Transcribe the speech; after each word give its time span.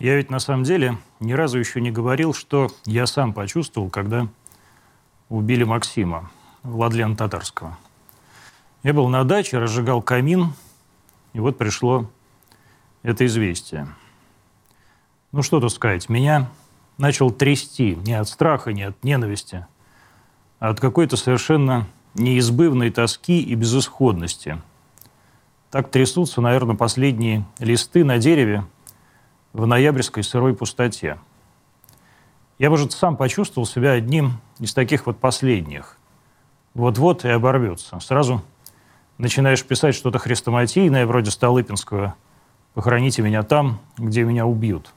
Я 0.00 0.16
ведь 0.16 0.30
на 0.30 0.38
самом 0.38 0.64
деле 0.64 0.96
ни 1.20 1.34
разу 1.34 1.58
еще 1.58 1.78
не 1.82 1.90
говорил, 1.90 2.32
что 2.32 2.68
я 2.86 3.06
сам 3.06 3.34
почувствовал, 3.34 3.90
когда 3.90 4.28
убили 5.28 5.62
Максима, 5.62 6.30
Владлена 6.62 7.14
Татарского. 7.14 7.76
Я 8.82 8.94
был 8.94 9.08
на 9.08 9.24
даче, 9.24 9.58
разжигал 9.58 10.00
камин, 10.00 10.54
и 11.34 11.40
вот 11.40 11.58
пришло 11.58 12.10
это 13.02 13.26
известие. 13.26 13.88
Ну 15.32 15.42
что 15.42 15.60
тут 15.60 15.70
сказать, 15.70 16.08
меня 16.08 16.48
начал 16.96 17.30
трясти 17.30 17.94
не 17.96 18.14
от 18.14 18.26
страха, 18.26 18.72
не 18.72 18.84
от 18.84 19.04
ненависти, 19.04 19.66
а 20.60 20.70
от 20.70 20.80
какой-то 20.80 21.18
совершенно 21.18 21.86
неизбывной 22.14 22.90
тоски 22.90 23.42
и 23.42 23.54
безысходности. 23.54 24.62
Так 25.70 25.90
трясутся, 25.90 26.40
наверное, 26.40 26.74
последние 26.74 27.44
листы 27.58 28.02
на 28.02 28.16
дереве 28.16 28.64
в 29.52 29.66
ноябрьской 29.66 30.22
сырой 30.22 30.54
пустоте. 30.54 31.18
Я, 32.58 32.70
может, 32.70 32.92
сам 32.92 33.16
почувствовал 33.16 33.66
себя 33.66 33.92
одним 33.92 34.34
из 34.58 34.74
таких 34.74 35.06
вот 35.06 35.18
последних. 35.18 35.96
Вот-вот 36.74 37.24
и 37.24 37.28
оборвется. 37.28 37.98
Сразу 38.00 38.42
начинаешь 39.18 39.64
писать 39.64 39.94
что-то 39.94 40.18
хрестоматийное, 40.18 41.06
вроде 41.06 41.30
Столыпинского 41.30 42.14
«Похороните 42.74 43.22
меня 43.22 43.42
там, 43.42 43.80
где 43.96 44.22
меня 44.22 44.46
убьют». 44.46 44.92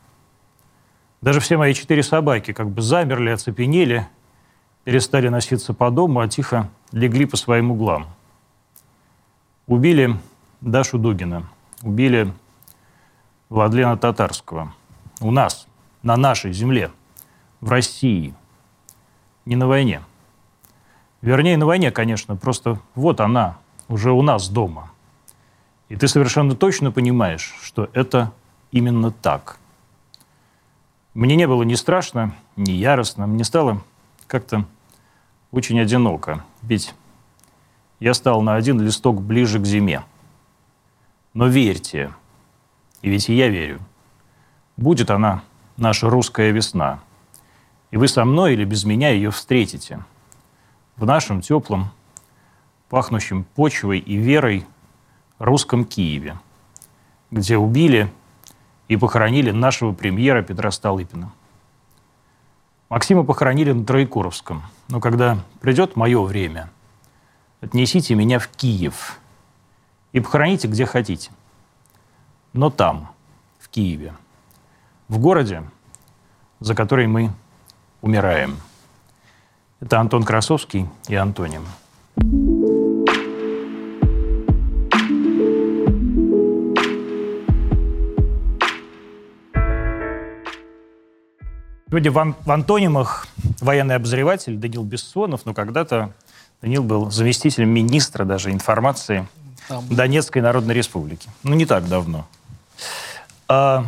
Даже 1.22 1.40
все 1.40 1.58
мои 1.58 1.74
четыре 1.74 2.04
собаки 2.04 2.52
как 2.52 2.70
бы 2.70 2.82
замерли, 2.82 3.30
оцепенели, 3.30 4.08
перестали 4.84 5.30
носиться 5.30 5.74
по 5.74 5.90
дому, 5.90 6.20
а 6.20 6.28
тихо 6.28 6.70
легли 6.92 7.26
по 7.26 7.38
своим 7.38 7.72
углам. 7.72 8.08
Убили 9.66 10.18
Дашу 10.60 11.00
Дугина, 11.00 11.50
убили 11.82 12.34
Владлена 13.54 13.96
Татарского. 13.98 14.74
У 15.22 15.30
нас, 15.30 15.68
на 16.02 16.18
нашей 16.18 16.54
земле, 16.54 16.90
в 17.62 17.70
России. 17.70 18.34
Не 19.46 19.56
на 19.56 19.68
войне. 19.68 20.02
Вернее, 21.22 21.56
на 21.58 21.68
войне, 21.68 21.92
конечно, 21.92 22.36
просто 22.36 22.80
вот 22.96 23.20
она, 23.20 23.60
уже 23.90 24.12
у 24.12 24.24
нас 24.24 24.50
дома. 24.50 24.90
И 25.88 25.96
ты 25.96 26.08
совершенно 26.08 26.56
точно 26.56 26.92
понимаешь, 26.92 27.54
что 27.62 27.92
это 27.94 28.32
именно 28.72 29.12
так. 29.12 29.60
Мне 31.14 31.36
не 31.36 31.46
было 31.46 31.62
ни 31.62 31.76
страшно, 31.76 32.34
ни 32.56 32.72
яростно. 32.72 33.28
Мне 33.28 33.44
стало 33.44 33.84
как-то 34.26 34.66
очень 35.52 35.80
одиноко. 35.80 36.44
Ведь 36.64 36.96
я 38.00 38.16
стал 38.16 38.42
на 38.42 38.56
один 38.56 38.82
листок 38.82 39.22
ближе 39.22 39.60
к 39.60 39.66
зиме. 39.68 40.02
Но 41.36 41.46
верьте, 41.46 42.16
и 43.04 43.10
ведь 43.10 43.30
и 43.30 43.36
я 43.36 43.50
верю. 43.50 43.80
Будет 44.78 45.12
она 45.12 45.44
наша 45.78 46.10
русская 46.10 46.52
весна. 46.52 47.00
И 47.92 47.98
вы 47.98 48.08
со 48.08 48.26
мной 48.26 48.54
или 48.54 48.64
без 48.64 48.86
меня 48.86 49.10
ее 49.10 49.30
встретите. 49.30 50.04
В 50.96 51.06
нашем 51.06 51.42
теплом, 51.42 51.92
пахнущем 52.90 53.44
почвой 53.44 54.00
и 54.00 54.16
верой 54.16 54.66
русском 55.38 55.86
Киеве, 55.86 56.40
где 57.30 57.58
убили 57.58 58.12
и 58.88 58.96
похоронили 58.96 59.52
нашего 59.52 59.92
премьера 59.92 60.42
Петра 60.42 60.72
Столыпина. 60.72 61.32
Максима 62.90 63.24
похоронили 63.24 63.74
на 63.74 63.86
Троекуровском. 63.86 64.64
Но 64.88 65.02
когда 65.02 65.40
придет 65.60 65.96
мое 65.96 66.22
время, 66.22 66.70
отнесите 67.60 68.16
меня 68.16 68.40
в 68.40 68.48
Киев 68.48 69.20
и 70.14 70.22
похороните 70.22 70.70
где 70.70 70.86
хотите– 70.86 71.32
но 72.54 72.70
там, 72.70 73.10
в 73.60 73.70
Киеве, 73.70 74.14
в 75.08 75.20
городе, 75.20 75.64
за 76.60 76.76
который 76.76 77.08
мы 77.08 77.32
умираем. 78.02 78.58
Это 79.82 80.00
Антон 80.00 80.24
Красовский 80.24 80.88
и 81.08 81.16
Антоним. 81.16 81.66
Сегодня 91.90 92.12
в, 92.12 92.18
ан- 92.18 92.36
в 92.44 92.52
антонимах 92.52 93.28
военный 93.62 93.96
обозреватель 93.96 94.58
Данил 94.58 94.84
Бессонов, 94.84 95.46
но 95.46 95.54
когда-то 95.54 96.14
Данил 96.62 96.84
был 96.84 97.12
заместителем 97.12 97.70
министра 97.70 98.26
даже 98.26 98.52
информации 98.52 99.28
Там. 99.68 99.88
Донецкой 99.90 100.42
Народной 100.42 100.74
Республики. 100.74 101.30
Ну, 101.44 101.54
не 101.54 101.66
так 101.68 101.88
давно. 101.88 102.26
А, 103.48 103.86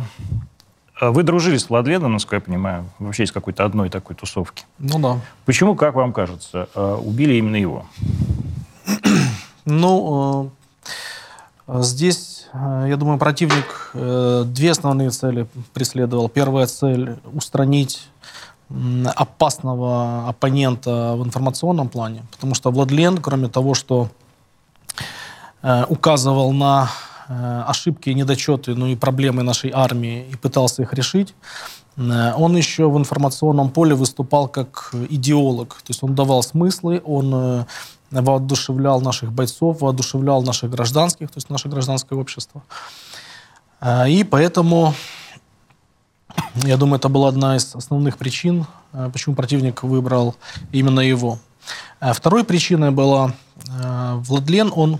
а 0.98 1.10
вы 1.10 1.22
дружили 1.22 1.56
с 1.56 1.68
Владленом, 1.68 2.12
насколько 2.12 2.36
я 2.36 2.40
понимаю, 2.40 2.86
вообще 2.98 3.24
из 3.24 3.32
какой-то 3.32 3.64
одной 3.64 3.90
такой 3.90 4.16
тусовки. 4.16 4.64
Ну 4.78 4.98
да. 4.98 5.20
Почему, 5.44 5.74
как 5.74 5.94
вам 5.94 6.12
кажется, 6.12 6.68
а, 6.74 6.96
убили 6.96 7.34
именно 7.34 7.56
его? 7.56 7.86
Ну, 9.64 10.52
э, 11.66 11.82
здесь, 11.82 12.46
э, 12.52 12.86
я 12.88 12.96
думаю, 12.96 13.18
противник 13.18 13.90
э, 13.94 14.44
две 14.46 14.70
основные 14.70 15.10
цели 15.10 15.48
преследовал. 15.74 16.28
Первая 16.28 16.66
цель– 16.66 17.16
устранить 17.32 18.08
опасного 19.14 20.28
оппонента 20.28 21.14
в 21.16 21.24
информационном 21.24 21.88
плане, 21.88 22.24
потому 22.32 22.54
что 22.54 22.70
Владлен, 22.70 23.18
кроме 23.18 23.48
того, 23.48 23.74
что 23.74 24.08
указывал 25.88 26.52
на 26.52 26.88
Э, 26.88 27.15
ошибки, 27.28 28.10
недочеты, 28.10 28.74
ну 28.74 28.86
и 28.86 28.96
проблемы 28.96 29.42
нашей 29.42 29.70
армии 29.72 30.26
и 30.32 30.36
пытался 30.36 30.82
их 30.82 30.92
решить. 30.94 31.34
Э, 31.96 32.34
он 32.36 32.56
еще 32.56 32.88
в 32.88 32.96
информационном 32.98 33.70
поле 33.70 33.94
выступал 33.94 34.48
как 34.48 34.94
идеолог, 35.08 35.74
то 35.74 35.90
есть 35.90 36.02
он 36.02 36.14
давал 36.14 36.42
смыслы, 36.42 37.02
он 37.04 37.34
э, 37.34 37.64
воодушевлял 38.10 39.00
наших 39.00 39.32
бойцов, 39.32 39.80
воодушевлял 39.80 40.42
наших 40.42 40.70
гражданских, 40.70 41.30
то 41.30 41.38
есть 41.38 41.50
наше 41.50 41.68
гражданское 41.68 42.14
общество. 42.14 42.62
И 44.08 44.24
поэтому, 44.24 44.94
я 46.64 46.76
думаю, 46.78 46.98
это 46.98 47.10
была 47.10 47.28
одна 47.28 47.56
из 47.56 47.74
основных 47.74 48.16
причин, 48.16 48.66
почему 49.12 49.34
противник 49.34 49.82
выбрал 49.82 50.34
именно 50.72 51.00
его. 51.00 51.38
Второй 52.00 52.44
причиной 52.44 52.90
была, 52.90 53.34
Владлен, 53.66 54.72
он 54.74 54.98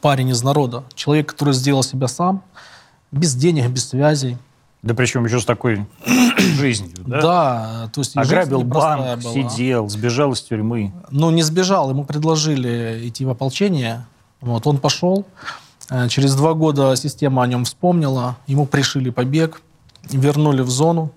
парень 0.00 0.30
из 0.30 0.42
народа, 0.42 0.84
человек, 0.94 1.30
который 1.30 1.54
сделал 1.54 1.82
себя 1.82 2.08
сам, 2.08 2.42
без 3.10 3.34
денег, 3.34 3.68
без 3.70 3.88
связей. 3.88 4.36
Да 4.82 4.94
причем 4.94 5.24
еще 5.24 5.40
с 5.40 5.44
такой 5.44 5.86
жизнью, 6.38 6.94
да? 6.98 7.20
Да, 7.20 7.90
то 7.92 8.00
есть 8.00 8.16
ограбил 8.16 8.62
банк, 8.62 9.22
была. 9.22 9.34
сидел, 9.34 9.88
сбежал 9.88 10.32
из 10.32 10.40
тюрьмы. 10.40 10.92
Ну 11.10 11.30
не 11.30 11.42
сбежал, 11.42 11.90
ему 11.90 12.04
предложили 12.04 13.00
идти 13.08 13.24
в 13.24 13.30
ополчение, 13.30 14.06
вот 14.40 14.66
он 14.66 14.78
пошел. 14.78 15.26
Э, 15.90 16.08
через 16.08 16.34
два 16.36 16.54
года 16.54 16.94
система 16.96 17.42
о 17.42 17.46
нем 17.46 17.64
вспомнила, 17.64 18.36
ему 18.46 18.66
пришили 18.66 19.10
побег, 19.10 19.62
вернули 20.04 20.62
в 20.62 20.70
зону. 20.70 21.10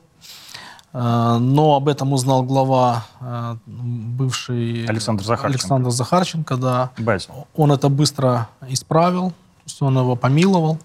Э, 0.93 1.37
но 1.39 1.75
об 1.75 1.87
этом 1.87 2.13
узнал 2.13 2.43
глава 2.43 3.05
э, 3.19 3.55
бывший 3.65 4.85
Александр 4.85 5.23
Захарченко. 5.23 5.47
Александр 5.47 5.89
Захарченко, 5.91 6.57
да. 6.57 6.91
Батя. 6.97 7.31
Он 7.55 7.71
это 7.71 7.89
быстро 7.89 8.49
исправил, 8.67 9.33
он 9.79 9.97
его 9.97 10.15
помиловал, 10.15 10.79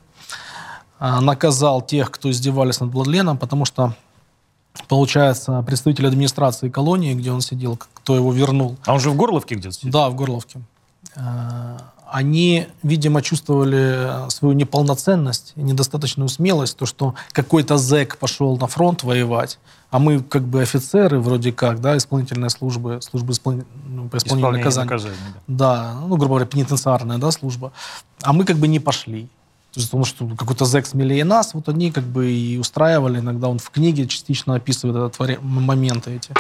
э, 1.01 1.21
наказал 1.21 1.83
тех, 1.83 2.11
кто 2.11 2.31
издевались 2.31 2.81
над 2.81 2.93
Владленом, 2.93 3.37
потому 3.37 3.65
что 3.65 3.95
получается, 4.89 5.63
представитель 5.67 6.07
администрации 6.07 6.69
колонии, 6.69 7.15
где 7.15 7.33
он 7.33 7.41
сидел, 7.41 7.77
кто 7.77 8.15
его 8.15 8.33
вернул. 8.33 8.77
А 8.85 8.93
он 8.93 9.01
же 9.01 9.11
в 9.11 9.17
Горловке 9.17 9.57
где-то 9.57 9.75
сидел? 9.75 9.93
Да, 9.93 10.09
в 10.11 10.15
Горловке 10.15 10.61
они, 12.11 12.69
видимо, 12.83 13.21
чувствовали 13.21 14.31
свою 14.31 14.55
неполноценность 14.55 15.53
и 15.57 15.63
недостаточную 15.63 16.29
смелость, 16.29 16.77
то, 16.77 16.87
что 16.87 17.15
какой-то 17.33 17.79
зэк 17.79 18.17
пошел 18.19 18.57
на 18.57 18.69
фронт 18.69 19.03
воевать, 19.03 19.59
а 19.91 19.99
мы 19.99 20.21
как 20.21 20.43
бы 20.43 20.63
офицеры 20.63 21.21
вроде 21.21 21.53
как, 21.53 21.81
да, 21.81 21.97
исполнительной 21.97 22.51
службы, 22.51 23.01
службы 23.03 23.33
испол... 23.33 23.63
ну, 23.87 24.09
по 24.09 24.17
исполнению 24.17 24.53
наказания. 24.53 24.91
наказания 24.91 25.17
да. 25.47 25.95
да, 25.95 26.01
ну, 26.01 26.17
грубо 26.17 26.35
говоря, 26.35 26.47
пенитенциарная, 26.47 27.19
да, 27.19 27.31
служба. 27.31 27.73
А 28.23 28.33
мы 28.33 28.45
как 28.45 28.57
бы 28.57 28.69
не 28.69 28.81
пошли. 28.81 29.29
То 29.73 29.81
есть, 29.81 29.91
потому 29.91 30.07
что 30.07 30.27
какой-то 30.37 30.65
зэк 30.65 30.87
смелее 30.87 31.25
нас, 31.25 31.53
вот 31.53 31.69
они 31.69 31.93
как 31.93 32.05
бы 32.05 32.33
и 32.33 32.57
устраивали, 32.57 33.19
иногда 33.19 33.49
он 33.49 33.59
в 33.59 33.69
книге 33.69 34.07
частично 34.07 34.55
описывает 34.55 34.97
этот 34.97 35.19
вари... 35.19 35.39
моменты 35.43 36.17
эти. 36.17 36.33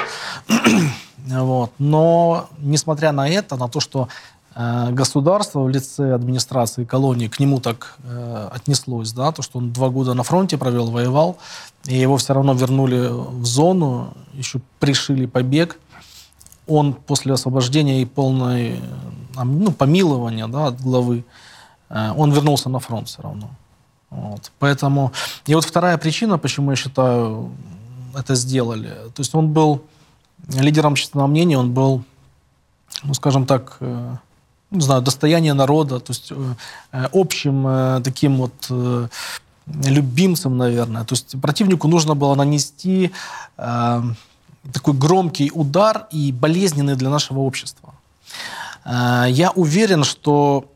вот. 1.27 1.71
Но, 1.79 2.49
несмотря 2.59 3.13
на 3.13 3.29
это, 3.29 3.57
на 3.57 3.69
то, 3.69 3.81
что 3.81 4.09
государство 4.57 5.61
в 5.61 5.69
лице 5.69 6.15
администрации 6.15 6.85
колонии 6.85 7.29
к 7.29 7.39
нему 7.39 7.61
так 7.61 7.99
э, 8.05 8.49
отнеслось, 8.53 9.13
да, 9.13 9.31
то, 9.31 9.43
что 9.43 9.59
он 9.59 9.71
два 9.71 9.91
года 9.91 10.15
на 10.15 10.23
фронте 10.23 10.57
провел, 10.57 10.91
воевал, 10.91 11.37
и 11.85 11.95
его 11.95 12.17
все 12.17 12.33
равно 12.33 12.55
вернули 12.55 13.09
в 13.11 13.45
зону, 13.45 14.15
еще 14.33 14.61
пришили 14.79 15.27
побег. 15.27 15.79
Он 16.67 16.95
после 16.95 17.35
освобождения 17.35 18.01
и 18.01 18.07
полной 18.07 18.81
ну, 19.35 19.73
помилования 19.73 20.47
да, 20.47 20.69
от 20.69 20.81
главы, 20.81 21.25
э, 21.91 22.13
он 22.17 22.33
вернулся 22.33 22.71
на 22.71 22.79
фронт 22.79 23.09
все 23.09 23.21
равно. 23.23 23.51
Вот. 24.09 24.51
Поэтому... 24.59 25.13
И 25.47 25.55
вот 25.55 25.65
вторая 25.65 25.99
причина, 25.99 26.39
почему 26.39 26.71
я 26.71 26.77
считаю, 26.77 27.51
это 28.15 28.35
сделали. 28.35 28.89
То 29.15 29.21
есть 29.21 29.35
он 29.35 29.53
был 29.53 29.83
лидером 30.49 30.93
общественного 30.93 31.27
мнения, 31.27 31.59
он 31.59 31.75
был, 31.75 32.05
ну, 33.03 33.13
скажем 33.13 33.45
так, 33.45 33.77
э, 33.81 34.17
не 34.71 34.81
знаю, 34.81 35.03
достояние 35.03 35.55
народа, 35.55 36.01
то 36.01 36.13
есть 36.13 36.33
э, 36.33 36.55
э, 36.93 37.09
общим 37.13 38.03
таким 38.03 38.37
вот 38.37 38.71
любимцем, 39.67 40.57
наверное. 40.57 41.05
То 41.05 41.15
есть 41.15 41.41
противнику 41.41 41.89
нужно 41.89 42.15
было 42.15 42.37
нанести 42.37 43.11
такой 43.57 44.95
громкий 44.95 45.51
удар 45.53 46.07
и 46.13 46.31
болезненный 46.31 46.95
для 46.95 47.11
нашего 47.11 47.41
общества. 47.41 47.95
Я 48.85 49.51
уверен, 49.57 50.05
что 50.05 50.71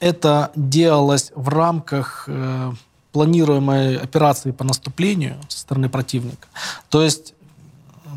это 0.00 0.50
делалось 0.56 1.30
в 1.36 1.48
рамках 1.48 2.28
планируемой 3.12 3.98
операции 3.98 4.50
по 4.50 4.64
наступлению 4.64 5.36
со 5.48 5.60
стороны 5.60 5.88
противника. 5.88 6.48
То 6.88 7.02
есть 7.04 7.34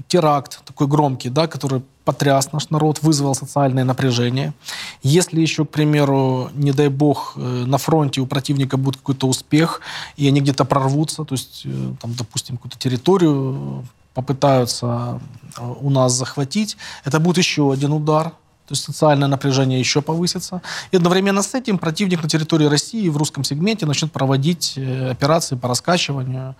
теракт 0.07 0.63
такой 0.65 0.87
громкий, 0.87 1.29
да, 1.29 1.47
который 1.47 1.81
потряс 2.05 2.51
наш 2.53 2.69
народ, 2.69 3.01
вызвал 3.01 3.35
социальное 3.35 3.83
напряжение. 3.83 4.53
Если 5.03 5.41
еще, 5.41 5.65
к 5.65 5.69
примеру, 5.69 6.49
не 6.53 6.71
дай 6.71 6.87
бог, 6.87 7.33
э, 7.35 7.39
на 7.39 7.77
фронте 7.77 8.21
у 8.21 8.27
противника 8.27 8.77
будет 8.77 8.97
какой-то 8.97 9.27
успех, 9.27 9.81
и 10.15 10.27
они 10.27 10.41
где-то 10.41 10.65
прорвутся, 10.65 11.25
то 11.25 11.33
есть, 11.33 11.63
э, 11.65 11.93
там, 11.99 12.13
допустим, 12.13 12.57
какую-то 12.57 12.77
территорию 12.77 13.85
попытаются 14.13 15.19
э, 15.57 15.73
у 15.81 15.89
нас 15.89 16.13
захватить, 16.13 16.77
это 17.03 17.19
будет 17.19 17.39
еще 17.39 17.73
один 17.73 17.91
удар 17.91 18.31
то 18.67 18.71
есть 18.71 18.83
социальное 18.83 19.27
напряжение 19.27 19.79
еще 19.79 20.01
повысится. 20.01 20.63
И 20.89 20.97
одновременно 20.97 21.43
с 21.43 21.53
этим 21.53 21.77
противник 21.77 22.23
на 22.23 22.27
территории 22.27 22.65
России 22.65 23.09
в 23.09 23.17
русском 23.17 23.43
сегменте 23.43 23.85
начнет 23.85 24.11
проводить 24.11 24.75
операции 24.75 25.55
по 25.55 25.67
раскачиванию, 25.67 26.55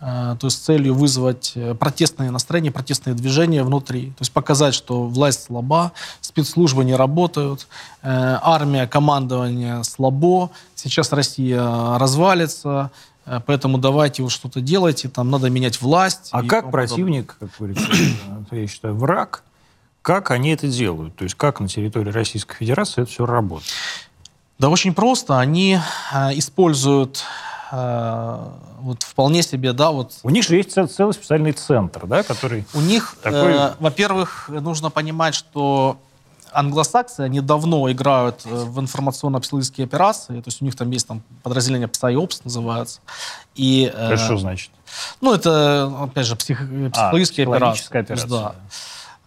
то 0.00 0.38
есть 0.42 0.58
с 0.58 0.60
целью 0.60 0.94
вызвать 0.94 1.52
э, 1.54 1.74
протестные 1.74 2.30
настроения, 2.30 2.70
протестные 2.70 3.14
движения 3.14 3.62
внутри. 3.62 4.10
То 4.10 4.20
есть 4.20 4.32
показать, 4.32 4.74
что 4.74 5.04
власть 5.04 5.44
слаба, 5.44 5.92
спецслужбы 6.20 6.84
не 6.84 6.94
работают, 6.94 7.66
армия, 8.02 8.86
командование 8.86 9.82
слабо, 9.84 10.50
сейчас 10.74 11.12
Россия 11.12 11.98
развалится, 11.98 12.90
Поэтому 13.46 13.78
давайте 13.78 14.22
вот 14.22 14.32
что-то 14.32 14.60
делайте, 14.60 15.08
там 15.08 15.30
надо 15.30 15.48
менять 15.48 15.80
власть. 15.80 16.28
А 16.30 16.42
как 16.42 16.70
противник, 16.70 17.36
как 17.40 17.48
говорится, 17.58 17.86
я 18.50 18.66
считаю, 18.66 18.94
враг, 18.96 19.44
как 20.04 20.30
они 20.30 20.50
это 20.50 20.68
делают? 20.68 21.16
То 21.16 21.24
есть 21.24 21.34
как 21.34 21.60
на 21.60 21.66
территории 21.66 22.10
Российской 22.10 22.56
Федерации 22.56 23.00
это 23.00 23.10
все 23.10 23.24
работает? 23.24 23.72
Да 24.58 24.68
очень 24.68 24.92
просто. 24.92 25.38
Они 25.38 25.78
э, 26.12 26.38
используют 26.38 27.18
э, 27.18 27.53
вот 27.74 29.02
вполне 29.02 29.42
себе, 29.42 29.72
да, 29.72 29.90
вот... 29.90 30.12
У 30.22 30.30
них 30.30 30.44
же 30.44 30.56
есть 30.56 30.72
цел, 30.72 30.86
целый 30.86 31.12
специальный 31.12 31.52
центр, 31.52 32.06
да, 32.06 32.22
который... 32.22 32.66
У 32.74 32.80
них, 32.80 33.16
такой... 33.22 33.54
э, 33.54 33.72
во-первых, 33.80 34.48
нужно 34.48 34.90
понимать, 34.90 35.34
что 35.34 35.98
англосаксы, 36.54 37.20
они 37.20 37.40
давно 37.40 37.90
играют 37.90 38.42
э, 38.44 38.48
в 38.48 38.80
информационно-психологические 38.80 39.84
операции, 39.86 40.40
то 40.40 40.48
есть 40.48 40.62
у 40.62 40.64
них 40.64 40.76
там 40.76 40.90
есть 40.90 41.06
там 41.06 41.22
подразделение 41.42 41.88
PsyOps 41.88 42.42
называется. 42.44 43.00
И, 43.54 43.90
э, 43.92 44.12
это 44.12 44.16
что 44.16 44.36
значит? 44.36 44.70
Ну, 45.20 45.34
это, 45.34 45.92
опять 46.02 46.26
же, 46.26 46.36
псих... 46.36 46.58
психологические 46.58 47.46
а, 47.46 47.50
операции. 47.50 47.98
операция. 47.98 48.28
Да. 48.28 48.54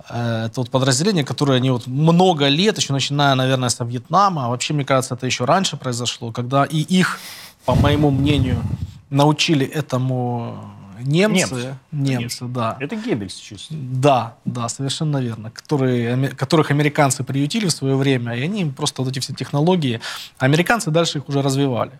Э, 0.09 0.45
это 0.45 0.61
вот 0.61 0.69
подразделение, 0.69 1.23
которое 1.23 1.57
они 1.57 1.69
вот 1.69 1.87
много 1.87 2.47
лет, 2.47 2.77
еще 2.77 2.93
начиная, 2.93 3.35
наверное, 3.35 3.69
со 3.69 3.83
Вьетнама, 3.83 4.45
а 4.45 4.49
вообще, 4.49 4.73
мне 4.73 4.85
кажется, 4.85 5.15
это 5.15 5.25
еще 5.25 5.45
раньше 5.45 5.77
произошло, 5.77 6.31
когда 6.31 6.63
и 6.63 6.77
их, 6.77 7.19
по 7.67 7.75
моему 7.75 8.11
мнению, 8.11 8.63
научили 9.09 9.65
этому 9.65 10.55
немцы. 11.01 11.53
Немцы, 11.53 11.77
немцы 11.91 12.45
да. 12.45 12.77
Это 12.79 12.95
Геббельс 12.95 13.35
чисто. 13.35 13.73
Да, 13.73 14.35
да, 14.45 14.69
совершенно 14.69 15.17
верно. 15.17 15.51
Которые, 15.51 16.29
которых 16.29 16.71
американцы 16.71 17.25
приютили 17.25 17.67
в 17.67 17.71
свое 17.71 17.95
время, 17.95 18.37
и 18.37 18.43
они 18.43 18.65
просто 18.65 19.01
вот 19.01 19.11
эти 19.11 19.19
все 19.19 19.33
технологии, 19.33 19.99
американцы 20.37 20.91
дальше 20.91 21.17
их 21.17 21.27
уже 21.27 21.41
развивали. 21.41 21.91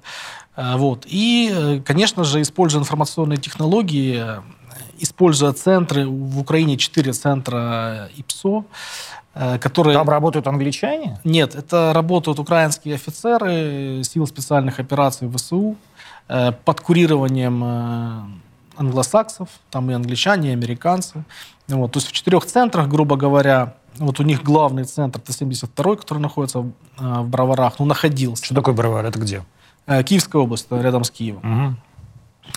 Э, 0.56 0.78
вот. 0.78 1.06
И, 1.06 1.52
э, 1.54 1.81
конечно 1.86 2.24
же, 2.24 2.42
используя 2.42 2.81
информационные 2.81 3.38
технологии, 3.38 4.24
используя 5.00 5.52
центры, 5.52 6.08
в 6.08 6.40
Украине 6.40 6.78
четыре 6.78 7.12
центра 7.12 8.10
ИПСО, 8.16 8.60
э, 8.60 8.63
которые... 9.60 9.95
Там 9.95 10.10
работают 10.10 10.48
англичане? 10.48 11.19
Нет, 11.24 11.56
это 11.56 11.92
работают 11.94 12.39
украинские 12.39 12.95
офицеры 12.95 14.01
сил 14.04 14.25
специальных 14.28 14.80
операций 14.80 15.30
ВСУ 15.30 15.75
э, 16.28 16.51
под 16.51 16.81
курированием 16.81 17.63
э, 17.63 18.22
англосаксов, 18.78 19.50
там 19.69 19.89
и 19.92 19.94
англичане, 19.94 20.50
и 20.50 20.54
американцы. 20.54 21.24
Вот, 21.68 21.92
то 21.92 22.00
есть 22.00 22.10
в 22.10 22.12
четырех 22.12 22.45
центрах, 22.45 22.88
грубо 22.88 23.16
говоря, 23.16 23.75
вот 23.98 24.19
у 24.19 24.24
них 24.24 24.44
главный 24.44 24.86
центр, 24.86 25.19
это 25.19 25.31
72-й, 25.31 25.98
который 25.98 26.19
находится 26.19 26.60
в 26.98 27.28
Броварах, 27.28 27.80
ну, 27.80 27.86
находился. 27.86 28.45
Что 28.45 28.56
такое 28.56 28.74
Бровар? 28.74 29.06
Это 29.06 29.19
где? 29.19 29.44
Киевская 29.86 30.42
область, 30.42 30.68
рядом 30.69 31.04
с 31.04 31.12
Киевом. 31.12 31.39
Угу. 31.39 31.75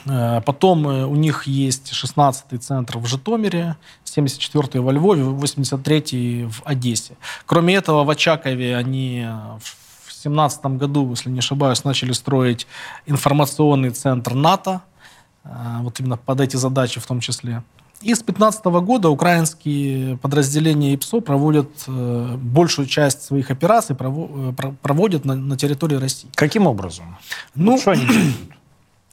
Э, 0.06 0.40
потом 0.44 0.88
э, 0.88 1.04
у 1.04 1.14
них 1.14 1.46
есть 1.46 1.92
16-й 1.92 2.58
центр 2.58 2.98
в 2.98 3.06
Житомире, 3.06 3.76
74-й 4.04 4.80
во 4.80 4.92
Львове, 4.92 5.22
83-й 5.22 6.46
в 6.46 6.62
Одессе. 6.64 7.16
Кроме 7.46 7.74
этого, 7.74 8.04
в 8.04 8.10
Очакове 8.10 8.76
они 8.76 9.24
э, 9.26 9.30
в 9.30 10.22
2017 10.22 10.66
году, 10.66 11.10
если 11.10 11.30
не 11.30 11.38
ошибаюсь, 11.38 11.84
начали 11.84 12.12
строить 12.12 12.66
информационный 13.06 13.90
центр 13.90 14.34
НАТО, 14.34 14.82
вот 15.42 15.98
именно 16.00 16.18
под 16.18 16.42
эти 16.42 16.56
задачи 16.56 17.00
в 17.00 17.06
том 17.06 17.20
числе. 17.20 17.62
И 18.02 18.14
с 18.14 18.18
2015 18.18 18.64
года 18.66 19.08
украинские 19.08 20.18
подразделения 20.18 20.92
ИПСО 20.92 21.20
проводят 21.20 21.70
большую 21.86 22.86
часть 22.86 23.22
своих 23.22 23.50
операций 23.50 23.96
проводят 23.96 25.24
на, 25.24 25.34
на 25.34 25.56
территории 25.56 25.96
России. 25.96 26.28
Каким 26.34 26.66
образом? 26.66 27.16
Ну, 27.54 27.78
что 27.78 27.92
они 27.92 28.04
делают? 28.04 28.36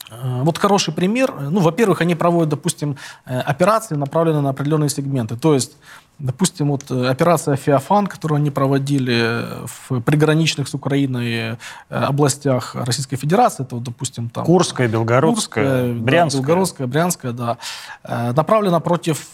Э, 0.09 0.41
вот 0.43 0.57
хороший 0.57 0.93
пример. 0.93 1.33
Ну, 1.39 1.59
во-первых, 1.59 2.01
они 2.01 2.15
проводят, 2.15 2.49
допустим, 2.49 2.97
э, 3.25 3.39
операции, 3.39 3.95
направленные 3.95 4.41
на 4.41 4.49
определенные 4.49 4.89
сегменты. 4.89 5.35
То 5.35 5.53
есть, 5.53 5.77
допустим, 6.19 6.69
вот 6.69 6.89
э, 6.89 7.07
операция 7.07 7.55
«Феофан», 7.55 8.07
которую 8.07 8.37
они 8.37 8.49
проводили 8.49 9.45
в 9.65 10.01
приграничных 10.01 10.67
с 10.67 10.73
Украиной 10.73 11.57
областях 11.89 12.75
Российской 12.75 13.17
Федерации, 13.17 13.63
это, 13.63 13.75
вот, 13.75 13.83
допустим, 13.83 14.29
там... 14.29 14.45
Курская, 14.45 14.87
Белгородская, 14.87 15.63
Курская, 15.63 15.93
Брянская. 15.93 16.41
Да, 16.41 16.47
Белгородская, 16.47 16.87
Брянская, 16.87 17.31
да. 17.33 17.57
Направлена 18.03 18.79
против 18.79 19.27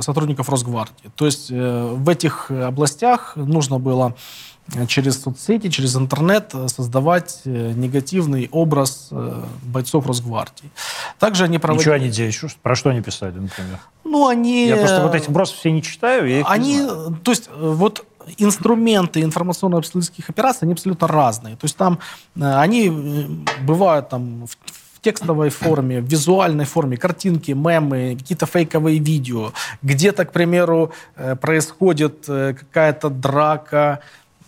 сотрудников 0.00 0.48
Росгвардии. 0.48 1.10
То 1.16 1.26
есть 1.26 1.50
в 1.50 2.08
этих 2.08 2.50
областях 2.50 3.32
нужно 3.36 3.78
было 3.78 4.14
через 4.88 5.22
соцсети, 5.22 5.68
через 5.68 5.94
интернет 5.96 6.50
э, 6.54 6.68
создавать 6.68 7.42
э, 7.44 7.72
негативный 7.76 8.48
образ 8.50 9.08
э, 9.10 9.42
бойцов 9.62 10.06
Росгвардии. 10.06 10.70
Также 11.18 11.44
они 11.44 11.58
проводили... 11.58 11.82
Ничего 11.82 11.94
они 11.94 12.08
делают? 12.08 12.56
Про 12.62 12.74
что 12.74 12.90
они 12.90 13.02
писали, 13.02 13.38
например? 13.38 13.78
Ну, 14.04 14.26
они... 14.26 14.66
Я 14.66 14.76
просто 14.76 15.02
вот 15.02 15.14
эти 15.14 15.30
просто 15.30 15.56
все 15.58 15.70
не 15.70 15.82
читаю, 15.82 16.28
я 16.28 16.40
их 16.40 16.46
они, 16.48 16.76
не 16.76 16.82
знаю. 16.82 17.18
То 17.22 17.30
есть, 17.30 17.50
вот 17.58 18.06
инструменты 18.38 19.20
информационно-обследовательских 19.20 20.30
операций, 20.30 20.60
они 20.62 20.72
абсолютно 20.72 21.06
разные. 21.08 21.56
То 21.56 21.66
есть 21.66 21.76
там 21.76 21.98
они 22.40 23.44
бывают 23.60 24.08
там 24.08 24.46
в 24.46 25.00
текстовой 25.02 25.50
форме, 25.50 26.00
в 26.00 26.06
визуальной 26.06 26.64
форме, 26.64 26.96
картинки, 26.96 27.50
мемы, 27.50 28.16
какие-то 28.18 28.46
фейковые 28.46 28.98
видео. 28.98 29.52
Где-то, 29.82 30.24
к 30.24 30.32
примеру, 30.32 30.92
происходит 31.42 32.24
какая-то 32.24 33.10
драка, 33.10 34.00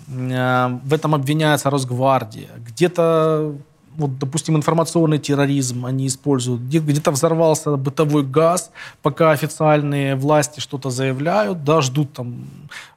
в 0.08 0.92
этом 0.92 1.14
обвиняется 1.14 1.70
Росгвардия. 1.70 2.50
Где-то 2.58 3.54
вот, 3.96 4.18
допустим, 4.18 4.56
информационный 4.56 5.18
терроризм 5.18 5.86
они 5.86 6.06
используют. 6.06 6.60
Где-то 6.62 7.10
взорвался 7.10 7.76
бытовой 7.76 8.22
газ, 8.24 8.70
пока 9.02 9.30
официальные 9.30 10.16
власти 10.16 10.60
что-то 10.60 10.90
заявляют, 10.90 11.64
да, 11.64 11.80
ждут 11.80 12.12
там 12.12 12.34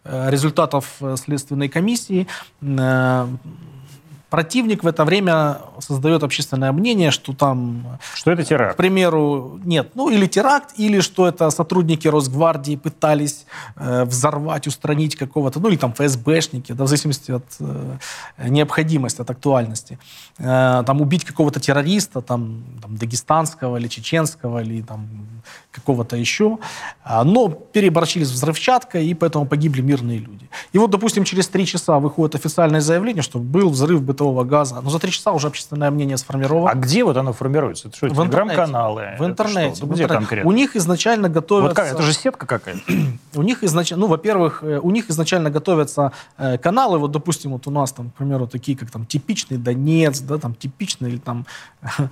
э, 0.04 0.30
результатов 0.30 0.98
э, 1.02 1.16
следственной 1.18 1.70
комиссии. 1.70 2.28
Противник 4.30 4.84
в 4.84 4.88
это 4.88 5.06
время 5.06 5.58
создает 5.80 6.24
общественное 6.24 6.72
мнение, 6.72 7.10
что 7.12 7.34
там... 7.34 8.00
Что 8.14 8.32
это 8.32 8.44
теракт? 8.44 8.74
К 8.74 8.78
примеру, 8.78 9.60
нет. 9.64 9.92
Ну, 9.96 10.10
или 10.10 10.28
теракт, 10.28 10.74
или 10.78 11.00
что 11.00 11.28
это 11.28 11.50
сотрудники 11.50 12.08
Росгвардии 12.08 12.76
пытались 12.76 13.46
э, 13.76 14.06
взорвать, 14.06 14.68
устранить 14.68 15.16
какого-то, 15.16 15.60
ну, 15.60 15.70
или 15.70 15.78
там 15.78 15.94
ФСБшники, 15.94 16.74
да, 16.74 16.84
в 16.84 16.88
зависимости 16.88 17.32
от 17.32 17.46
э, 17.60 17.98
необходимости, 18.50 19.22
от 19.22 19.30
актуальности. 19.32 19.98
Э, 20.38 20.84
там 20.86 21.02
убить 21.02 21.26
какого-то 21.26 21.60
террориста, 21.60 22.22
там, 22.22 22.64
там, 22.82 22.98
дагестанского 22.98 23.78
или 23.78 23.88
чеченского, 23.88 24.62
или 24.62 24.82
там 24.82 25.08
какого-то 25.80 26.16
еще. 26.16 26.58
А, 27.04 27.24
но 27.24 27.50
переборчили 27.50 28.24
с 28.24 28.32
взрывчаткой, 28.32 29.08
и 29.08 29.14
поэтому 29.14 29.46
погибли 29.46 29.82
мирные 29.82 30.20
люди. 30.20 30.50
И 30.74 30.78
вот, 30.78 30.92
допустим, 30.92 31.24
через 31.24 31.48
три 31.48 31.66
часа 31.66 32.00
выходит 32.00 32.36
официальное 32.36 32.82
заявление, 32.82 33.24
что 33.24 33.40
был 33.40 33.70
взрыв 33.70 34.02
бытового 34.02 34.44
газа. 34.44 34.80
Но 34.82 34.90
за 34.90 35.00
три 35.00 35.12
часа 35.12 35.32
уже 35.32 35.48
общественное 35.48 35.92
мнение 35.92 36.18
сформировано. 36.18 36.72
А 36.72 36.76
где 36.76 37.04
вот 37.04 37.18
оно 37.18 37.34
формируется? 37.34 37.88
Это 37.88 37.98
что, 37.98 38.08
в 38.08 38.14
телеграм-каналы? 38.14 39.16
В 39.18 39.26
интернете. 39.26 39.78
Что? 39.78 39.86
Где 39.86 40.04
интернете. 40.04 40.20
конкретно? 40.20 40.50
У 40.50 40.54
них 40.54 40.76
изначально 40.76 41.30
готовятся... 41.30 41.70
Вот 41.70 41.76
как? 41.76 41.94
Это 41.94 42.04
же 42.04 42.14
сетка 42.14 42.46
какая-то. 42.46 42.82
У 43.36 43.42
них 43.42 43.64
изначально, 43.64 44.06
ну, 44.06 44.08
во-первых, 44.08 44.64
э, 44.64 44.80
у 44.82 44.92
них 44.92 45.10
изначально 45.10 45.50
готовятся 45.50 46.12
э, 46.38 46.58
каналы, 46.58 46.98
вот, 46.98 47.12
допустим, 47.12 47.52
вот 47.52 47.68
у 47.68 47.72
нас 47.72 47.92
там, 47.92 48.10
к 48.10 48.16
примеру, 48.16 48.48
такие, 48.48 48.78
как 48.78 48.90
там 48.90 49.06
типичный 49.06 49.58
Донец, 49.58 50.20
да, 50.20 50.38
там 50.38 50.56
типичный 50.56 51.10
или 51.10 51.18
там... 51.18 51.46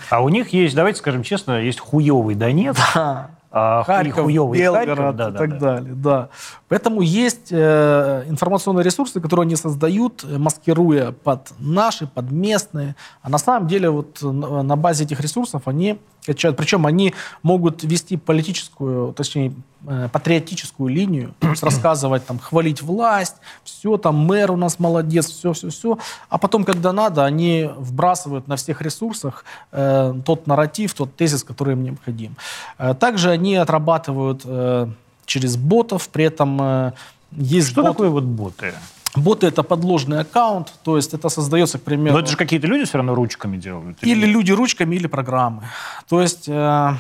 А 0.10 0.22
у 0.22 0.30
них 0.30 0.50
есть, 0.50 0.76
давайте 0.76 1.00
скажем 1.00 1.24
честно, 1.24 1.62
есть 1.62 1.80
хуевый 1.80 2.36
Донец, 2.36 2.78
Харьков, 3.86 4.26
хуёвый 4.26 4.60
Белгород 4.60 4.98
Харьков, 4.98 5.16
да, 5.16 5.28
и 5.28 5.32
да, 5.32 5.38
так 5.38 5.50
да. 5.50 5.60
далее, 5.60 5.94
да. 5.96 6.30
Поэтому 6.68 7.02
есть 7.02 7.52
э, 7.52 8.24
информационные 8.28 8.84
ресурсы, 8.84 9.22
которые 9.22 9.44
они 9.46 9.56
создают, 9.56 10.24
э, 10.24 10.38
маскируя 10.38 11.12
под 11.12 11.52
наши, 11.60 12.08
под 12.08 12.32
местные. 12.32 12.96
А 13.22 13.30
на 13.30 13.38
самом 13.38 13.68
деле 13.68 13.90
вот 13.90 14.22
на, 14.22 14.64
на 14.64 14.76
базе 14.76 15.04
этих 15.04 15.20
ресурсов 15.20 15.64
они 15.66 16.00
качают. 16.28 16.58
Причем 16.58 16.86
они 16.86 17.14
могут 17.42 17.84
вести 17.84 18.18
политическую, 18.18 19.14
точнее, 19.14 19.54
э, 19.88 20.10
патриотическую 20.12 20.90
линию, 20.90 21.34
рассказывать, 21.62 22.26
там, 22.26 22.38
хвалить 22.38 22.82
власть, 22.82 23.36
все, 23.64 23.98
там, 23.98 24.16
мэр 24.16 24.52
у 24.52 24.58
нас 24.58 24.80
молодец, 24.80 25.28
все-все-все. 25.32 25.98
А 26.30 26.38
потом, 26.38 26.64
когда 26.64 26.94
надо, 26.94 27.26
они 27.26 27.70
вбрасывают 27.78 28.48
на 28.48 28.56
всех 28.56 28.82
ресурсах 28.82 29.46
э, 29.72 30.14
тот 30.26 30.48
нарратив, 30.48 30.94
тот 30.94 31.16
тезис, 31.16 31.44
который 31.44 31.74
им 31.74 31.84
необходим. 31.84 32.36
Э, 32.78 32.94
также 32.94 33.32
они 33.32 33.56
отрабатывают 33.56 34.42
э, 34.46 34.88
через 35.26 35.56
ботов, 35.58 36.10
при 36.10 36.26
этом 36.26 36.62
э, 36.62 36.92
есть 37.32 37.70
Что 37.72 37.82
бот- 37.82 37.92
такое 37.92 38.10
вот 38.10 38.24
боты? 38.24 38.74
Боты 39.18 39.48
это 39.48 39.64
подложный 39.64 40.20
аккаунт, 40.20 40.74
то 40.84 40.96
есть 40.96 41.14
это 41.14 41.30
создается, 41.30 41.78
к 41.78 41.84
примеру, 41.84 42.14
Но 42.14 42.20
это 42.20 42.32
же 42.32 42.38
какие-то 42.38 42.68
люди 42.68 42.86
все 42.86 42.98
равно 42.98 43.16
ручками 43.16 43.58
делают. 43.58 43.98
или 44.02 44.26
люди 44.26 44.52
ручками, 44.52 44.96
или 44.96 45.08
программы. 45.08 45.64
То 46.08 46.22
есть, 46.22 46.48
э, 46.48 46.94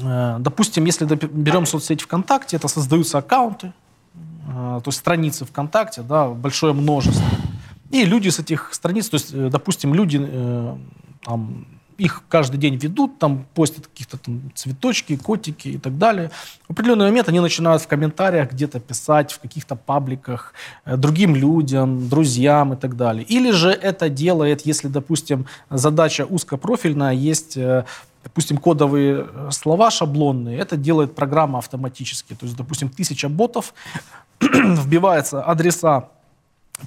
э, 0.00 0.36
допустим, 0.38 0.84
если 0.84 1.06
берем 1.06 1.66
соцсеть 1.66 2.02
ВКонтакте, 2.02 2.56
это 2.56 2.68
создаются 2.68 3.18
аккаунты, 3.18 3.72
э, 4.48 4.80
то 4.82 4.88
есть 4.88 4.98
страницы 4.98 5.44
ВКонтакте, 5.44 6.02
да, 6.02 6.28
большое 6.28 6.72
множество. 6.72 7.24
И 7.90 8.04
люди 8.04 8.28
с 8.28 8.38
этих 8.38 8.74
страниц, 8.74 9.08
то 9.08 9.14
есть, 9.14 9.32
э, 9.32 9.48
допустим, 9.50 9.94
люди 9.94 10.18
э, 10.20 10.76
там, 11.22 11.66
их 11.98 12.22
каждый 12.28 12.58
день 12.58 12.76
ведут, 12.76 13.18
там 13.18 13.46
постят 13.54 13.86
каких-то 13.86 14.18
там 14.18 14.52
цветочки, 14.54 15.16
котики 15.16 15.68
и 15.68 15.78
так 15.78 15.98
далее. 15.98 16.30
В 16.68 16.72
определенный 16.72 17.06
момент 17.06 17.28
они 17.28 17.40
начинают 17.40 17.82
в 17.82 17.86
комментариях 17.86 18.52
где-то 18.52 18.80
писать, 18.80 19.32
в 19.32 19.40
каких-то 19.40 19.76
пабликах 19.76 20.52
э, 20.84 20.96
другим 20.96 21.34
людям, 21.34 22.08
друзьям 22.08 22.72
и 22.72 22.76
так 22.76 22.96
далее. 22.96 23.24
Или 23.24 23.50
же 23.50 23.70
это 23.70 24.08
делает, 24.08 24.66
если, 24.66 24.88
допустим, 24.88 25.46
задача 25.70 26.26
узкопрофильная, 26.26 27.12
есть 27.12 27.56
э, 27.56 27.84
допустим, 28.24 28.58
кодовые 28.58 29.26
э, 29.28 29.50
слова 29.50 29.90
шаблонные, 29.90 30.58
это 30.58 30.76
делает 30.76 31.14
программа 31.14 31.58
автоматически. 31.58 32.34
То 32.34 32.46
есть, 32.46 32.56
допустим, 32.56 32.88
тысяча 32.88 33.28
ботов, 33.28 33.72
вбиваются 34.40 35.42
адреса 35.42 36.08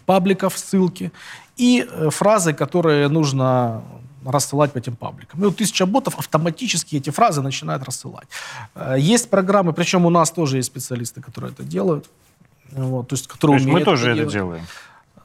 пабликов, 0.05 0.57
ссылки 0.57 1.11
и 1.57 1.87
фразы, 2.11 2.53
которые 2.53 3.07
нужно 3.07 3.81
рассылать 4.25 4.71
по 4.73 4.77
этим 4.77 4.95
пабликам. 4.95 5.41
И 5.41 5.45
вот 5.45 5.57
тысяча 5.57 5.85
ботов 5.85 6.17
автоматически 6.19 6.97
эти 6.97 7.09
фразы 7.09 7.41
начинают 7.41 7.83
рассылать. 7.83 8.27
Э, 8.75 8.95
Есть 8.97 9.29
программы, 9.29 9.73
причем 9.73 10.05
у 10.05 10.09
нас 10.09 10.31
тоже 10.31 10.57
есть 10.57 10.67
специалисты, 10.67 11.21
которые 11.21 11.51
это 11.51 11.63
делают. 11.63 12.09
Вот, 12.71 13.07
то 13.07 13.15
есть, 13.15 13.27
То 13.27 13.33
которые 13.33 13.57
есть 13.57 13.67
мы 13.67 13.83
тоже 13.83 14.11
это 14.11 14.15
делать. 14.19 14.33
делаем. 14.33 14.63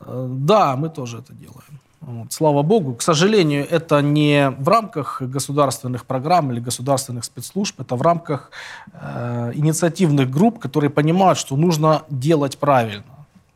Э, 0.01 0.27
Да, 0.31 0.77
мы 0.77 0.89
тоже 0.89 1.19
это 1.19 1.33
делаем. 1.33 1.81
Вот, 2.01 2.33
слава 2.33 2.63
богу. 2.63 2.95
К 2.95 3.03
сожалению, 3.03 3.67
это 3.71 4.03
не 4.03 4.51
в 4.59 4.69
рамках 4.69 5.23
государственных 5.23 6.05
программ 6.05 6.53
или 6.53 6.61
государственных 6.61 7.25
спецслужб, 7.25 7.81
это 7.81 7.97
в 7.97 8.03
рамках 8.03 8.51
э, 8.93 9.53
инициативных 9.55 10.31
групп, 10.31 10.59
которые 10.59 10.91
понимают, 10.91 11.39
что 11.39 11.57
нужно 11.57 12.03
делать 12.11 12.59
правильно. 12.59 13.05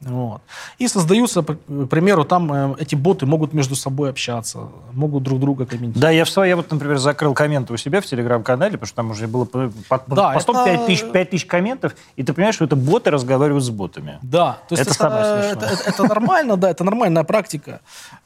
Вот. 0.01 0.43
И 0.79 0.87
создаются, 0.87 1.43
к 1.43 1.57
примеру, 1.91 2.25
там 2.25 2.53
э, 2.53 2.75
эти 2.79 2.95
боты 2.95 3.27
могут 3.27 3.53
между 3.53 3.75
собой 3.75 4.11
общаться, 4.11 4.69
могут 4.93 5.25
друг 5.25 5.41
друга 5.41 5.67
комментировать. 5.67 6.01
Да, 6.01 6.11
я 6.11 6.25
в 6.25 6.31
своей, 6.31 6.51
я 6.51 6.57
вот, 6.57 6.71
например, 6.71 6.99
закрыл 6.99 7.35
комменты 7.35 7.73
у 7.73 7.77
себя 7.77 8.01
в 8.01 8.07
телеграм-канале, 8.07 8.73
потому 8.79 8.87
что 8.87 8.95
там 8.97 9.11
уже 9.11 9.27
было 9.27 9.45
по, 9.45 9.69
по, 9.89 10.03
Да, 10.15 10.31
постом 10.35 10.57
это- 10.57 10.65
5 10.77 10.87
тысяч, 10.87 11.05
5 11.11 11.31
тысяч 11.31 11.47
комментов, 11.47 11.97
и 12.15 12.23
ты 12.23 12.33
понимаешь, 12.33 12.55
что 12.55 12.65
это 12.65 12.77
боты 12.77 13.11
разговаривают 13.11 13.65
с 13.65 13.71
ботами. 13.71 14.21
Да, 14.23 14.59
то 14.69 14.75
есть 14.77 14.83
Это 14.83 14.91
это, 14.91 14.99
самое 14.99 15.21
это, 15.25 15.43
смешное. 15.51 15.69
это- 15.73 15.91
это 15.91 16.03
нормально, 16.05 16.57
да, 16.57 16.71
это 16.71 16.85
нормальная 16.85 17.25
практика, 17.25 17.81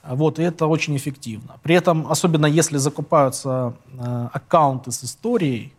вот, 0.07 0.39
и 0.39 0.43
это 0.43 0.67
очень 0.67 0.95
эффективно. 0.95 1.55
При 1.63 1.75
этом, 1.75 2.07
особенно 2.11 2.45
если 2.45 2.77
закупаются 2.77 3.73
э, 3.99 4.29
аккаунты 4.33 4.93
с 4.93 5.03
историей, 5.05 5.73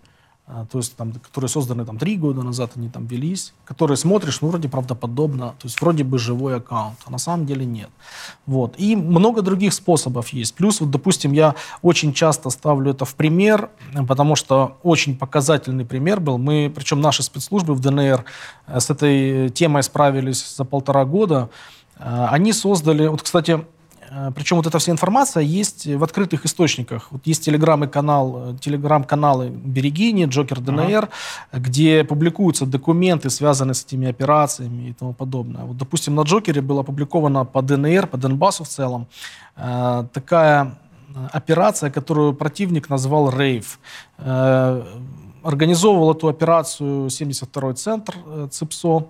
то 0.46 0.78
есть 0.78 0.98
там, 0.98 1.14
которые 1.14 1.48
созданы 1.48 1.86
там 1.86 1.98
три 1.98 2.18
года 2.18 2.44
назад, 2.44 2.72
они 2.76 2.90
там 2.90 3.06
велись, 3.06 3.54
которые 3.64 3.96
смотришь, 3.96 4.42
ну, 4.42 4.50
вроде 4.50 4.68
правдоподобно, 4.68 5.56
то 5.58 5.68
есть 5.68 5.80
вроде 5.80 6.04
бы 6.04 6.20
живой 6.20 6.58
аккаунт, 6.58 6.98
а 7.06 7.12
на 7.12 7.18
самом 7.18 7.46
деле 7.46 7.66
нет. 7.66 7.90
Вот. 8.46 8.76
И 8.78 8.98
много 8.98 9.42
других 9.42 9.74
способов 9.74 10.30
есть. 10.30 10.54
Плюс, 10.54 10.82
вот, 10.82 10.92
допустим, 10.92 11.32
я 11.32 11.56
очень 11.82 12.14
часто 12.14 12.50
ставлю 12.50 12.92
это 12.92 13.06
в 13.06 13.16
пример, 13.16 13.70
потому 14.06 14.36
что 14.36 14.78
очень 14.84 15.18
показательный 15.18 15.86
пример 15.86 16.20
был. 16.20 16.38
Мы, 16.38 16.72
причем 16.76 17.00
наши 17.00 17.24
спецслужбы 17.24 17.74
в 17.74 17.80
ДНР 17.80 18.26
э, 18.68 18.80
с 18.82 18.90
этой 18.90 19.50
темой 19.50 19.82
справились 19.82 20.56
за 20.58 20.66
полтора 20.66 21.06
года. 21.06 21.50
Э, 21.98 22.28
Они 22.30 22.52
создали, 22.52 23.08
вот, 23.08 23.22
кстати, 23.22 23.66
причем 24.36 24.58
вот 24.58 24.68
эта 24.68 24.78
вся 24.78 24.92
информация 24.92 25.44
есть 25.44 25.88
в 25.88 26.04
открытых 26.04 26.46
источниках. 26.46 27.08
Вот 27.12 27.28
есть 27.28 27.46
телеграм 27.46 27.90
канал, 27.90 28.52
э, 28.52 28.58
телеграм-каналы 28.60 29.50
Берегини, 29.50 30.26
Джокер 30.26 30.60
ДНР, 30.60 31.10
где 31.54 32.04
публикуются 32.04 32.66
документы, 32.66 33.30
связанные 33.30 33.74
с 33.74 33.86
этими 33.86 34.10
операциями 34.10 34.90
и 34.90 34.94
тому 34.94 35.14
подобное. 35.14 35.64
Вот, 35.64 35.78
допустим, 35.78 36.16
на 36.16 36.22
Джокере 36.22 36.62
было 36.62 36.82
опубликовано 36.82 37.46
по 37.46 37.62
ДНР, 37.62 38.08
по 38.08 38.18
Донбассу 38.18 38.64
в 38.64 38.68
целом, 38.68 39.08
э, 39.56 40.06
такая 40.14 40.76
э, 41.16 41.28
операция, 41.32 41.92
которую 41.92 42.34
противник 42.34 42.90
назвал 42.90 43.30
«Рейв». 43.30 43.80
Э, 44.18 44.84
Организовывал 45.44 46.12
эту 46.12 46.30
операцию 46.30 47.08
72-й 47.08 47.74
центр 47.74 48.16
э, 48.26 48.48
ЦИПСО. 48.50 49.08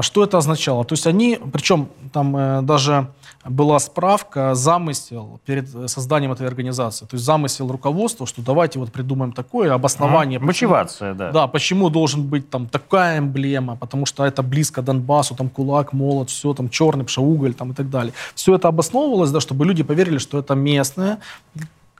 Что 0.00 0.22
это 0.22 0.38
означало? 0.38 0.84
То 0.84 0.92
есть 0.92 1.06
они, 1.06 1.38
причем 1.52 1.88
там 2.12 2.36
э, 2.36 2.62
даже 2.62 3.08
была 3.44 3.78
справка, 3.80 4.54
замысел 4.54 5.40
перед 5.44 5.74
э, 5.74 5.88
созданием 5.88 6.30
этой 6.32 6.46
организации. 6.46 7.06
То 7.06 7.14
есть 7.16 7.24
замысел 7.24 7.68
руководства, 7.70 8.26
что 8.26 8.40
давайте 8.40 8.78
вот 8.78 8.92
придумаем 8.92 9.32
такое 9.32 9.74
обоснование. 9.74 10.38
Почему- 10.38 10.70
Мотивация, 10.72 11.14
да. 11.14 11.32
Да, 11.32 11.46
почему 11.48 11.90
должен 11.90 12.22
быть 12.28 12.48
там 12.50 12.66
такая 12.66 13.18
эмблема, 13.18 13.76
потому 13.76 14.06
что 14.06 14.24
это 14.24 14.42
близко 14.42 14.80
Донбассу, 14.82 15.34
там 15.34 15.48
кулак, 15.48 15.92
молот, 15.92 16.30
все 16.30 16.54
там 16.54 16.68
черный, 16.68 17.04
пшауголь 17.04 17.54
там 17.54 17.72
и 17.72 17.74
так 17.74 17.90
далее. 17.90 18.12
Все 18.34 18.54
это 18.54 18.68
обосновывалось, 18.68 19.30
да, 19.32 19.40
чтобы 19.40 19.64
люди 19.64 19.82
поверили, 19.82 20.18
что 20.18 20.38
это 20.38 20.54
местное, 20.54 21.18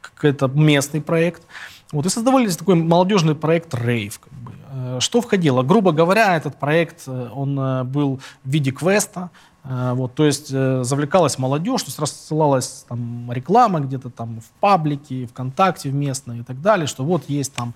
какой-то 0.01 0.47
местный 0.49 1.01
проект. 1.01 1.43
Вот, 1.91 2.07
и 2.07 2.09
создавались 2.09 2.57
такой 2.57 2.77
молодежный 2.77 3.35
проект 3.35 3.75
«Рейв». 3.75 4.19
Как 4.21 4.33
бы. 4.33 4.53
Э, 4.71 4.99
Что 5.01 5.21
входило? 5.21 5.63
Грубо 5.63 5.93
говоря, 5.93 6.37
этот 6.37 6.59
проект, 6.59 7.03
э, 7.07 7.29
он 7.35 7.87
был 7.91 8.21
в 8.45 8.49
виде 8.49 8.71
квеста, 8.71 9.31
Вот, 9.65 10.15
то 10.15 10.25
есть 10.25 10.51
э, 10.53 10.83
завлекалась 10.83 11.39
молодежь, 11.39 11.83
то 11.83 11.89
есть 11.89 11.99
рассылалась 12.01 12.85
там, 12.89 13.31
реклама 13.31 13.79
где-то 13.79 14.11
там 14.11 14.41
в 14.41 14.61
паблике, 14.61 15.27
ВКонтакте 15.27 15.89
в 15.91 15.95
местной 15.95 16.41
и 16.41 16.43
так 16.43 16.61
далее, 16.61 16.89
что 16.89 17.05
вот 17.05 17.23
есть 17.29 17.55
там, 17.55 17.73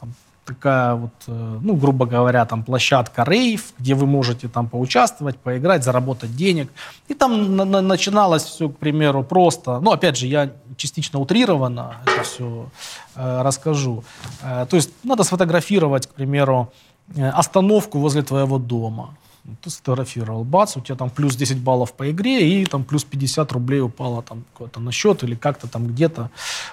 там 0.00 0.14
такая 0.44 0.94
вот, 0.96 1.12
э, 1.28 1.58
ну, 1.62 1.76
грубо 1.76 2.06
говоря, 2.06 2.44
там 2.44 2.64
площадка 2.64 3.22
рейв, 3.22 3.72
где 3.78 3.94
вы 3.94 4.06
можете 4.06 4.48
там 4.48 4.68
поучаствовать, 4.68 5.36
поиграть, 5.36 5.84
заработать 5.84 6.34
денег. 6.34 6.72
И 7.06 7.14
там 7.14 7.54
на- 7.56 7.64
на- 7.64 7.82
начиналось 7.82 8.42
все, 8.42 8.68
к 8.68 8.76
примеру, 8.76 9.22
просто, 9.22 9.78
ну, 9.78 9.92
опять 9.92 10.16
же, 10.16 10.26
я 10.26 10.50
частично 10.76 11.20
утрированно 11.20 11.98
это 12.04 12.22
все 12.24 12.66
расскажу. 13.14 14.02
Э, 14.42 14.66
то 14.68 14.76
есть 14.76 14.90
надо 15.04 15.22
сфотографировать, 15.22 16.08
к 16.08 16.14
примеру, 16.14 16.72
э, 17.16 17.28
остановку 17.28 17.98
возле 18.00 18.22
твоего 18.22 18.58
дома. 18.58 19.14
Ты 19.62 19.70
сфотографировал, 19.70 20.44
бац, 20.44 20.76
у 20.76 20.80
тебя 20.80 20.94
там 20.96 21.10
плюс 21.10 21.34
10 21.36 21.58
баллов 21.58 21.92
по 21.94 22.10
игре, 22.10 22.60
и 22.62 22.66
там 22.66 22.84
плюс 22.84 23.04
50 23.04 23.50
рублей 23.52 23.80
упало 23.80 24.22
там 24.22 24.44
куда-то 24.54 24.80
на 24.80 24.92
счет 24.92 25.22
или 25.24 25.34
как-то 25.34 25.66
там 25.68 25.86
где-то. 25.86 26.30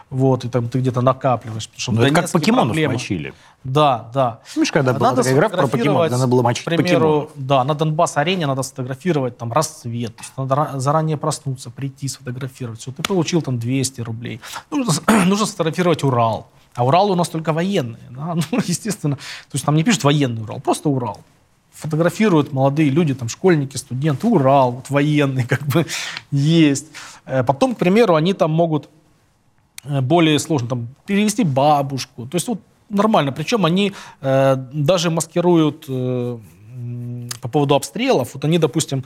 Вот, 0.09 0.43
и 0.45 0.49
там 0.49 0.67
ты 0.69 0.79
где-то 0.79 1.01
накапливаешь. 1.01 1.67
потому 1.69 1.79
что 1.81 1.91
Ну, 1.93 2.01
это 2.03 2.15
как 2.15 2.31
покемонов 2.31 2.67
проблема. 2.67 2.93
мочили. 2.93 3.33
Да, 3.63 4.09
да. 4.13 4.41
Помнишь, 4.53 4.71
когда 4.71 4.93
была 4.93 5.09
Надо 5.09 5.23
такая 5.23 5.33
игра 5.37 5.49
про 5.49 5.67
покемонов, 5.67 6.11
надо 6.11 6.27
было 6.27 6.41
мочить 6.43 6.63
К 6.63 6.65
примеру, 6.65 6.85
покемонов? 7.21 7.31
да, 7.35 7.63
на 7.63 7.73
Донбасс-арене 7.73 8.45
надо 8.45 8.61
сфотографировать 8.63 9.37
там 9.37 9.51
рассвет. 9.53 10.15
То 10.15 10.23
есть 10.23 10.33
надо 10.37 10.55
ра- 10.55 10.79
заранее 10.79 11.17
проснуться, 11.17 11.69
прийти, 11.71 12.07
сфотографировать. 12.07 12.79
Все, 12.81 12.91
ты 12.91 13.01
получил 13.03 13.41
там 13.41 13.57
200 13.57 14.01
рублей. 14.01 14.39
Нужно, 14.69 14.93
нужно 15.25 15.45
сфотографировать 15.45 16.03
Урал. 16.03 16.47
А 16.75 16.83
Урал 16.85 17.09
у 17.09 17.15
нас 17.15 17.29
только 17.29 17.53
военные. 17.53 18.01
да, 18.09 18.35
Ну, 18.51 18.59
естественно. 18.65 19.15
То 19.15 19.21
есть 19.53 19.65
там 19.65 19.75
не 19.75 19.83
пишут 19.83 20.03
военный 20.03 20.43
Урал, 20.43 20.59
просто 20.59 20.89
Урал. 20.89 21.21
Фотографируют 21.75 22.53
молодые 22.53 22.89
люди, 22.89 23.13
там, 23.13 23.29
школьники, 23.29 23.77
студенты, 23.77 24.27
Урал, 24.27 24.71
вот, 24.71 24.89
военный, 24.89 25.43
как 25.47 25.65
бы, 25.67 25.85
есть. 26.31 26.87
Э, 27.25 27.43
потом, 27.43 27.75
к 27.75 27.77
примеру, 27.77 28.15
они 28.15 28.33
там 28.33 28.51
могут 28.51 28.89
э, 29.83 30.01
более 30.01 30.39
сложно 30.39 30.69
там, 30.69 30.87
перевести 31.05 31.43
бабушку. 31.43 32.25
То 32.25 32.35
есть 32.35 32.47
вот 32.47 32.61
нормально. 32.89 33.31
Причем 33.31 33.65
они 33.65 33.93
э, 34.21 34.55
даже 34.73 35.09
маскируют 35.09 35.85
э, 35.87 36.37
по 37.41 37.47
поводу 37.47 37.75
обстрелов. 37.75 38.33
Вот 38.33 38.45
они, 38.45 38.57
допустим, 38.57 39.03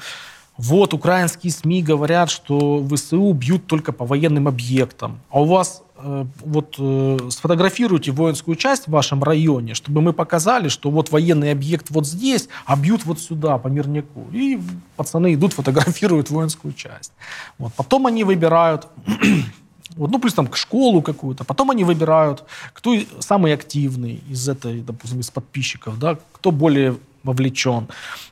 вот 0.58 0.94
украинские 0.94 1.52
СМИ 1.54 1.82
говорят, 1.84 2.30
что 2.30 2.86
ВСУ 2.86 3.32
бьют 3.34 3.66
только 3.66 3.94
по 3.94 4.06
военным 4.06 4.48
объектам. 4.48 5.20
А 5.30 5.42
у 5.42 5.46
вас 5.46 5.84
вот 6.02 6.76
э, 6.78 7.18
сфотографируйте 7.30 8.12
воинскую 8.12 8.56
часть 8.56 8.88
в 8.88 8.92
вашем 8.92 9.24
районе, 9.24 9.74
чтобы 9.74 10.02
мы 10.02 10.14
показали, 10.14 10.68
что 10.68 10.90
вот 10.92 11.12
военный 11.12 11.52
объект 11.52 11.88
вот 11.90 12.08
здесь, 12.08 12.50
а 12.66 12.76
бьют 12.76 13.06
вот 13.06 13.20
сюда, 13.20 13.58
по 13.58 13.68
мирняку. 13.68 14.28
И 14.32 14.60
пацаны 14.96 15.34
идут, 15.34 15.54
фотографируют 15.60 16.30
воинскую 16.30 16.74
часть. 16.74 17.12
Вот. 17.58 17.74
Потом 17.74 18.08
они 18.08 18.24
выбирают 18.24 18.88
вот, 19.96 20.12
ну, 20.12 20.20
плюс 20.20 20.34
там 20.34 20.54
школу 20.54 21.02
какую-то. 21.02 21.44
Потом 21.44 21.72
они 21.72 21.84
выбирают, 21.84 22.44
кто 22.74 22.96
самый 23.20 23.54
активный 23.54 24.22
из 24.30 24.48
этой, 24.48 24.82
допустим, 24.82 25.20
из 25.20 25.30
подписчиков, 25.30 26.00
да, 26.00 26.18
кто 26.34 26.52
более 26.52 26.96
вовлечен. 27.24 27.88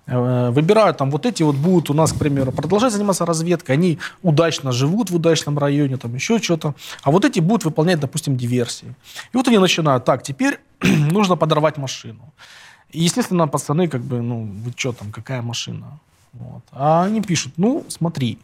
Э, 0.05 0.49
выбирают 0.51 0.97
там 0.97 1.11
вот 1.11 1.25
эти 1.25 1.43
вот 1.43 1.55
будут 1.55 1.89
у 1.89 1.93
нас, 1.93 2.13
к 2.13 2.17
примеру, 2.17 2.51
продолжать 2.51 2.93
заниматься 2.93 3.25
разведкой, 3.25 3.75
они 3.75 3.99
удачно 4.23 4.71
живут 4.71 5.09
в 5.09 5.15
удачном 5.15 5.57
районе, 5.57 5.97
там 5.97 6.15
еще 6.15 6.39
что-то, 6.39 6.73
а 7.03 7.11
вот 7.11 7.25
эти 7.25 7.39
будут 7.39 7.65
выполнять, 7.65 7.99
допустим, 7.99 8.37
диверсии. 8.37 8.95
И 9.33 9.37
вот 9.37 9.47
они 9.47 9.57
начинают, 9.57 10.05
так, 10.05 10.23
теперь 10.23 10.59
нужно 10.81 11.35
подорвать 11.35 11.77
машину. 11.77 12.33
И, 12.91 13.03
естественно, 13.03 13.47
пацаны 13.47 13.87
как 13.87 14.01
бы, 14.01 14.21
ну, 14.21 14.49
вы 14.63 14.73
что 14.75 14.93
там, 14.93 15.11
какая 15.11 15.41
машина? 15.41 15.99
Вот. 16.33 16.63
А 16.71 17.03
они 17.03 17.21
пишут, 17.21 17.53
ну, 17.57 17.83
смотри, 17.87 18.39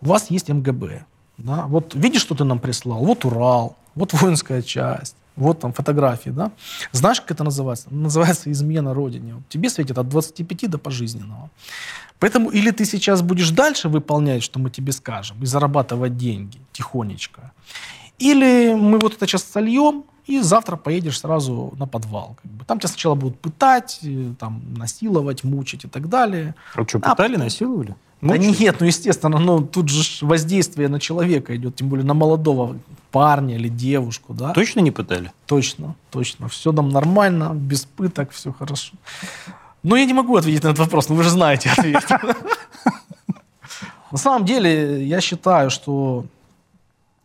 у 0.00 0.06
вас 0.06 0.30
есть 0.30 0.48
МГБ, 0.48 1.04
да, 1.38 1.66
вот 1.66 1.94
видишь, 1.94 2.22
что 2.22 2.34
ты 2.34 2.44
нам 2.44 2.58
прислал? 2.58 3.04
Вот 3.04 3.24
Урал, 3.24 3.76
вот 3.94 4.12
воинская 4.12 4.62
часть, 4.62 5.16
вот 5.36 5.60
там 5.60 5.72
фотографии, 5.72 6.30
да. 6.30 6.50
Знаешь, 6.92 7.20
как 7.20 7.30
это 7.30 7.44
называется? 7.44 7.88
Называется 7.90 8.50
измена 8.50 8.94
Родине. 8.94 9.34
Вот 9.34 9.48
тебе 9.48 9.70
светит 9.70 9.98
от 9.98 10.08
25 10.08 10.70
до 10.70 10.78
пожизненного. 10.78 11.50
Поэтому 12.18 12.50
или 12.50 12.70
ты 12.70 12.84
сейчас 12.84 13.22
будешь 13.22 13.50
дальше 13.50 13.88
выполнять, 13.88 14.42
что 14.42 14.60
мы 14.60 14.70
тебе 14.70 14.92
скажем, 14.92 15.42
и 15.42 15.46
зарабатывать 15.46 16.16
деньги 16.16 16.60
тихонечко, 16.72 17.52
или 18.18 18.74
мы 18.74 18.98
вот 18.98 19.14
это 19.14 19.26
сейчас 19.26 19.42
сольем, 19.42 20.04
и 20.26 20.40
завтра 20.40 20.76
поедешь 20.76 21.18
сразу 21.18 21.74
на 21.76 21.86
подвал. 21.86 22.36
Как 22.42 22.52
бы. 22.52 22.64
Там 22.64 22.78
тебя 22.78 22.88
сначала 22.88 23.14
будут 23.16 23.40
пытать, 23.40 23.98
э, 24.02 24.34
там, 24.38 24.62
насиловать, 24.76 25.42
мучить 25.42 25.84
и 25.84 25.88
так 25.88 26.08
далее. 26.08 26.54
А 26.74 26.86
что, 26.86 27.00
пытали, 27.00 27.34
а, 27.34 27.38
насиловали? 27.38 27.96
Да 28.22 28.38
нет, 28.38 28.76
ну 28.78 28.86
естественно, 28.86 29.38
ну 29.38 29.62
тут 29.62 29.88
же 29.88 30.24
воздействие 30.24 30.88
на 30.88 31.00
человека 31.00 31.56
идет, 31.56 31.74
тем 31.74 31.88
более 31.88 32.06
на 32.06 32.14
молодого 32.14 32.78
парня 33.10 33.56
или 33.56 33.68
девушку, 33.68 34.32
да. 34.32 34.52
Точно 34.52 34.80
не 34.80 34.92
пытали? 34.92 35.32
Точно, 35.46 35.96
точно. 36.10 36.48
Все 36.48 36.72
там 36.72 36.88
нормально, 36.88 37.50
без 37.52 37.84
пыток, 37.84 38.30
все 38.30 38.52
хорошо. 38.52 38.94
Ну, 39.82 39.96
я 39.96 40.04
не 40.04 40.14
могу 40.14 40.36
ответить 40.36 40.62
на 40.62 40.68
этот 40.68 40.78
вопрос, 40.78 41.08
но 41.08 41.16
вы 41.16 41.24
же 41.24 41.30
знаете 41.30 41.70
ответ. 41.70 42.04
На 44.12 44.18
самом 44.18 44.44
деле, 44.44 45.04
я 45.04 45.20
считаю, 45.20 45.70
что 45.70 46.24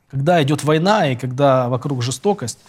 когда 0.09 0.41
идет 0.41 0.63
война 0.63 1.11
и 1.11 1.15
когда 1.15 1.69
вокруг 1.69 2.01
жестокость, 2.01 2.59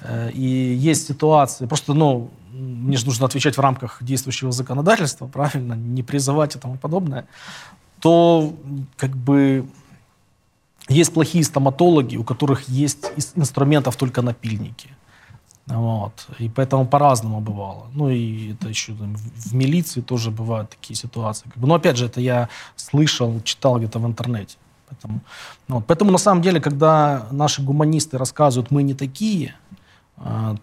э, 0.00 0.30
и 0.32 0.74
есть 0.74 1.06
ситуации, 1.06 1.66
просто, 1.66 1.94
ну, 1.94 2.28
мне 2.52 2.96
же 2.96 3.06
нужно 3.06 3.26
отвечать 3.26 3.56
в 3.56 3.60
рамках 3.60 4.02
действующего 4.02 4.52
законодательства, 4.52 5.26
правильно, 5.26 5.74
не 5.74 6.02
призывать 6.02 6.56
и 6.56 6.58
тому 6.58 6.76
подобное, 6.76 7.26
то 8.00 8.54
как 8.96 9.16
бы 9.16 9.66
есть 10.88 11.12
плохие 11.12 11.44
стоматологи, 11.44 12.16
у 12.16 12.24
которых 12.24 12.68
есть 12.68 13.10
из 13.16 13.32
инструментов 13.36 13.96
только 13.96 14.22
напильники. 14.22 14.88
Вот. 15.66 16.26
И 16.40 16.48
поэтому 16.48 16.86
по-разному 16.86 17.40
бывало. 17.40 17.86
Ну 17.94 18.10
и 18.10 18.52
это 18.52 18.68
еще 18.68 18.94
там, 18.94 19.14
в 19.16 19.54
милиции 19.54 20.00
тоже 20.00 20.30
бывают 20.30 20.70
такие 20.70 20.96
ситуации. 20.96 21.50
Но 21.56 21.74
опять 21.74 21.96
же, 21.96 22.06
это 22.06 22.20
я 22.20 22.48
слышал, 22.76 23.40
читал 23.42 23.78
где-то 23.78 24.00
в 24.00 24.06
интернете. 24.06 24.56
Поэтому, 24.88 25.20
ну, 25.68 25.80
поэтому 25.80 26.10
на 26.10 26.18
самом 26.18 26.42
деле, 26.42 26.60
когда 26.60 27.26
наши 27.30 27.62
гуманисты 27.62 28.18
рассказывают, 28.18 28.70
мы 28.70 28.82
не 28.82 28.94
такие, 28.94 29.54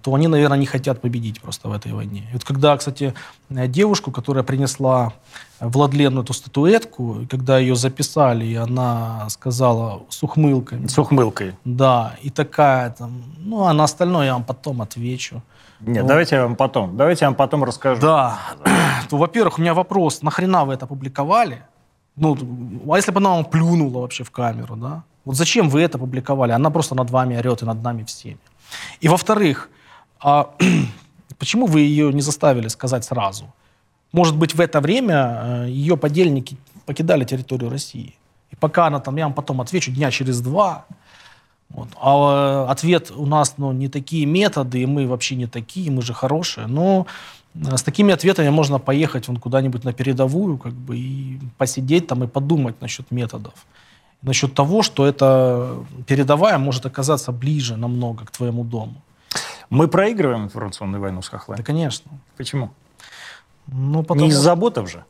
то 0.01 0.15
они, 0.15 0.27
наверное, 0.27 0.57
не 0.57 0.65
хотят 0.65 1.01
победить 1.01 1.41
просто 1.41 1.67
в 1.67 1.73
этой 1.73 1.91
войне. 1.91 2.27
И 2.29 2.33
вот 2.33 2.43
когда, 2.43 2.77
кстати, 2.77 3.13
девушку, 3.49 4.11
которая 4.11 4.43
принесла 4.43 5.11
Владлену 5.59 6.21
эту 6.21 6.33
статуэтку, 6.33 7.27
когда 7.29 7.59
ее 7.59 7.75
записали, 7.75 8.45
и 8.45 8.55
она 8.55 9.27
сказала 9.29 10.03
с 10.09 10.23
ухмылкой. 10.23 10.87
С 10.87 10.97
ухмылкой. 10.97 11.55
Да, 11.65 12.15
и 12.21 12.29
такая 12.29 12.91
там, 12.91 13.21
ну, 13.37 13.63
а 13.65 13.73
на 13.73 13.83
остальное 13.83 14.27
я 14.27 14.33
вам 14.33 14.43
потом 14.43 14.81
отвечу. 14.81 15.41
Нет, 15.81 16.03
вот. 16.03 16.07
давайте 16.07 16.35
я 16.35 16.43
вам 16.43 16.55
потом, 16.55 16.97
давайте 16.97 17.25
я 17.25 17.29
вам 17.29 17.35
потом 17.35 17.63
расскажу. 17.63 18.01
Да, 18.01 18.39
то, 19.09 19.17
во-первых, 19.17 19.59
у 19.59 19.61
меня 19.61 19.73
вопрос, 19.73 20.21
нахрена 20.21 20.63
вы 20.65 20.73
это 20.73 20.87
публиковали? 20.87 21.63
Ну, 22.15 22.37
а 22.89 22.97
если 22.97 23.11
бы 23.11 23.19
она 23.19 23.29
вам 23.31 23.45
плюнула 23.45 24.01
вообще 24.01 24.23
в 24.23 24.31
камеру, 24.31 24.75
да? 24.75 25.03
Вот 25.25 25.35
зачем 25.35 25.69
вы 25.69 25.81
это 25.81 25.97
публиковали? 25.97 26.51
Она 26.51 26.69
просто 26.69 26.95
над 26.95 27.09
вами 27.11 27.37
орет 27.37 27.61
и 27.61 27.65
над 27.65 27.83
нами 27.83 28.03
всеми. 28.03 28.39
И 28.99 29.07
во-вторых, 29.07 29.69
а, 30.19 30.55
почему 31.39 31.65
вы 31.65 31.81
ее 31.81 32.13
не 32.13 32.21
заставили 32.21 32.67
сказать 32.67 33.05
сразу? 33.05 33.53
Может 34.11 34.37
быть, 34.37 34.55
в 34.55 34.61
это 34.61 34.81
время 34.81 35.15
э, 35.15 35.69
ее 35.69 35.95
подельники 35.95 36.57
покидали 36.85 37.25
территорию 37.25 37.69
России. 37.69 38.15
И 38.51 38.55
пока 38.55 38.87
она 38.87 38.99
там, 38.99 39.15
я 39.17 39.25
вам 39.25 39.33
потом 39.33 39.61
отвечу, 39.61 39.91
дня 39.91 40.09
через 40.09 40.41
два, 40.41 40.85
вот. 41.69 41.89
А 42.01 42.65
э, 42.65 42.71
ответ 42.71 43.11
у 43.11 43.25
нас 43.25 43.55
ну, 43.57 43.71
не 43.71 43.87
такие 43.87 44.25
методы, 44.25 44.81
и 44.81 44.85
мы 44.85 45.07
вообще 45.07 45.35
не 45.35 45.47
такие, 45.47 45.91
мы 45.91 46.01
же 46.01 46.13
хорошие. 46.13 46.67
Но 46.67 47.05
э, 47.53 47.77
с 47.77 47.83
такими 47.83 48.13
ответами 48.13 48.49
можно 48.49 48.79
поехать 48.79 49.27
вон 49.27 49.37
куда-нибудь 49.37 49.83
на 49.83 49.93
передовую, 49.93 50.57
как 50.57 50.73
бы, 50.73 50.97
и 50.97 51.39
посидеть 51.57 52.07
там 52.07 52.23
и 52.23 52.27
подумать 52.27 52.81
насчет 52.81 53.11
методов 53.11 53.53
насчет 54.21 54.53
того, 54.53 54.83
что 54.83 55.05
эта 55.05 55.77
передовая 56.07 56.57
может 56.57 56.85
оказаться 56.85 57.31
ближе 57.31 57.77
намного 57.77 58.25
к 58.25 58.31
твоему 58.31 58.63
дому. 58.63 59.01
Мы 59.69 59.87
проигрываем 59.87 60.45
информационную 60.45 61.01
войну 61.01 61.21
с 61.21 61.29
Хохлами? 61.29 61.57
Да, 61.57 61.63
конечно. 61.63 62.11
Почему? 62.37 62.71
Ну, 63.67 64.03
потому... 64.03 64.25
Не 64.25 64.29
из-за 64.29 64.55
ботов 64.55 64.89
же? 64.89 65.05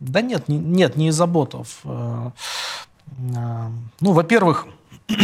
Да 0.00 0.22
нет, 0.22 0.48
не, 0.48 0.58
нет, 0.58 0.96
не 0.96 1.08
из-за 1.08 1.26
ботов. 1.26 1.80
Э, 1.84 2.30
э, 3.18 3.68
ну, 4.00 4.12
во-первых, 4.12 4.66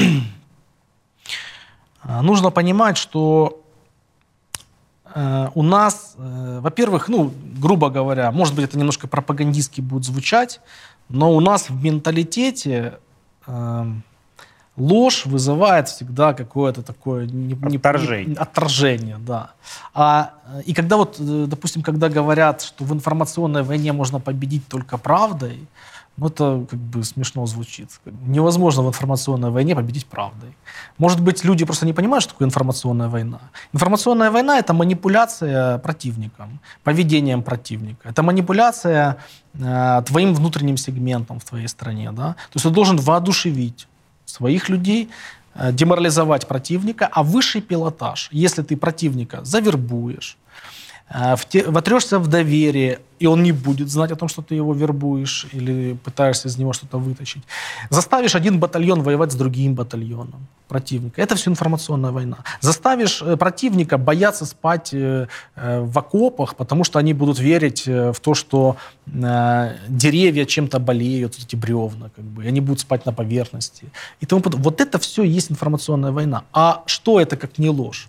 нужно 2.04 2.50
понимать, 2.50 2.98
что 2.98 3.62
э, 5.14 5.48
у 5.54 5.62
нас, 5.62 6.14
во-первых, 6.18 7.08
ну, 7.08 7.32
грубо 7.58 7.88
говоря, 7.88 8.30
может 8.30 8.54
быть, 8.54 8.66
это 8.66 8.78
немножко 8.78 9.08
пропагандистски 9.08 9.80
будет 9.80 10.04
звучать, 10.04 10.60
но 11.08 11.32
у 11.32 11.40
нас 11.40 11.70
в 11.70 11.82
менталитете 11.82 12.98
ложь 14.76 15.26
вызывает 15.26 15.88
всегда 15.88 16.35
какое-то 16.35 16.82
такое 16.82 17.26
отторжение. 17.74 18.26
Не, 18.26 18.35
отторжение, 18.35 19.16
да. 19.18 19.50
А, 19.94 20.35
и 20.66 20.74
когда 20.74 20.96
вот, 20.96 21.16
э, 21.18 21.46
допустим, 21.48 21.82
когда 21.82 22.09
говорят, 22.09 22.62
что 22.62 22.85
в 22.85 22.92
информационной 22.92 23.62
войне 23.62 23.92
можно 23.92 24.20
победить 24.20 24.68
только 24.68 24.98
правдой, 24.98 25.66
ну, 26.16 26.29
это 26.29 26.66
как 26.70 26.79
бы 26.79 27.05
смешно 27.05 27.46
звучит. 27.46 27.90
Невозможно 28.26 28.83
в 28.83 28.88
информационной 28.88 29.50
войне 29.50 29.74
победить 29.74 30.07
правдой. 30.07 30.57
Может 30.98 31.20
быть, 31.20 31.44
люди 31.44 31.64
просто 31.64 31.87
не 31.87 31.92
понимают, 31.92 32.22
что 32.22 32.33
такое 32.33 32.48
информационная 32.48 33.09
война. 33.09 33.40
Информационная 33.74 34.31
война— 34.31 34.59
это 34.61 34.72
манипуляция 34.72 35.79
противником, 35.79 36.59
поведением 36.85 37.42
противника. 37.42 38.09
Это 38.09 38.22
манипуляция 38.22 39.16
э, 39.55 40.02
твоим 40.07 40.35
внутренним 40.35 40.76
сегментом 40.79 41.38
в 41.38 41.44
твоей 41.44 41.68
стране. 41.68 42.12
Да? 42.12 42.33
То 42.33 42.57
есть 42.57 42.64
ты 42.64 42.70
должен 42.70 42.96
воодушевить 42.96 43.87
своих 44.24 44.70
людей, 44.70 45.11
э, 45.55 45.72
деморализовать 45.72 46.46
противника, 46.46 47.11
а 47.12 47.22
высший 47.22 47.61
пилотаж, 47.61 48.31
если 48.33 48.62
ты 48.62 48.76
противника 48.76 49.44
завербуешь, 49.44 50.38
Э, 51.08 51.36
вотрешься 51.66 52.18
в 52.18 52.26
доверие, 52.26 52.98
и 53.20 53.26
он 53.26 53.42
не 53.42 53.52
будет 53.52 53.88
знать 53.88 54.10
о 54.10 54.16
том, 54.16 54.28
что 54.28 54.42
ты 54.42 54.56
его 54.56 54.74
вербуешь 54.74 55.46
или 55.52 55.96
пытаешься 56.04 56.48
из 56.48 56.58
него 56.58 56.72
что-то 56.72 56.98
вытащить. 56.98 57.42
Заставишь 57.90 58.34
один 58.34 58.58
батальон 58.58 59.02
воевать 59.02 59.30
с 59.30 59.36
другим 59.36 59.74
батальоном 59.74 60.46
противника. 60.68 61.22
Это 61.22 61.36
все 61.36 61.50
информационная 61.50 62.10
война. 62.10 62.38
Заставишь 62.60 63.22
э, 63.22 63.36
противника 63.36 63.98
бояться 63.98 64.44
спать 64.46 64.92
э, 64.92 65.28
в 65.54 65.98
окопах, 65.98 66.56
потому 66.56 66.84
что 66.84 66.98
они 66.98 67.14
будут 67.14 67.38
верить 67.38 67.86
в 67.86 68.16
то, 68.20 68.34
что 68.34 68.76
деревья 69.06 70.44
чем-то 70.44 70.80
болеют, 70.80 71.38
эти 71.38 71.54
бревна, 71.54 72.10
как 72.16 72.24
бы, 72.24 72.44
и 72.44 72.48
они 72.48 72.60
будут 72.60 72.80
спать 72.80 73.06
на 73.06 73.12
поверхности. 73.12 73.84
И 74.20 74.26
тому 74.26 74.42
Вот 74.44 74.80
это 74.80 74.98
все 74.98 75.22
есть 75.22 75.52
информационная 75.52 76.10
война. 76.10 76.42
А 76.52 76.82
что 76.86 77.20
это, 77.20 77.36
как 77.36 77.58
не 77.58 77.70
ложь? 77.70 78.08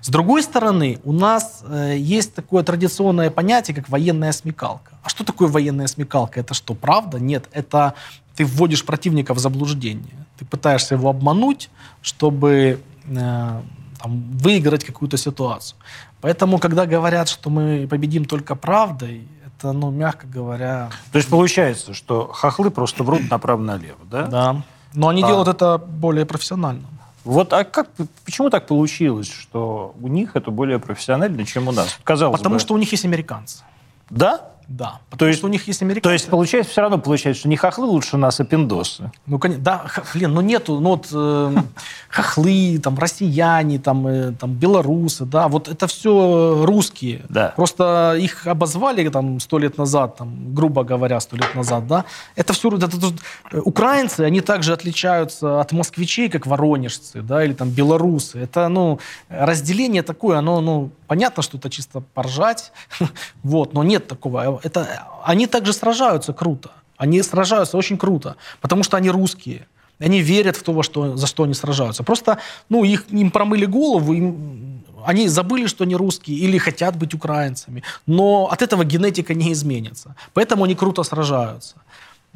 С 0.00 0.08
другой 0.08 0.42
стороны, 0.42 0.98
у 1.04 1.12
нас 1.12 1.62
э, 1.64 1.96
есть 1.98 2.34
такое 2.34 2.62
традиционное 2.62 3.30
понятие, 3.30 3.74
как 3.74 3.88
военная 3.88 4.32
смекалка. 4.32 4.92
А 5.02 5.08
что 5.08 5.24
такое 5.24 5.48
военная 5.48 5.86
смекалка? 5.86 6.40
Это 6.40 6.54
что, 6.54 6.74
правда? 6.74 7.18
Нет, 7.18 7.48
это 7.52 7.94
ты 8.34 8.44
вводишь 8.44 8.84
противника 8.84 9.34
в 9.34 9.38
заблуждение. 9.38 10.26
Ты 10.38 10.44
пытаешься 10.44 10.94
его 10.94 11.10
обмануть, 11.10 11.70
чтобы 12.02 12.80
э, 13.06 13.62
там, 14.00 14.22
выиграть 14.38 14.84
какую-то 14.84 15.16
ситуацию. 15.16 15.76
Поэтому, 16.20 16.58
когда 16.58 16.86
говорят, 16.86 17.28
что 17.28 17.50
мы 17.50 17.86
победим 17.88 18.24
только 18.24 18.54
правдой, 18.54 19.26
это, 19.46 19.72
ну, 19.72 19.90
мягко 19.90 20.26
говоря... 20.26 20.90
То 21.12 21.18
есть 21.18 21.28
получается, 21.28 21.94
что 21.94 22.30
хохлы 22.32 22.70
просто 22.70 23.02
врут 23.02 23.30
направо-налево, 23.30 23.98
да? 24.10 24.26
Да. 24.26 24.62
Но 24.94 25.08
они 25.08 25.22
а... 25.22 25.26
делают 25.26 25.48
это 25.48 25.78
более 25.78 26.24
профессионально. 26.24 26.86
Вот 27.24 27.52
а 27.52 27.64
как, 27.64 27.88
почему 28.24 28.50
так 28.50 28.66
получилось, 28.66 29.30
что 29.30 29.94
у 30.00 30.08
них 30.08 30.36
это 30.36 30.50
более 30.50 30.78
профессионально, 30.78 31.44
чем 31.44 31.68
у 31.68 31.72
нас? 31.72 31.98
Казалось 32.04 32.38
Потому 32.38 32.56
бы. 32.56 32.60
что 32.60 32.74
у 32.74 32.78
них 32.78 32.90
есть 32.92 33.04
американцы. 33.04 33.64
Да? 34.10 34.52
Да. 34.68 35.00
То 35.16 35.26
есть 35.26 35.42
у 35.42 35.48
них 35.48 35.66
есть 35.66 35.80
американцы. 35.80 36.02
То 36.02 36.12
есть 36.12 36.28
получается 36.28 36.72
все 36.72 36.82
равно 36.82 36.98
получается, 36.98 37.40
что 37.40 37.48
не 37.48 37.56
хохлы 37.56 37.86
лучше 37.86 38.18
нас, 38.18 38.38
а 38.38 38.44
пиндосы. 38.44 39.10
Ну 39.26 39.38
конечно, 39.38 39.64
да, 39.64 39.86
блин, 40.12 40.34
ну 40.34 40.42
нету, 40.42 40.78
ну 40.78 40.90
вот 40.90 41.08
э, 41.10 41.56
хохлы, 42.18 42.78
там 42.82 42.98
россияне, 42.98 43.78
там, 43.78 44.06
э, 44.06 44.32
там 44.32 44.54
белорусы, 44.54 45.24
да, 45.24 45.48
вот 45.48 45.68
это 45.68 45.86
все 45.86 46.64
русские. 46.64 47.24
Да. 47.28 47.52
Просто 47.56 48.16
их 48.18 48.46
обозвали 48.46 49.08
там 49.08 49.40
сто 49.40 49.58
лет 49.58 49.78
назад, 49.78 50.16
там 50.16 50.54
грубо 50.54 50.84
говоря, 50.84 51.20
сто 51.20 51.36
лет 51.36 51.54
назад, 51.54 51.86
да. 51.86 52.04
Это 52.36 52.52
все, 52.52 52.68
это, 52.68 52.86
это, 52.86 53.60
украинцы, 53.64 54.20
они 54.20 54.40
также 54.40 54.72
отличаются 54.72 55.60
от 55.60 55.72
москвичей, 55.72 56.28
как 56.28 56.46
воронежцы, 56.46 57.22
да, 57.22 57.44
или 57.44 57.52
там 57.52 57.70
белорусы. 57.70 58.38
Это 58.38 58.68
ну 58.68 58.98
разделение 59.28 60.02
такое, 60.02 60.38
оно 60.38 60.60
ну 60.60 60.90
понятно, 61.06 61.42
что 61.42 61.58
это 61.58 61.70
чисто 61.70 62.00
поржать, 62.14 62.72
вот, 63.42 63.74
но 63.74 63.84
нет 63.84 64.08
такого 64.08 64.60
это, 64.62 64.86
они 65.24 65.46
также 65.46 65.72
сражаются 65.72 66.32
круто. 66.32 66.70
Они 66.96 67.22
сражаются 67.22 67.76
очень 67.76 67.96
круто, 67.96 68.36
потому 68.60 68.82
что 68.82 68.96
они 68.96 69.10
русские. 69.10 69.68
Они 70.00 70.20
верят 70.20 70.56
в 70.56 70.62
то, 70.62 70.72
во 70.72 70.82
что, 70.82 71.16
за 71.16 71.26
что 71.26 71.42
они 71.42 71.54
сражаются. 71.54 72.02
Просто 72.02 72.38
ну, 72.68 72.84
их, 72.84 73.04
им 73.10 73.30
промыли 73.30 73.66
голову, 73.66 74.12
им, 74.12 74.82
они 75.04 75.28
забыли, 75.28 75.66
что 75.66 75.84
они 75.84 75.96
русские 75.96 76.38
или 76.38 76.58
хотят 76.58 76.96
быть 76.96 77.14
украинцами. 77.14 77.82
Но 78.06 78.48
от 78.52 78.62
этого 78.62 78.84
генетика 78.84 79.34
не 79.34 79.52
изменится. 79.52 80.14
Поэтому 80.34 80.64
они 80.64 80.74
круто 80.74 81.02
сражаются. 81.02 81.76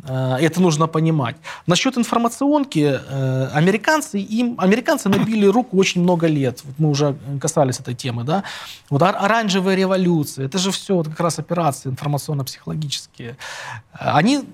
Э, 0.05 0.37
это 0.41 0.61
нужно 0.61 0.89
понимать. 0.89 1.37
Насчет 1.67 1.97
информационки, 1.99 3.01
э, 3.09 3.49
американцы, 3.53 4.19
им, 4.19 4.55
американцы 4.59 5.09
набили 5.09 5.47
руку 5.47 5.77
очень 5.79 6.03
много 6.03 6.27
лет. 6.27 6.61
Вот 6.65 6.75
мы 6.79 6.89
уже 6.91 7.17
касались 7.41 7.81
этой 7.81 7.95
темы, 7.95 8.25
да. 8.25 8.43
Вот 8.91 9.03
оранжевая 9.03 9.77
революция, 9.77 10.47
это 10.47 10.59
же 10.59 10.71
все 10.71 10.95
вот 10.95 11.09
как 11.09 11.21
раз 11.21 11.39
операции 11.39 11.91
информационно-психологические. 11.91 13.37
Э, 13.93 14.17
они 14.19 14.45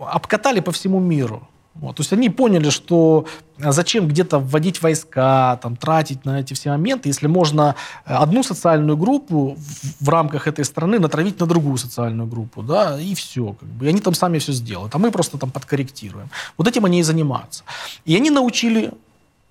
обкатали 0.00 0.60
по 0.60 0.72
всему 0.72 1.00
миру. 1.00 1.48
Вот. 1.74 1.96
То 1.96 2.02
есть 2.02 2.12
они 2.12 2.30
поняли, 2.30 2.70
что 2.70 3.26
а, 3.60 3.72
зачем 3.72 4.06
где-то 4.06 4.38
вводить 4.38 4.80
войска, 4.80 5.58
там, 5.60 5.76
тратить 5.76 6.24
на 6.24 6.40
эти 6.40 6.54
все 6.54 6.70
моменты, 6.70 7.08
если 7.08 7.26
можно 7.26 7.74
э, 8.06 8.14
одну 8.14 8.42
социальную 8.42 8.96
группу 8.96 9.56
в, 10.00 10.08
рамках 10.08 10.46
этой 10.46 10.64
страны 10.64 10.98
натравить 11.00 11.40
на 11.40 11.46
другую 11.46 11.76
социальную 11.76 12.28
группу, 12.28 12.62
да, 12.62 13.00
и 13.00 13.14
все. 13.14 13.52
Как 13.52 13.68
бы. 13.68 13.86
И 13.86 13.88
они 13.88 14.00
там 14.00 14.14
сами 14.14 14.38
все 14.38 14.52
сделают, 14.52 14.94
а 14.94 14.98
мы 14.98 15.10
просто 15.10 15.36
там 15.36 15.50
подкорректируем. 15.50 16.28
Вот 16.56 16.68
этим 16.68 16.84
они 16.84 17.00
и 17.00 17.02
занимаются. 17.02 17.64
И 18.04 18.14
они 18.16 18.30
научили 18.30 18.92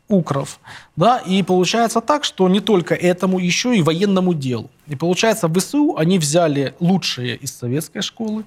укров, 0.07 0.59
да, 0.95 1.17
и 1.17 1.43
получается 1.43 2.01
так, 2.01 2.23
что 2.23 2.47
не 2.49 2.59
только 2.59 2.93
этому, 2.95 3.39
еще 3.39 3.75
и 3.75 3.81
военному 3.81 4.33
делу. 4.33 4.69
И 4.87 4.95
получается, 4.95 5.47
в 5.47 5.59
ВСУ 5.59 5.95
они 5.97 6.19
взяли 6.19 6.73
лучшие 6.79 7.35
из 7.35 7.53
советской 7.57 8.01
школы, 8.01 8.43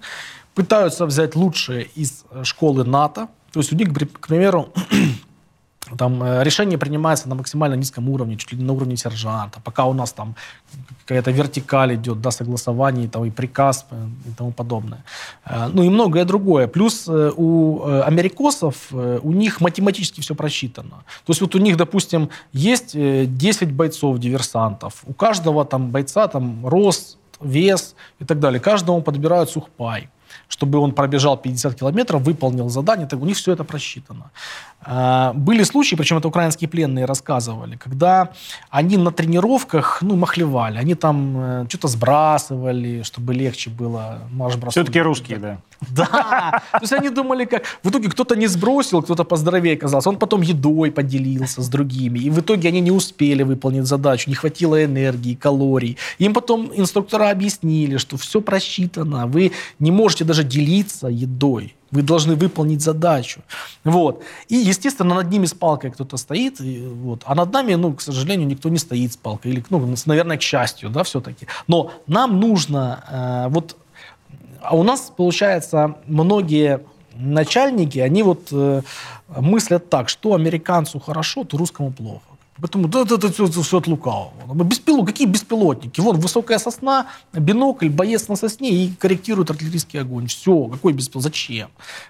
пытаются 0.54 1.06
взять 1.06 1.36
лучшие 1.36 1.88
из 1.94 2.24
э, 2.30 2.44
школы 2.44 2.84
НАТО, 2.84 3.28
то 3.56 3.60
есть 3.60 3.72
у 3.72 3.76
них, 3.76 3.88
к 4.20 4.28
примеру, 4.28 4.68
там 5.98 6.22
э, 6.22 6.44
решение 6.44 6.76
принимается 6.76 7.26
на 7.26 7.34
максимально 7.34 7.74
низком 7.74 8.10
уровне, 8.10 8.36
чуть 8.36 8.52
ли 8.52 8.58
не 8.58 8.64
на 8.64 8.74
уровне 8.74 8.98
сержанта, 8.98 9.60
пока 9.64 9.86
у 9.86 9.94
нас 9.94 10.12
там 10.12 10.34
какая-то 11.06 11.30
вертикаль 11.30 11.94
идет, 11.94 12.20
да, 12.20 12.30
согласование, 12.30 13.08
там, 13.08 13.24
и 13.24 13.30
приказ 13.30 13.86
э, 13.90 14.08
и 14.26 14.32
тому 14.36 14.50
подобное. 14.50 15.04
Э, 15.46 15.70
ну 15.72 15.82
и 15.84 15.88
многое 15.88 16.26
другое. 16.26 16.66
Плюс 16.66 17.08
у 17.08 17.82
америкосов, 18.04 18.92
у 18.92 19.32
них 19.32 19.62
математически 19.62 20.20
все 20.20 20.34
просчитано. 20.34 21.02
То 21.24 21.30
есть 21.30 21.40
вот 21.40 21.54
у 21.54 21.58
них, 21.58 21.78
допустим, 21.78 22.28
есть 22.52 22.92
10 22.92 23.72
бойцов-диверсантов, 23.72 25.02
у 25.06 25.14
каждого 25.14 25.64
там 25.64 25.90
бойца 25.90 26.28
там 26.28 26.66
рост, 26.66 27.16
вес 27.40 27.94
и 28.18 28.26
так 28.26 28.38
далее. 28.38 28.60
Каждому 28.60 29.00
подбирают 29.00 29.48
сухпай 29.48 30.10
чтобы 30.48 30.78
он 30.78 30.92
пробежал 30.92 31.36
50 31.36 31.74
километров, 31.74 32.22
выполнил 32.22 32.68
задание, 32.68 33.06
так 33.06 33.20
у 33.20 33.24
них 33.24 33.36
все 33.36 33.52
это 33.52 33.64
просчитано. 33.64 34.30
А, 34.86 35.32
были 35.32 35.64
случаи, 35.64 35.96
причем 35.96 36.18
это 36.18 36.28
украинские 36.28 36.68
пленные 36.68 37.06
рассказывали, 37.06 37.76
когда 37.76 38.30
они 38.70 38.96
на 38.96 39.10
тренировках, 39.10 39.98
ну, 40.00 40.14
махлевали, 40.14 40.78
они 40.78 40.94
там 40.94 41.36
э, 41.36 41.66
что-то 41.68 41.88
сбрасывали, 41.88 43.02
чтобы 43.02 43.34
легче 43.34 43.70
было 43.70 44.20
марш 44.30 44.54
Все-таки 44.70 45.00
русские, 45.00 45.38
да. 45.38 45.58
Да, 45.90 46.62
то 46.72 46.80
есть 46.80 46.92
они 46.92 47.10
думали, 47.10 47.44
как... 47.44 47.64
В 47.82 47.90
итоге 47.90 48.08
кто-то 48.08 48.36
не 48.36 48.46
сбросил, 48.46 49.02
кто-то 49.02 49.24
поздоровее 49.24 49.74
оказался, 49.74 50.08
он 50.08 50.18
потом 50.18 50.42
едой 50.42 50.90
поделился 50.90 51.62
с 51.62 51.68
другими, 51.68 52.20
и 52.20 52.30
в 52.30 52.40
итоге 52.40 52.68
они 52.68 52.80
не 52.80 52.92
успели 52.92 53.42
выполнить 53.42 53.86
задачу, 53.86 54.30
не 54.30 54.36
хватило 54.36 54.84
энергии, 54.84 55.34
калорий. 55.34 55.98
Им 56.18 56.32
потом 56.32 56.70
инструктора 56.74 57.30
объяснили, 57.30 57.98
что 57.98 58.16
все 58.16 58.40
просчитано, 58.40 59.26
вы 59.26 59.52
не 59.80 59.90
можете 59.90 60.24
даже 60.24 60.44
делиться 60.44 61.08
едой. 61.08 61.74
Вы 61.90 62.02
должны 62.02 62.34
выполнить 62.34 62.82
задачу. 62.82 63.40
Вот. 63.84 64.22
И, 64.48 64.56
естественно, 64.56 65.14
над 65.14 65.30
ними 65.30 65.46
с 65.46 65.54
палкой 65.54 65.90
кто-то 65.90 66.16
стоит. 66.16 66.60
И, 66.60 66.86
вот. 66.86 67.22
А 67.24 67.34
над 67.34 67.52
нами, 67.52 67.74
ну, 67.74 67.94
к 67.94 68.02
сожалению, 68.02 68.48
никто 68.48 68.68
не 68.68 68.78
стоит 68.78 69.12
с 69.12 69.16
палкой. 69.16 69.52
Или, 69.52 69.64
ну, 69.70 69.94
наверное, 70.06 70.36
к 70.36 70.42
счастью, 70.42 70.90
да, 70.90 71.02
все-таки. 71.02 71.46
Но 71.68 71.92
нам 72.06 72.40
нужно... 72.40 73.04
Э, 73.10 73.48
вот, 73.48 73.76
а 74.60 74.76
у 74.76 74.82
нас, 74.82 75.12
получается, 75.16 75.96
многие 76.06 76.80
начальники, 77.14 77.98
они 77.98 78.22
вот 78.22 78.48
э, 78.50 78.82
мыслят 79.28 79.88
так, 79.88 80.08
что 80.08 80.34
американцу 80.34 80.98
хорошо, 81.00 81.44
то 81.44 81.56
русскому 81.56 81.92
плохо. 81.92 82.35
Поэтому 82.60 82.88
да, 82.88 83.02
это, 83.02 83.16
это, 83.16 83.26
это, 83.28 83.44
это 83.44 83.62
все 83.62 83.78
от 83.78 83.86
лукавого. 83.86 84.64
Беспилот, 84.64 85.06
какие 85.06 85.26
беспилотники? 85.26 86.00
Вон 86.00 86.18
высокая 86.18 86.58
сосна, 86.58 87.06
бинокль, 87.32 87.88
боец 87.88 88.28
на 88.28 88.36
сосне 88.36 88.70
и 88.70 88.92
корректирует 88.94 89.50
артиллерийский 89.50 90.00
огонь. 90.00 90.26
Все, 90.26 90.64
какой 90.64 90.92
беспилот? 90.92 91.24
Зачем? 91.24 91.68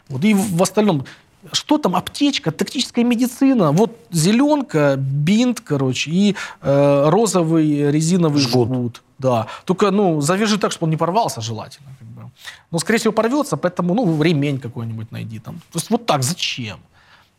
Вот, 0.09 0.24
и 0.24 0.35
в, 0.35 0.56
в 0.56 0.62
остальном, 0.62 1.04
что 1.52 1.78
там, 1.78 1.96
аптечка, 1.96 2.52
тактическая 2.52 3.04
медицина, 3.04 3.72
вот 3.72 3.96
зеленка, 4.11 4.96
бинт, 4.96 5.61
короче, 5.61 6.11
и 6.11 6.37
э, 6.62 7.09
розовый 7.09 7.90
резиновый 7.90 8.40
жгут. 8.40 8.68
жгут. 8.68 9.02
Да. 9.18 9.46
Только, 9.64 9.90
ну, 9.90 10.20
завяжи 10.20 10.59
так, 10.59 10.72
чтобы 10.72 10.85
он 10.85 10.90
не 10.90 10.96
порвался 10.96 11.40
желательно. 11.40 11.88
Как 11.98 12.09
бы. 12.09 12.30
Но, 12.70 12.78
скорее 12.78 12.98
всего, 12.98 13.12
порвется, 13.12 13.56
поэтому, 13.56 13.94
ну, 13.94 14.22
ремень 14.22 14.61
какой-нибудь 14.61 15.11
найди 15.11 15.38
там. 15.38 15.56
То 15.72 15.78
есть 15.78 15.90
вот 15.90 16.06
так, 16.06 16.22
зачем? 16.22 16.78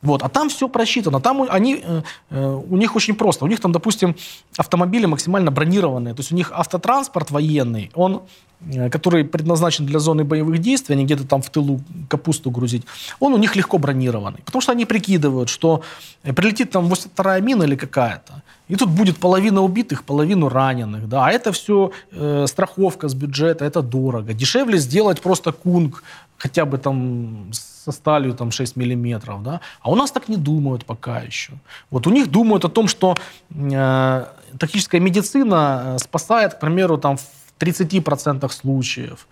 Вот. 0.02 0.24
А 0.24 0.30
там 0.30 0.50
все 0.50 0.68
просчитано. 0.68 1.20
Там 1.20 1.42
они, 1.50 1.82
э, 1.84 2.02
э, 2.30 2.62
у 2.70 2.78
них 2.78 2.96
очень 2.96 3.16
просто. 3.16 3.46
У 3.46 3.48
них 3.48 3.60
там, 3.60 3.72
допустим, 3.72 4.16
автомобили 4.58 5.08
максимально 5.08 5.52
бронированные. 5.52 6.14
То 6.14 6.20
есть 6.20 6.32
у 6.32 6.36
них 6.36 6.52
автотранспорт 6.54 7.32
военный, 7.32 7.90
он, 7.96 8.22
э, 8.62 8.90
который 8.92 9.24
предназначен 9.24 9.88
для 9.88 10.00
зоны 10.00 10.24
боевых 10.24 10.60
действий, 10.60 10.96
они 10.96 11.06
где-то 11.06 11.28
там 11.28 11.42
в 11.42 11.50
тылу 11.50 11.82
капусту 12.10 12.52
грузить, 12.52 12.84
он 13.20 13.34
у 13.34 13.38
них 13.38 13.56
легко 13.56 13.80
бронированный. 13.80 14.40
Потому 14.46 14.62
что 14.62 14.72
они 14.72 14.86
прикидывают, 14.86 15.50
что 15.50 15.82
прилетит 16.22 16.70
там 16.72 16.86
82-я 16.86 17.40
мина 17.40 17.64
или 17.64 17.76
какая-то, 17.76 18.44
и 18.68 18.76
тут 18.76 18.90
будет 18.90 19.18
половина 19.18 19.64
убитых, 19.64 20.04
половину 20.04 20.50
раненых. 20.50 21.10
Да? 21.10 21.26
А 21.26 21.32
это 21.32 21.52
все 21.52 21.92
э, 22.12 22.46
страховка 22.48 23.08
с 23.08 23.16
бюджета, 23.16 23.66
это 23.66 23.82
дорого. 23.82 24.34
Дешевле 24.34 24.78
сделать 24.78 25.22
просто 25.22 25.52
кунг 25.52 26.04
хотя 26.38 26.66
бы 26.66 26.78
там 26.78 27.52
со 27.88 27.92
сталью 27.94 28.34
там 28.34 28.52
6 28.52 28.76
миллиметров, 28.78 29.44
да, 29.44 29.60
а 29.82 29.90
у 29.90 29.96
нас 29.96 30.12
так 30.12 30.30
не 30.30 30.38
думают 30.38 30.86
пока 30.86 31.20
еще. 31.28 31.54
Вот 31.90 32.08
у 32.08 32.12
них 32.12 32.28
думают 32.28 32.66
о 32.66 32.70
том, 32.70 32.88
что 32.88 33.16
э, 33.50 34.26
тактическая 34.60 35.02
медицина 35.02 35.84
э, 35.96 36.00
спасает, 36.00 36.54
к 36.54 36.60
примеру, 36.60 36.98
там 36.98 37.16
в 37.18 37.24
30% 37.60 38.52
случаев. 38.52 39.28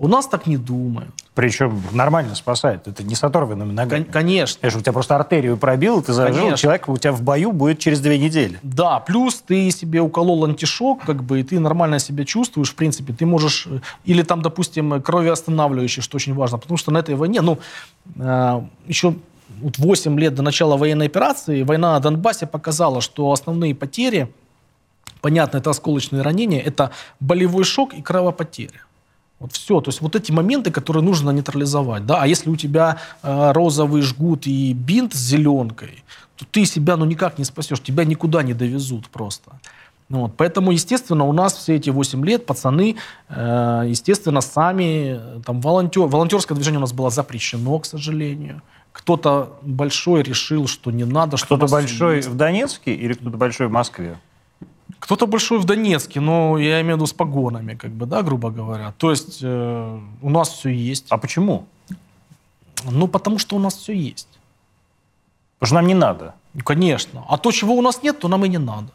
У 0.00 0.08
нас 0.08 0.26
так 0.26 0.46
не 0.46 0.56
думают. 0.56 1.10
Причем 1.34 1.82
нормально 1.92 2.34
спасает. 2.34 2.88
Это 2.88 3.02
не 3.02 3.14
с 3.14 3.22
оторванными 3.22 3.70
ногами. 3.70 4.04
Конечно. 4.04 4.58
Конечно, 4.62 4.78
у 4.78 4.82
тебя 4.82 4.92
просто 4.94 5.14
артерию 5.14 5.58
пробил, 5.58 6.00
ты 6.00 6.14
зажил, 6.14 6.36
Конечно. 6.36 6.56
человек 6.56 6.88
у 6.88 6.96
тебя 6.96 7.12
в 7.12 7.20
бою 7.20 7.52
будет 7.52 7.80
через 7.80 8.00
две 8.00 8.18
недели. 8.18 8.58
Да, 8.62 9.00
плюс 9.00 9.42
ты 9.46 9.70
себе 9.70 10.00
уколол 10.00 10.46
антишок, 10.46 11.04
как 11.04 11.22
бы, 11.22 11.40
и 11.40 11.42
ты 11.42 11.60
нормально 11.60 11.98
себя 11.98 12.24
чувствуешь, 12.24 12.70
в 12.70 12.76
принципе. 12.76 13.12
Ты 13.12 13.26
можешь... 13.26 13.66
Э, 13.66 13.80
или 14.06 14.22
там, 14.22 14.40
допустим, 14.40 15.02
кровеостанавливающие, 15.02 16.02
что 16.02 16.16
очень 16.16 16.32
важно. 16.32 16.56
Потому 16.56 16.78
что 16.78 16.90
на 16.92 16.98
этой 16.98 17.14
войне, 17.14 17.42
ну, 17.42 17.58
э, 18.16 18.62
еще 18.86 19.14
вот 19.60 19.76
8 19.76 20.18
лет 20.18 20.34
до 20.34 20.40
начала 20.42 20.78
военной 20.78 21.06
операции 21.06 21.62
война 21.62 21.92
на 21.92 22.00
Донбассе 22.00 22.46
показала, 22.46 23.02
что 23.02 23.30
основные 23.32 23.74
потери 23.74 24.32
понятно, 25.20 25.58
это 25.58 25.68
осколочные 25.68 26.22
ранения, 26.22 26.60
это 26.60 26.90
болевой 27.20 27.64
шок 27.64 27.92
и 27.92 28.00
кровопотеря. 28.00 28.80
Вот 29.40 29.52
все. 29.52 29.80
То 29.80 29.88
есть 29.88 30.02
вот 30.02 30.14
эти 30.14 30.30
моменты, 30.30 30.70
которые 30.70 31.02
нужно 31.02 31.30
нейтрализовать. 31.30 32.06
Да? 32.06 32.22
А 32.22 32.26
если 32.26 32.50
у 32.50 32.56
тебя 32.56 32.98
э, 33.22 33.52
розовый 33.52 34.02
жгут 34.02 34.46
и 34.46 34.74
бинт 34.74 35.14
с 35.14 35.18
зеленкой, 35.18 36.04
то 36.36 36.44
ты 36.44 36.66
себя 36.66 36.96
ну 36.96 37.06
никак 37.06 37.38
не 37.38 37.44
спасешь, 37.44 37.80
тебя 37.80 38.04
никуда 38.04 38.42
не 38.42 38.52
довезут 38.52 39.08
просто. 39.08 39.52
Ну 40.10 40.20
вот. 40.22 40.32
Поэтому, 40.36 40.72
естественно, 40.72 41.24
у 41.24 41.32
нас 41.32 41.54
все 41.54 41.76
эти 41.76 41.88
8 41.88 42.24
лет 42.26 42.44
пацаны, 42.44 42.96
э, 43.28 43.84
естественно, 43.88 44.42
сами, 44.42 45.16
э, 45.18 45.40
там, 45.46 45.60
волонтер, 45.62 46.02
волонтерское 46.02 46.54
движение 46.54 46.78
у 46.78 46.82
нас 46.82 46.92
было 46.92 47.10
запрещено, 47.10 47.78
к 47.78 47.86
сожалению. 47.86 48.60
Кто-то 48.92 49.58
большой 49.62 50.22
решил, 50.22 50.66
что 50.66 50.90
не 50.90 51.04
надо. 51.04 51.38
Кто-то 51.38 51.66
большой 51.66 52.20
в 52.20 52.34
Донецке 52.34 52.92
или 52.92 53.14
кто-то 53.14 53.36
большой 53.38 53.68
в 53.68 53.70
Москве? 53.70 54.18
Кто-то 55.00 55.26
большой 55.26 55.58
в 55.58 55.64
Донецке, 55.64 56.20
но 56.20 56.58
я 56.58 56.80
имею 56.82 56.94
в 56.94 56.98
виду 56.98 57.06
с 57.06 57.12
погонами, 57.12 57.74
как 57.74 57.90
бы, 57.90 58.06
да, 58.06 58.22
грубо 58.22 58.50
говоря. 58.50 58.92
То 58.98 59.10
есть 59.10 59.40
э, 59.42 60.00
у 60.22 60.30
нас 60.30 60.50
все 60.50 60.68
есть. 60.68 61.06
А 61.08 61.16
почему? 61.16 61.66
Ну, 62.84 63.08
потому 63.08 63.38
что 63.38 63.56
у 63.56 63.58
нас 63.58 63.74
все 63.74 63.94
есть. 63.94 64.28
Потому 65.58 65.66
что 65.66 65.74
нам 65.76 65.86
не 65.86 65.94
надо. 65.94 66.34
Ну, 66.54 66.62
конечно. 66.62 67.24
А 67.28 67.38
то, 67.38 67.50
чего 67.50 67.74
у 67.74 67.82
нас 67.82 68.02
нет, 68.02 68.18
то 68.20 68.28
нам 68.28 68.44
и 68.44 68.48
не 68.48 68.58
надо. 68.58 68.92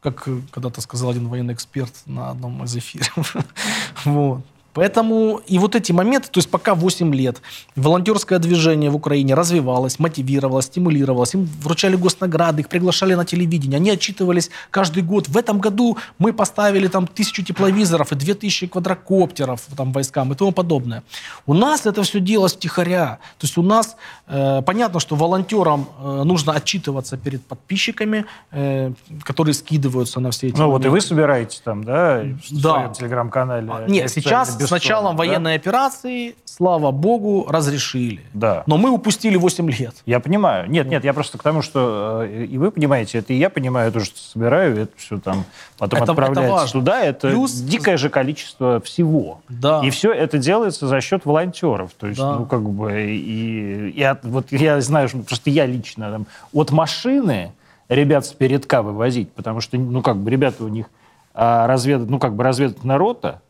Как 0.00 0.28
э, 0.28 0.40
когда-то 0.50 0.80
сказал 0.82 1.10
один 1.10 1.28
военный 1.28 1.54
эксперт 1.54 1.94
на 2.06 2.30
одном 2.30 2.64
из 2.64 2.76
эфиров. 2.76 3.34
вот. 4.04 4.42
Поэтому 4.78 5.40
и 5.48 5.58
вот 5.58 5.74
эти 5.74 5.90
моменты, 5.90 6.28
то 6.30 6.38
есть 6.38 6.48
пока 6.48 6.76
8 6.76 7.12
лет 7.12 7.42
волонтерское 7.74 8.38
движение 8.38 8.90
в 8.90 8.94
Украине 8.94 9.34
развивалось, 9.34 9.98
мотивировалось, 9.98 10.66
стимулировалось, 10.66 11.34
им 11.34 11.48
вручали 11.62 11.96
госнаграды, 11.96 12.60
их 12.60 12.68
приглашали 12.68 13.14
на 13.14 13.24
телевидение, 13.24 13.78
они 13.78 13.90
отчитывались 13.90 14.50
каждый 14.70 15.02
год. 15.02 15.28
В 15.28 15.36
этом 15.36 15.58
году 15.58 15.98
мы 16.20 16.32
поставили 16.32 16.86
там 16.86 17.08
тысячу 17.08 17.42
тепловизоров 17.42 18.12
и 18.12 18.14
две 18.14 18.34
тысячи 18.34 18.68
квадрокоптеров 18.68 19.62
там, 19.76 19.90
войскам 19.90 20.32
и 20.32 20.36
тому 20.36 20.52
подобное. 20.52 21.02
У 21.44 21.54
нас 21.54 21.84
это 21.84 22.04
все 22.04 22.20
делалось 22.20 22.54
втихаря. 22.54 23.18
То 23.38 23.46
есть 23.46 23.58
у 23.58 23.62
нас, 23.62 23.96
э, 24.28 24.62
понятно, 24.64 25.00
что 25.00 25.16
волонтерам 25.16 25.88
э, 26.00 26.22
нужно 26.22 26.52
отчитываться 26.52 27.16
перед 27.16 27.44
подписчиками, 27.44 28.26
э, 28.52 28.92
которые 29.24 29.54
скидываются 29.54 30.20
на 30.20 30.30
все 30.30 30.46
эти 30.46 30.56
Ну 30.56 30.68
моменты. 30.68 30.88
вот 30.88 30.92
и 30.92 31.00
вы 31.00 31.00
собираете 31.00 31.58
там, 31.64 31.82
да, 31.82 32.22
в 32.48 32.62
да. 32.62 32.74
своем 32.74 32.92
телеграм-канале? 32.92 33.68
Нет, 33.88 34.08
сейчас 34.08 34.67
с 34.68 34.70
началом 34.70 35.16
да? 35.16 35.18
военной 35.18 35.54
операции, 35.54 36.36
слава 36.44 36.90
богу, 36.90 37.46
разрешили. 37.48 38.20
Да. 38.32 38.64
Но 38.66 38.76
мы 38.76 38.90
упустили 38.90 39.36
8 39.36 39.70
лет. 39.70 39.94
Я 40.06 40.20
понимаю. 40.20 40.70
Нет, 40.70 40.88
нет, 40.88 41.04
я 41.04 41.12
просто 41.12 41.38
к 41.38 41.42
тому, 41.42 41.62
что 41.62 42.22
э, 42.24 42.44
и 42.44 42.58
вы 42.58 42.70
понимаете, 42.70 43.18
это 43.18 43.32
и 43.32 43.36
я 43.36 43.50
понимаю, 43.50 43.86
я 43.86 43.92
тоже 43.92 44.10
собираю, 44.14 44.76
это 44.76 44.92
все 44.96 45.18
там 45.18 45.44
потом 45.78 46.02
это, 46.02 46.12
отправляется 46.12 46.64
это 46.64 46.72
туда. 46.72 47.00
Это 47.00 47.28
Плюс... 47.30 47.52
дикое 47.52 47.96
же 47.96 48.08
количество 48.08 48.80
всего. 48.80 49.40
Да. 49.48 49.80
И 49.84 49.90
все 49.90 50.12
это 50.12 50.38
делается 50.38 50.86
за 50.86 51.00
счет 51.00 51.24
волонтеров. 51.24 51.92
То 51.98 52.06
есть, 52.06 52.20
да. 52.20 52.36
ну, 52.36 52.46
как 52.46 52.62
бы, 52.62 53.02
и, 53.02 53.90
и 53.90 54.02
от, 54.02 54.24
вот 54.24 54.52
я 54.52 54.80
знаю, 54.80 55.08
что 55.08 55.18
просто 55.18 55.50
я 55.50 55.66
лично 55.66 56.10
там, 56.10 56.26
от 56.52 56.70
машины 56.70 57.52
ребят 57.88 58.26
с 58.26 58.32
передка 58.32 58.82
вывозить, 58.82 59.32
потому 59.32 59.60
что, 59.60 59.76
ну, 59.78 60.02
как 60.02 60.16
бы, 60.18 60.30
ребята 60.30 60.64
у 60.64 60.68
них 60.68 60.86
а, 61.34 61.66
разведать, 61.66 62.08
ну, 62.10 62.18
как 62.18 62.34
бы 62.34 62.44
разведать 62.44 62.84
народа, 62.84 63.40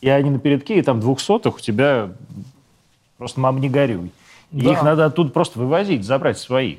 и 0.00 0.08
они 0.08 0.30
на 0.30 0.38
передке, 0.38 0.78
и 0.78 0.82
там 0.82 1.00
двухсотых 1.00 1.56
у 1.56 1.60
тебя 1.60 2.10
просто 3.16 3.40
мам 3.40 3.60
не 3.60 3.68
горюй. 3.68 4.10
И 4.52 4.62
да. 4.62 4.72
их 4.72 4.82
надо 4.82 5.04
оттуда 5.06 5.30
просто 5.30 5.58
вывозить, 5.58 6.04
забрать 6.04 6.38
своих. 6.38 6.78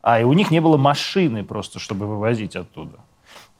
А 0.00 0.20
и 0.20 0.24
у 0.24 0.32
них 0.32 0.50
не 0.50 0.60
было 0.60 0.76
машины 0.76 1.44
просто, 1.44 1.78
чтобы 1.78 2.06
вывозить 2.06 2.56
оттуда. 2.56 2.98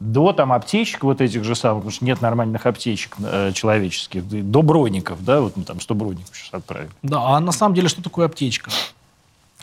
До 0.01 0.33
там 0.33 0.53
аптечек 0.53 1.05
вот 1.05 1.21
этих 1.21 1.45
же 1.45 1.55
самых, 1.55 1.83
потому 1.83 1.93
что 1.93 2.05
нет 2.05 2.21
нормальных 2.21 2.67
аптечек 2.67 3.15
э, 3.21 3.53
человеческих, 3.53 4.27
до 4.27 4.63
броников, 4.63 5.25
да, 5.25 5.41
вот 5.41 5.57
мы 5.57 5.63
там 5.63 5.81
100 5.81 5.95
броников 5.95 6.37
сейчас 6.37 6.55
отправили. 6.55 6.91
Да, 7.03 7.37
а 7.37 7.41
на 7.41 7.53
самом 7.53 7.75
деле 7.75 7.89
что 7.89 8.03
такое 8.03 8.27
аптечка? 8.27 8.73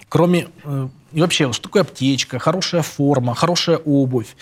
Кроме, 0.07 0.47
э, 0.63 0.87
и 1.11 1.21
вообще, 1.21 1.51
что 1.51 1.63
такое 1.63 1.81
аптечка, 1.81 2.39
хорошая 2.39 2.83
форма, 2.83 3.35
хорошая 3.35 3.77
обувь 3.77 4.35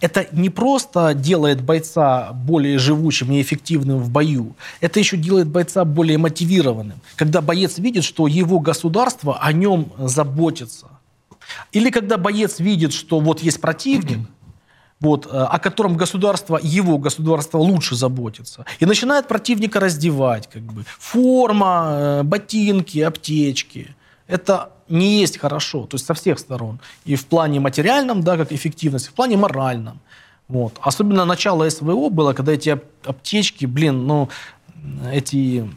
это 0.00 0.26
не 0.32 0.50
просто 0.50 1.14
делает 1.14 1.62
бойца 1.62 2.32
более 2.32 2.78
живучим 2.78 3.32
и 3.32 3.40
эффективным 3.40 3.98
в 3.98 4.10
бою, 4.10 4.54
это 4.80 4.98
еще 4.98 5.16
делает 5.16 5.48
бойца 5.48 5.84
более 5.84 6.18
мотивированным. 6.18 7.00
Когда 7.16 7.40
боец 7.40 7.78
видит, 7.78 8.04
что 8.04 8.26
его 8.26 8.60
государство 8.60 9.38
о 9.40 9.52
нем 9.52 9.92
заботится. 9.98 10.88
Или 11.72 11.90
когда 11.90 12.18
боец 12.18 12.58
видит, 12.58 12.92
что 12.92 13.20
вот 13.20 13.40
есть 13.42 13.60
противник, 13.60 14.28
вот, 15.00 15.26
э, 15.26 15.28
о 15.30 15.58
котором 15.58 15.96
государство, 15.96 16.58
его 16.62 16.98
государство 16.98 17.58
лучше 17.58 17.94
заботится. 17.94 18.64
И 18.80 18.86
начинает 18.86 19.28
противника 19.28 19.80
раздевать. 19.80 20.48
Как 20.52 20.62
бы. 20.62 20.84
Форма, 20.98 21.86
э, 21.90 22.22
ботинки, 22.22 22.98
аптечки. 22.98 23.94
Это 24.26 24.70
не 24.88 25.20
есть 25.20 25.38
хорошо, 25.38 25.86
то 25.86 25.96
есть 25.96 26.06
со 26.06 26.14
всех 26.14 26.38
сторон. 26.38 26.78
И 27.04 27.16
в 27.16 27.26
плане 27.26 27.60
материальном, 27.60 28.22
да, 28.22 28.36
как 28.36 28.52
эффективность, 28.52 29.08
в 29.08 29.12
плане 29.12 29.36
моральном. 29.36 30.00
Вот. 30.48 30.78
Особенно 30.80 31.24
начало 31.24 31.68
СВО 31.68 32.08
было, 32.08 32.32
когда 32.32 32.52
эти 32.52 32.78
аптечки, 33.04 33.66
блин, 33.66 34.06
ну, 34.06 34.28
эти 35.12 35.68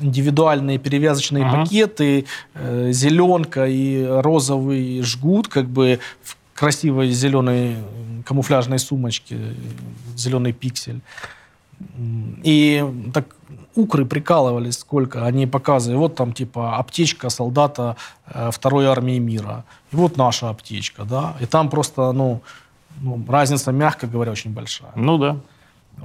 индивидуальные 0.00 0.78
перевязочные 0.78 1.44
ага. 1.44 1.60
пакеты, 1.60 2.26
э, 2.54 2.92
зеленка 2.92 3.66
и 3.66 4.04
розовый 4.04 5.02
жгут, 5.02 5.48
как 5.48 5.68
бы 5.68 6.00
в 6.22 6.36
красивой 6.54 7.10
зеленой 7.10 7.76
камуфляжной 8.24 8.78
сумочке, 8.78 9.38
зеленый 10.16 10.52
пиксель. 10.52 11.00
И 12.44 12.84
так 13.14 13.26
укры 13.74 14.04
прикалывались 14.04 14.78
сколько, 14.78 15.24
они 15.24 15.46
показывали, 15.46 15.98
вот 15.98 16.14
там 16.14 16.32
типа 16.32 16.76
аптечка 16.76 17.30
солдата 17.30 17.96
э, 18.26 18.50
второй 18.52 18.86
армии 18.86 19.18
мира, 19.18 19.64
и 19.92 19.96
вот 19.96 20.16
наша 20.16 20.50
аптечка, 20.50 21.04
да, 21.04 21.36
и 21.40 21.46
там 21.46 21.70
просто, 21.70 22.12
ну, 22.12 22.42
ну 23.00 23.24
разница, 23.28 23.72
мягко 23.72 24.06
говоря, 24.06 24.32
очень 24.32 24.52
большая. 24.52 24.92
Ну 24.96 25.18
да. 25.18 25.36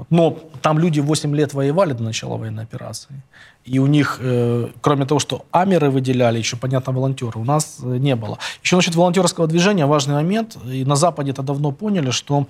Но 0.09 0.37
там 0.61 0.79
люди 0.79 0.99
8 0.99 1.35
лет 1.35 1.53
воевали 1.53 1.93
до 1.93 2.03
начала 2.03 2.37
военной 2.37 2.63
операции. 2.63 3.21
И 3.63 3.79
у 3.79 3.87
них, 3.87 4.19
э, 4.21 4.67
кроме 4.81 5.05
того, 5.05 5.19
что 5.19 5.45
амеры 5.51 5.89
выделяли, 5.89 6.37
еще, 6.37 6.57
понятно, 6.57 6.93
волонтеры, 6.93 7.39
у 7.39 7.45
нас 7.45 7.77
э, 7.81 7.97
не 7.97 8.15
было. 8.15 8.37
Еще 8.63 8.75
насчет 8.75 8.95
волонтерского 8.95 9.47
движения 9.47 9.85
важный 9.85 10.15
момент. 10.15 10.57
И 10.65 10.85
на 10.85 10.95
Западе 10.95 11.31
это 11.31 11.43
давно 11.43 11.71
поняли, 11.71 12.11
что 12.11 12.45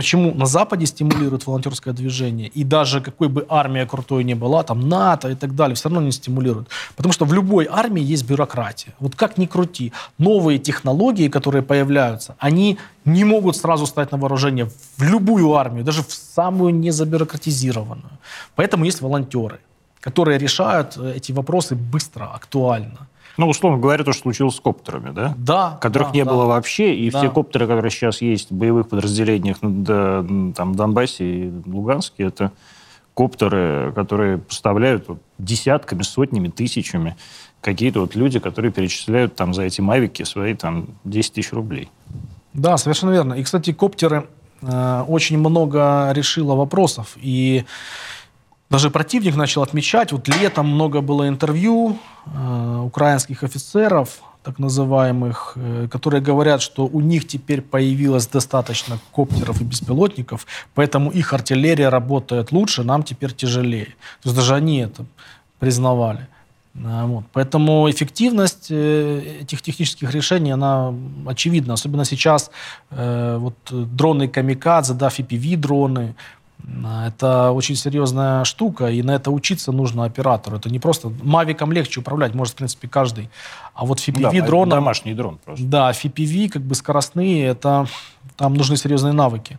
почему 0.00 0.34
на 0.34 0.46
Западе 0.46 0.86
стимулируют 0.86 1.46
волонтерское 1.46 1.92
движение. 1.92 2.48
И 2.48 2.64
даже 2.64 3.00
какой 3.00 3.28
бы 3.28 3.44
армия 3.48 3.86
крутой 3.86 4.24
ни 4.24 4.34
была, 4.34 4.62
там 4.62 4.88
НАТО 4.88 5.28
и 5.28 5.34
так 5.34 5.54
далее, 5.54 5.74
все 5.74 5.88
равно 5.90 6.00
не 6.00 6.12
стимулируют. 6.12 6.68
Потому 6.96 7.12
что 7.12 7.26
в 7.26 7.34
любой 7.34 7.68
армии 7.70 8.12
есть 8.12 8.24
бюрократия. 8.24 8.94
Вот 9.00 9.14
как 9.14 9.38
ни 9.38 9.44
крути, 9.46 9.92
новые 10.18 10.58
технологии, 10.58 11.28
которые 11.28 11.62
появляются, 11.62 12.34
они 12.38 12.78
не 13.04 13.24
могут 13.24 13.56
сразу 13.56 13.86
стать 13.86 14.12
на 14.12 14.18
вооружение 14.18 14.70
в 14.96 15.02
любую 15.02 15.52
армию, 15.52 15.84
даже 15.84 16.02
в 16.02 16.12
самую 16.12 16.74
незабюрократизированную. 16.74 18.18
Поэтому 18.56 18.86
есть 18.86 19.02
волонтеры 19.02 19.58
которые 20.00 20.38
решают 20.38 20.96
э, 20.96 21.12
эти 21.16 21.32
вопросы 21.32 21.74
быстро, 21.74 22.24
актуально. 22.34 23.06
Ну, 23.36 23.48
условно 23.48 23.78
говоря, 23.78 24.04
то, 24.04 24.12
что 24.12 24.22
случилось 24.22 24.56
с 24.56 24.60
коптерами, 24.60 25.10
да? 25.10 25.34
Да. 25.36 25.78
Которых 25.80 26.08
да, 26.08 26.14
не 26.14 26.24
да. 26.24 26.30
было 26.30 26.46
вообще, 26.46 26.94
и 26.94 27.10
да. 27.10 27.18
все 27.18 27.30
коптеры, 27.30 27.66
которые 27.66 27.90
сейчас 27.90 28.20
есть 28.20 28.50
в 28.50 28.54
боевых 28.54 28.88
подразделениях 28.88 29.58
там, 29.60 30.72
в 30.72 30.76
Донбассе 30.76 31.24
и 31.24 31.52
Луганске, 31.66 32.24
это 32.24 32.52
коптеры, 33.14 33.92
которые 33.94 34.38
поставляют 34.38 35.08
вот, 35.08 35.18
десятками, 35.38 36.02
сотнями, 36.02 36.48
тысячами 36.48 37.16
какие-то 37.60 38.00
вот 38.00 38.14
люди, 38.14 38.38
которые 38.38 38.72
перечисляют 38.72 39.36
там 39.36 39.52
за 39.52 39.62
эти 39.62 39.80
мавики 39.80 40.22
свои 40.22 40.54
там 40.54 40.88
10 41.04 41.34
тысяч 41.34 41.52
рублей. 41.52 41.90
Да, 42.54 42.76
совершенно 42.78 43.10
верно. 43.10 43.34
И, 43.34 43.42
кстати, 43.42 43.72
коптеры 43.72 44.26
э, 44.62 45.04
очень 45.06 45.38
много 45.38 46.10
решило 46.12 46.54
вопросов. 46.54 47.16
И 47.16 47.64
даже 48.70 48.90
противник 48.90 49.36
начал 49.36 49.62
отмечать, 49.62 50.12
вот 50.12 50.28
летом 50.28 50.66
много 50.68 51.00
было 51.00 51.26
интервью 51.28 51.98
э, 52.26 52.82
украинских 52.84 53.42
офицеров, 53.42 54.20
так 54.42 54.58
называемых, 54.58 55.52
э, 55.56 55.88
которые 55.90 56.22
говорят, 56.22 56.62
что 56.62 56.86
у 56.86 57.00
них 57.00 57.26
теперь 57.26 57.62
появилось 57.62 58.26
достаточно 58.28 58.98
коптеров 59.12 59.60
и 59.60 59.64
беспилотников, 59.64 60.46
поэтому 60.74 61.10
их 61.10 61.32
артиллерия 61.32 61.88
работает 61.88 62.52
лучше, 62.52 62.84
нам 62.84 63.02
теперь 63.02 63.32
тяжелее. 63.32 63.86
То 64.22 64.28
есть 64.28 64.36
даже 64.36 64.54
они 64.54 64.78
это 64.78 65.04
признавали. 65.58 66.28
Э, 66.74 67.04
вот. 67.06 67.24
Поэтому 67.32 67.90
эффективность 67.90 68.70
э, 68.70 69.40
этих 69.42 69.62
технических 69.62 70.14
решений, 70.14 70.52
она 70.52 70.94
очевидна. 71.26 71.74
Особенно 71.74 72.04
сейчас 72.04 72.50
э, 72.90 73.36
вот, 73.38 73.56
дроны 73.70 74.28
камикадзе, 74.28 74.94
да, 74.94 75.08
FPV-дроны, 75.08 76.14
это 77.06 77.50
очень 77.52 77.76
серьезная 77.76 78.44
штука, 78.44 78.88
и 78.88 79.02
на 79.02 79.12
это 79.12 79.30
учиться 79.30 79.72
нужно 79.72 80.04
оператору. 80.04 80.56
Это 80.56 80.70
не 80.70 80.78
просто... 80.78 81.12
Мавиком 81.22 81.72
легче 81.72 82.00
управлять, 82.00 82.34
может, 82.34 82.54
в 82.54 82.56
принципе, 82.56 82.88
каждый. 82.88 83.30
А 83.74 83.84
вот 83.84 83.98
FPV-дрон... 83.98 84.68
Да, 84.68 84.76
домашний 84.76 85.14
дрон 85.14 85.38
просто. 85.44 85.64
Да, 85.64 85.90
FPV, 85.90 86.48
как 86.48 86.62
бы 86.62 86.74
скоростные, 86.74 87.46
это... 87.46 87.86
Там 88.36 88.54
нужны 88.54 88.76
серьезные 88.76 89.12
навыки. 89.12 89.58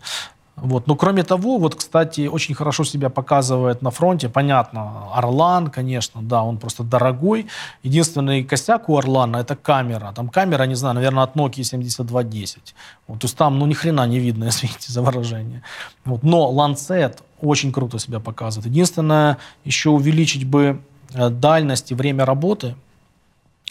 Вот. 0.62 0.86
Но 0.88 0.96
кроме 0.96 1.24
того, 1.24 1.58
вот, 1.58 1.76
кстати, 1.76 2.28
очень 2.28 2.54
хорошо 2.54 2.84
себя 2.84 3.10
показывает 3.10 3.82
на 3.82 3.90
фронте. 3.90 4.30
Понятно, 4.30 5.12
Орлан, 5.12 5.72
конечно, 5.72 6.22
да, 6.22 6.44
он 6.44 6.58
просто 6.58 6.84
дорогой. 6.84 7.48
Единственный 7.82 8.44
косяк 8.44 8.88
у 8.88 8.96
Орлана 8.96 9.38
это 9.38 9.56
камера. 9.56 10.14
Там 10.16 10.30
камера, 10.30 10.64
не 10.64 10.76
знаю, 10.76 10.96
наверное, 10.96 11.24
от 11.24 11.36
Nokia 11.36 11.64
7210. 11.64 12.76
Вот, 13.08 13.20
то 13.20 13.26
есть 13.26 13.36
там, 13.36 13.58
ну, 13.58 13.66
ни 13.66 13.74
хрена 13.74 14.06
не 14.06 14.20
видно, 14.20 14.46
извините 14.50 14.92
за 14.92 15.02
выражение. 15.02 15.64
Вот. 16.06 16.22
Но 16.22 16.52
Lancet 16.54 17.18
очень 17.42 17.72
круто 17.72 17.98
себя 17.98 18.20
показывает. 18.20 18.68
Единственное, 18.68 19.38
еще 19.66 19.90
увеличить 19.90 20.46
бы 20.46 20.80
э, 21.14 21.30
дальность 21.30 21.92
и 21.92 21.96
время 21.96 22.24
работы. 22.24 22.76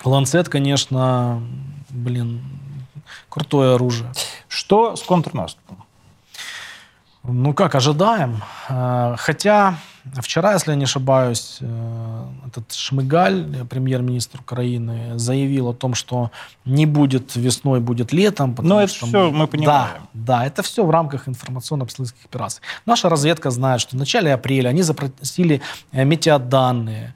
Lancet, 0.05 0.49
конечно, 0.49 1.41
блин, 1.89 2.41
крутое 3.29 3.77
оружие. 3.77 4.11
Что 4.49 4.97
с 4.97 5.03
контрнаступом? 5.03 5.80
Ну 7.23 7.53
как, 7.53 7.75
ожидаем. 7.75 8.43
Э, 8.69 9.15
хотя 9.19 9.75
вчера, 10.21 10.55
если 10.55 10.71
я 10.71 10.77
не 10.77 10.85
ошибаюсь, 10.85 11.59
э, 11.61 12.25
этот 12.47 12.73
Шмыгаль, 12.73 13.67
премьер-министр 13.69 14.41
Украины, 14.41 15.19
заявил 15.19 15.69
о 15.69 15.75
том, 15.75 15.95
что 15.95 16.31
не 16.65 16.87
будет 16.87 17.37
весной, 17.37 17.81
будет 17.81 18.13
летом. 18.13 18.57
Но 18.63 18.81
это 18.81 18.95
что 18.95 19.07
все 19.07 19.31
мы 19.31 19.47
понимаем. 19.47 20.09
Да, 20.15 20.39
да, 20.39 20.47
это 20.47 20.63
все 20.63 20.85
в 20.85 20.91
рамках 20.91 21.29
информационно-обследовательских 21.29 22.25
операций. 22.25 22.63
Наша 22.87 23.11
разведка 23.11 23.51
знает, 23.51 23.83
что 23.83 23.97
в 23.97 23.99
начале 23.99 24.33
апреля 24.33 24.71
они 24.71 24.83
запросили 24.83 25.61
э, 25.93 26.05
метеоданные, 26.05 27.15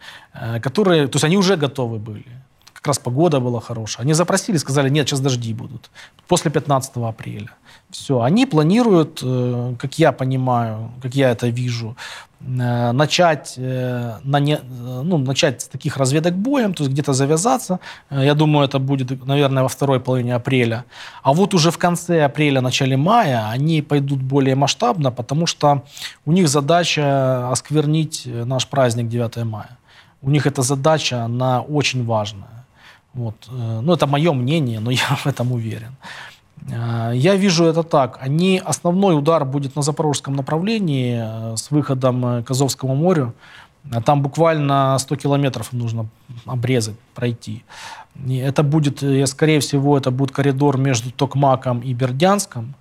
которые, 0.61 1.07
то 1.07 1.17
есть 1.17 1.25
они 1.25 1.39
уже 1.39 1.57
готовы 1.57 1.99
были 1.99 2.44
как 2.85 2.89
раз 2.89 2.99
погода 2.99 3.41
была 3.41 3.61
хорошая. 3.61 4.05
Они 4.05 4.15
запросили, 4.15 4.59
сказали, 4.59 4.91
нет, 4.91 5.09
сейчас 5.09 5.21
дожди 5.21 5.55
будут. 5.55 5.91
После 6.29 6.51
15 6.51 6.97
апреля. 6.97 7.49
Все. 7.91 8.21
Они 8.21 8.47
планируют, 8.47 9.21
э, 9.25 9.75
как 9.79 9.99
я 9.99 10.13
понимаю, 10.13 10.91
как 11.03 11.15
я 11.15 11.31
это 11.31 11.49
вижу, 11.49 11.97
э, 12.41 12.93
начать, 12.93 13.55
э, 13.57 14.19
на 14.25 14.41
не, 14.41 14.59
ну, 15.05 15.17
начать 15.17 15.63
с 15.63 15.69
таких 15.69 15.97
разведок 15.97 16.35
боем, 16.35 16.75
то 16.75 16.85
есть 16.85 16.93
где-то 16.93 17.15
завязаться. 17.15 17.79
Я 18.11 18.35
думаю, 18.35 18.69
это 18.69 18.79
будет, 18.79 19.27
наверное, 19.27 19.63
во 19.63 19.69
второй 19.69 19.99
половине 19.99 20.35
апреля. 20.35 20.85
А 21.23 21.33
вот 21.33 21.55
уже 21.55 21.71
в 21.71 21.79
конце 21.79 22.27
апреля, 22.27 22.61
начале 22.61 22.97
мая 22.97 23.49
они 23.55 23.81
пойдут 23.83 24.21
более 24.21 24.57
масштабно, 24.57 25.11
потому 25.11 25.47
что 25.47 25.83
у 26.27 26.33
них 26.33 26.49
задача 26.49 27.51
осквернить 27.51 28.29
наш 28.47 28.67
праздник 28.67 29.09
9 29.09 29.45
мая. 29.45 29.79
У 30.21 30.31
них 30.31 30.47
эта 30.47 30.63
задача, 30.63 31.25
она 31.25 31.63
очень 31.63 32.05
важная. 32.05 32.64
Вот. 33.15 33.35
Э, 33.49 33.81
ну, 33.83 33.93
это 33.93 34.07
мое 34.07 34.33
мнение, 34.33 34.81
но 34.81 34.91
я 34.91 35.17
в 35.17 35.27
этом 35.27 35.53
уверен. 35.53 35.97
Э, 36.71 37.13
я 37.15 37.37
вижу 37.37 37.65
это 37.65 37.83
так. 37.83 38.19
Они, 38.21 38.61
основной 38.65 39.17
удар 39.17 39.45
будет 39.45 39.77
на 39.77 39.83
запорожском 39.83 40.37
направлении 40.37 41.21
э, 41.23 41.57
с 41.57 41.71
выходом 41.71 42.45
к 42.45 42.51
Азовскому 42.51 42.95
морю. 42.95 43.33
Там 44.07 44.23
буквально 44.23 44.97
100 44.99 45.17
километров 45.17 45.73
нужно 45.73 46.07
обрезать, 46.47 46.97
пройти. 47.15 47.63
И 48.27 48.37
это 48.37 48.63
будет, 48.63 49.29
скорее 49.29 49.61
всего, 49.61 49.99
это 49.99 50.11
будет 50.11 50.31
коридор 50.31 50.79
между 50.79 51.11
Токмаком 51.11 51.81
и 51.81 51.93
Бердянском. 51.93 52.75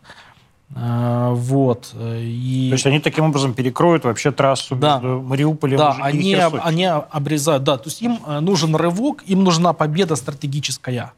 А, 0.76 1.32
вот. 1.32 1.92
Э, 1.94 2.20
и... 2.20 2.70
То 2.70 2.74
есть 2.74 2.86
они 2.86 3.00
таким 3.00 3.26
образом 3.26 3.54
перекроют 3.54 4.06
вообще 4.06 4.32
трассу 4.32 4.76
да. 4.76 4.96
между 4.96 5.22
Мариуполем 5.22 5.78
да, 5.78 5.98
и 6.00 6.02
они, 6.02 6.36
они 6.36 6.86
обрезают. 6.86 7.64
Да, 7.64 7.78
то 7.78 7.90
есть 7.90 8.02
им 8.02 8.20
э, 8.26 8.40
нужен 8.40 8.76
рывок, 8.76 9.24
им 9.28 9.44
нужна 9.44 9.74
победа 9.74 10.16
стратегическая. 10.16 11.14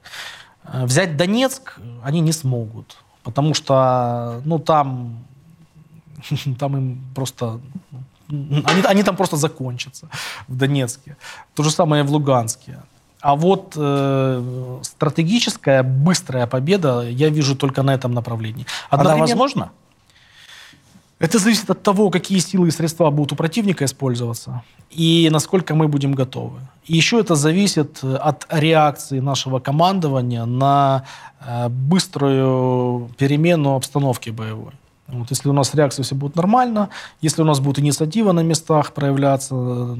Э, 0.65 0.85
взять 0.85 1.15
Донецк 1.15 1.79
они 2.03 2.19
не 2.19 2.33
смогут, 2.33 2.97
потому 3.23 3.53
что 3.53 4.41
ну, 4.45 4.59
там, 4.59 5.25
там 6.59 6.77
им 6.77 7.05
просто... 7.15 7.59
Они, 8.27 8.81
они 8.85 9.03
там 9.03 9.15
просто 9.15 9.37
закончатся 9.37 10.09
в 10.47 10.57
Донецке. 10.57 11.15
То 11.53 11.63
же 11.63 11.69
самое 11.69 12.03
в 12.03 12.11
Луганске. 12.11 12.79
А 13.25 13.35
вот 13.35 13.73
э, 13.75 14.79
стратегическая, 14.83 15.81
быстрая 15.81 16.45
победа 16.45 17.09
я 17.09 17.29
вижу 17.29 17.55
только 17.55 17.81
на 17.81 17.91
этом 17.91 18.11
направлении. 18.13 18.67
Одновременно... 18.91 19.23
Она 19.23 19.31
возможна? 19.31 19.71
Это 21.17 21.39
зависит 21.39 21.71
от 21.71 21.81
того, 21.81 22.11
какие 22.11 22.37
силы 22.37 22.67
и 22.67 22.71
средства 22.71 23.09
будут 23.09 23.31
у 23.31 23.35
противника 23.35 23.83
использоваться 23.85 24.61
и 24.91 25.29
насколько 25.31 25.73
мы 25.73 25.87
будем 25.87 26.13
готовы. 26.13 26.59
И 26.85 26.97
еще 26.97 27.19
это 27.19 27.33
зависит 27.33 28.03
от 28.03 28.45
реакции 28.51 29.19
нашего 29.21 29.59
командования 29.59 30.45
на 30.45 31.03
э, 31.39 31.69
быструю 31.69 33.09
перемену 33.17 33.75
обстановки 33.75 34.29
боевой. 34.29 34.73
Вот, 35.07 35.29
если 35.29 35.49
у 35.49 35.53
нас 35.53 35.75
реакции 35.75 36.01
все 36.01 36.15
будут 36.15 36.35
нормально, 36.35 36.89
если 37.21 37.43
у 37.43 37.45
нас 37.45 37.59
будет 37.59 37.77
инициатива 37.77 38.31
на 38.31 38.39
местах 38.39 38.91
проявляться 38.93 39.97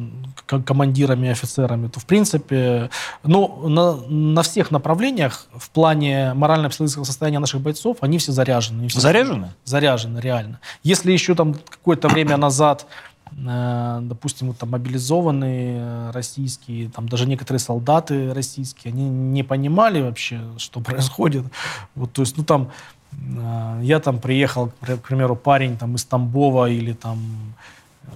командирами, 0.48 1.30
офицерами, 1.30 1.90
то 1.90 2.00
в 2.00 2.06
принципе, 2.06 2.90
ну, 3.24 3.70
на, 3.70 3.96
на 3.96 4.42
всех 4.42 4.72
направлениях 4.72 5.46
в 5.56 5.70
плане 5.70 6.34
морально-психологического 6.34 7.04
состояния 7.04 7.38
наших 7.38 7.62
бойцов 7.62 7.98
они 8.02 8.18
все 8.18 8.32
заряжены. 8.32 8.88
Все 8.88 9.00
заряжены? 9.00 9.54
Заряжены, 9.64 10.18
реально. 10.18 10.60
Если 10.82 11.12
еще 11.12 11.36
там 11.36 11.54
какое-то 11.54 12.08
время 12.08 12.38
назад 12.38 12.88
э, 13.38 14.00
допустим, 14.02 14.48
вот 14.48 14.58
там 14.58 14.72
мобилизованные 14.72 16.10
российские, 16.14 16.90
там 16.90 17.08
даже 17.08 17.28
некоторые 17.28 17.60
солдаты 17.60 18.34
российские, 18.34 18.92
они 18.92 19.08
не 19.08 19.44
понимали 19.44 20.02
вообще, 20.02 20.42
что 20.58 20.80
происходит. 20.80 21.46
Вот, 21.94 22.12
то 22.12 22.24
есть, 22.24 22.38
ну 22.38 22.44
там 22.44 22.72
Э, 22.72 22.95
я 23.82 24.00
там 24.00 24.20
приехал, 24.20 24.72
к 24.82 25.08
примеру, 25.08 25.36
парень 25.36 25.78
там 25.78 25.96
из 25.96 26.06
Тамбова 26.06 26.70
или 26.70 26.94
там 26.94 27.20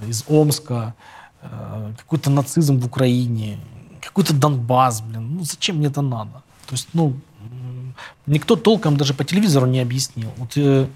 из 0.07 0.23
Омска, 0.27 0.93
э, 1.41 1.93
какой-то 1.97 2.29
нацизм 2.29 2.79
в 2.79 2.85
Украине, 2.85 3.57
какой-то 4.01 4.33
Донбасс, 4.33 5.01
блин, 5.01 5.37
ну 5.37 5.43
зачем 5.43 5.77
мне 5.77 5.87
это 5.87 6.01
надо? 6.01 6.43
То 6.67 6.75
есть, 6.75 6.87
ну, 6.93 7.13
никто 8.27 8.55
толком 8.55 8.97
даже 8.97 9.13
по 9.13 9.23
телевизору 9.23 9.65
не 9.65 9.79
объяснил. 9.79 10.29
Вот 10.37 10.57
э, 10.57 10.87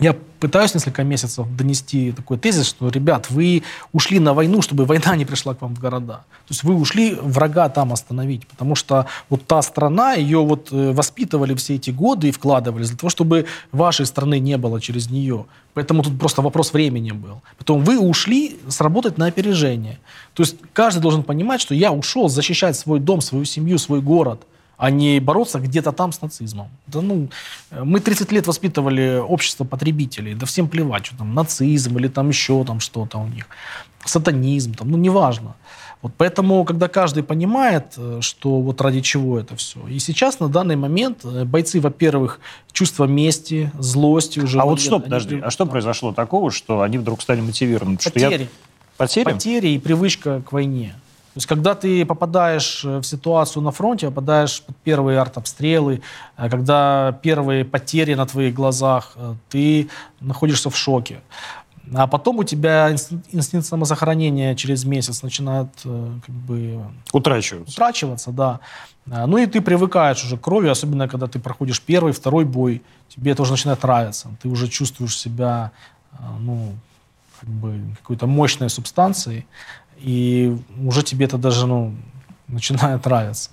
я 0.00 0.16
пытаюсь 0.40 0.74
несколько 0.74 1.04
месяцев 1.04 1.46
донести 1.56 2.10
такой 2.10 2.36
тезис, 2.36 2.66
что, 2.66 2.88
ребят, 2.88 3.30
вы 3.30 3.62
ушли 3.92 4.18
на 4.18 4.34
войну, 4.34 4.60
чтобы 4.60 4.86
война 4.86 5.14
не 5.14 5.24
пришла 5.24 5.54
к 5.54 5.62
вам 5.62 5.76
в 5.76 5.78
города. 5.78 6.24
То 6.46 6.50
есть 6.50 6.64
вы 6.64 6.74
ушли 6.74 7.14
врага 7.14 7.68
там 7.68 7.92
остановить, 7.92 8.46
потому 8.48 8.74
что 8.74 9.06
вот 9.30 9.46
та 9.46 9.62
страна, 9.62 10.14
ее 10.14 10.44
вот 10.44 10.72
э, 10.72 10.92
воспитывали 10.92 11.54
все 11.54 11.76
эти 11.76 11.90
годы 11.90 12.28
и 12.28 12.32
вкладывались 12.32 12.88
для 12.88 12.98
того, 12.98 13.08
чтобы 13.08 13.46
вашей 13.70 14.04
страны 14.06 14.40
не 14.40 14.58
было 14.58 14.80
через 14.80 15.10
нее. 15.10 15.46
Поэтому 15.74 16.02
тут 16.02 16.18
просто 16.18 16.42
вопрос 16.42 16.72
времени 16.72 17.12
был. 17.12 17.40
Потом 17.56 17.84
вы 17.84 17.98
ушли 17.98 18.58
сработать 18.68 19.16
на 19.16 19.26
опережение. 19.26 20.00
То 20.34 20.42
есть 20.42 20.56
каждый 20.72 21.00
должен 21.00 21.22
понимать, 21.22 21.60
что 21.60 21.74
я 21.74 21.92
ушел 21.92 22.28
защищать 22.28 22.76
свой 22.76 22.98
дом, 22.98 23.20
свою 23.20 23.44
семью, 23.44 23.78
свой 23.78 24.00
город– 24.00 24.40
а 24.76 24.90
не 24.90 25.20
бороться 25.20 25.60
где-то 25.60 25.92
там 25.92 26.12
с 26.12 26.20
нацизмом. 26.22 26.68
Да, 26.86 27.00
ну, 27.00 27.28
мы 27.70 28.00
30 28.00 28.32
лет 28.32 28.46
воспитывали 28.46 29.18
общество 29.18 29.64
потребителей, 29.64 30.34
да 30.34 30.46
всем 30.46 30.68
плевать, 30.68 31.06
что 31.06 31.16
там 31.16 31.34
нацизм 31.34 31.98
или 31.98 32.08
там 32.08 32.28
еще 32.28 32.64
там 32.64 32.80
что-то 32.80 33.18
у 33.18 33.26
них, 33.26 33.46
сатанизм, 34.04 34.74
там, 34.74 34.90
ну 34.90 34.98
неважно. 34.98 35.54
Вот 36.04 36.12
поэтому, 36.18 36.66
когда 36.66 36.88
каждый 36.88 37.22
понимает, 37.22 37.94
э, 37.96 38.18
что 38.20 38.60
вот 38.60 38.78
ради 38.82 39.00
чего 39.00 39.38
это 39.38 39.56
все. 39.56 39.80
И 39.88 39.98
сейчас, 39.98 40.38
на 40.38 40.48
данный 40.48 40.76
момент, 40.76 41.24
э, 41.24 41.44
бойцы, 41.44 41.80
во-первых, 41.80 42.40
чувство 42.72 43.06
мести, 43.06 43.72
злости 43.78 44.38
уже... 44.38 44.60
А 44.60 44.66
вот 44.66 44.80
что, 44.80 44.98
подожди, 44.98 45.40
а 45.42 45.50
что 45.50 45.64
произошло 45.64 46.12
такого, 46.12 46.50
что 46.50 46.82
они 46.82 46.98
вдруг 46.98 47.22
стали 47.22 47.40
мотивированы? 47.40 47.96
Потери. 47.96 48.42
Я... 48.42 48.48
Потери? 48.98 49.24
Потери 49.24 49.68
и 49.68 49.78
привычка 49.78 50.42
к 50.42 50.52
войне. 50.52 50.94
То 51.34 51.38
есть, 51.38 51.48
когда 51.48 51.74
ты 51.74 52.06
попадаешь 52.06 52.84
э, 52.84 52.98
в 52.98 53.04
ситуацию 53.04 53.60
на 53.64 53.72
фронте, 53.72 54.06
попадаешь 54.06 54.62
под 54.62 54.76
первые 54.76 55.18
артобстрелы, 55.18 56.00
э, 56.36 56.48
когда 56.48 57.18
первые 57.22 57.64
потери 57.64 58.14
на 58.14 58.24
твоих 58.24 58.54
глазах, 58.54 59.14
э, 59.16 59.34
ты 59.48 59.88
находишься 60.20 60.70
в 60.70 60.76
шоке. 60.76 61.22
А 61.92 62.06
потом 62.06 62.38
у 62.38 62.44
тебя 62.44 62.92
инстинкт 63.32 63.66
самосохранения 63.66 64.54
через 64.54 64.84
месяц 64.84 65.22
начинает 65.22 65.68
как 65.82 66.34
бы... 66.34 66.80
Утрачиваться. 67.12 67.72
Утрачиваться, 67.72 68.30
да. 68.30 68.60
Ну 69.04 69.36
и 69.36 69.44
ты 69.46 69.60
привыкаешь 69.60 70.24
уже 70.24 70.38
к 70.38 70.40
крови, 70.40 70.68
особенно 70.68 71.08
когда 71.08 71.26
ты 71.26 71.38
проходишь 71.38 71.82
первый, 71.82 72.12
второй 72.12 72.44
бой. 72.46 72.80
Тебе 73.08 73.32
это 73.32 73.42
уже 73.42 73.50
начинает 73.50 73.82
нравиться. 73.82 74.28
Ты 74.40 74.48
уже 74.48 74.68
чувствуешь 74.68 75.18
себя, 75.18 75.72
ну, 76.40 76.72
как 77.44 77.52
бы 77.52 77.80
какой-то 78.00 78.26
мощной 78.26 78.70
субстанцией 78.70 79.46
и 79.98 80.56
уже 80.82 81.02
тебе 81.02 81.26
это 81.26 81.38
даже 81.38 81.66
ну, 81.66 81.94
начинает 82.48 83.04
нравиться. 83.04 83.50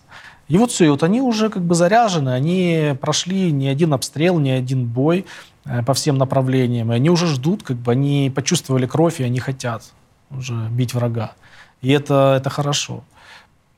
И 0.48 0.58
вот 0.58 0.72
все, 0.72 0.86
и 0.86 0.90
вот 0.90 1.04
они 1.04 1.22
уже 1.22 1.50
как 1.50 1.64
бы 1.64 1.76
заряжены, 1.76 2.30
они 2.30 2.96
прошли 3.00 3.52
не 3.52 3.70
один 3.70 3.94
обстрел, 3.94 4.40
не 4.40 4.52
один 4.52 4.86
бой 4.86 5.26
э, 5.66 5.82
по 5.84 5.94
всем 5.94 6.18
направлениям, 6.18 6.92
и 6.92 6.96
они 6.96 7.10
уже 7.10 7.28
ждут, 7.28 7.64
как 7.64 7.78
бы 7.78 7.92
они 7.92 8.32
почувствовали 8.34 8.86
кровь, 8.86 9.22
и 9.22 9.24
они 9.24 9.40
хотят 9.40 9.84
уже 10.30 10.54
бить 10.70 10.94
врага. 10.94 11.32
И 11.82 11.90
это, 11.90 12.36
это 12.38 12.50
хорошо. 12.50 13.04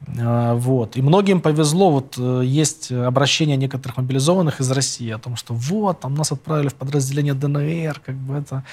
Э, 0.07 0.53
вот. 0.55 0.97
И 0.97 1.03
многим 1.03 1.41
повезло, 1.41 1.91
вот 1.91 2.16
э, 2.18 2.41
есть 2.43 2.91
обращение 2.91 3.55
некоторых 3.55 3.97
мобилизованных 3.97 4.59
из 4.59 4.72
России 4.72 5.11
о 5.11 5.20
том, 5.20 5.36
что 5.36 5.53
вот, 5.53 5.99
там 5.99 6.16
нас 6.16 6.32
отправили 6.32 6.70
в 6.70 6.76
подразделение 6.76 7.36
ДНР, 7.36 8.01
как 8.03 8.16
бы 8.16 8.34
это 8.34 8.64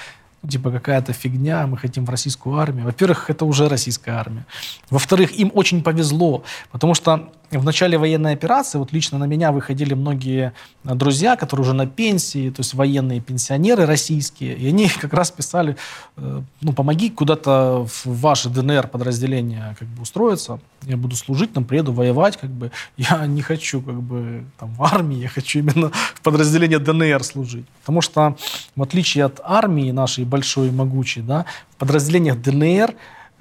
типа 0.47 0.71
какая-то 0.71 1.13
фигня, 1.13 1.67
мы 1.67 1.77
хотим 1.77 2.05
в 2.05 2.09
российскую 2.09 2.57
армию. 2.57 2.85
Во-первых, 2.85 3.29
это 3.29 3.45
уже 3.45 3.69
российская 3.69 4.11
армия. 4.11 4.45
Во-вторых, 4.89 5.31
им 5.33 5.51
очень 5.53 5.83
повезло, 5.83 6.43
потому 6.71 6.93
что 6.93 7.31
в 7.59 7.65
начале 7.65 7.97
военной 7.97 8.33
операции, 8.33 8.77
вот 8.77 8.93
лично 8.93 9.17
на 9.17 9.25
меня 9.25 9.51
выходили 9.51 9.93
многие 9.93 10.53
э, 10.83 10.95
друзья, 10.95 11.35
которые 11.35 11.65
уже 11.65 11.73
на 11.73 11.87
пенсии, 11.87 12.49
то 12.49 12.61
есть 12.61 12.73
военные 12.73 13.19
пенсионеры 13.19 13.85
российские, 13.85 14.55
и 14.55 14.67
они 14.67 14.89
как 15.01 15.13
раз 15.13 15.31
писали, 15.31 15.75
э, 16.17 16.41
ну, 16.61 16.73
помоги 16.73 17.09
куда-то 17.09 17.85
в 17.85 18.05
ваше 18.05 18.49
ДНР 18.49 18.87
подразделение 18.87 19.75
как 19.77 19.87
бы 19.89 20.01
устроиться, 20.01 20.59
я 20.83 20.97
буду 20.97 21.15
служить, 21.15 21.53
там, 21.53 21.65
приеду 21.65 21.91
воевать, 21.93 22.37
как 22.37 22.49
бы, 22.49 22.71
я 22.97 23.25
не 23.27 23.41
хочу 23.41 23.81
как 23.81 24.01
бы 24.01 24.45
там 24.59 24.73
в 24.73 24.83
армии, 24.83 25.17
я 25.17 25.29
хочу 25.29 25.59
именно 25.59 25.91
в 25.91 26.21
подразделение 26.21 26.79
ДНР 26.79 27.23
служить. 27.23 27.65
Потому 27.81 28.01
что 28.01 28.37
в 28.75 28.83
отличие 28.83 29.25
от 29.25 29.39
армии 29.43 29.91
нашей 29.91 30.25
большой 30.25 30.69
и 30.69 30.71
могучей, 30.71 31.21
да, 31.21 31.45
в 31.71 31.75
подразделениях 31.77 32.41
ДНР 32.41 32.95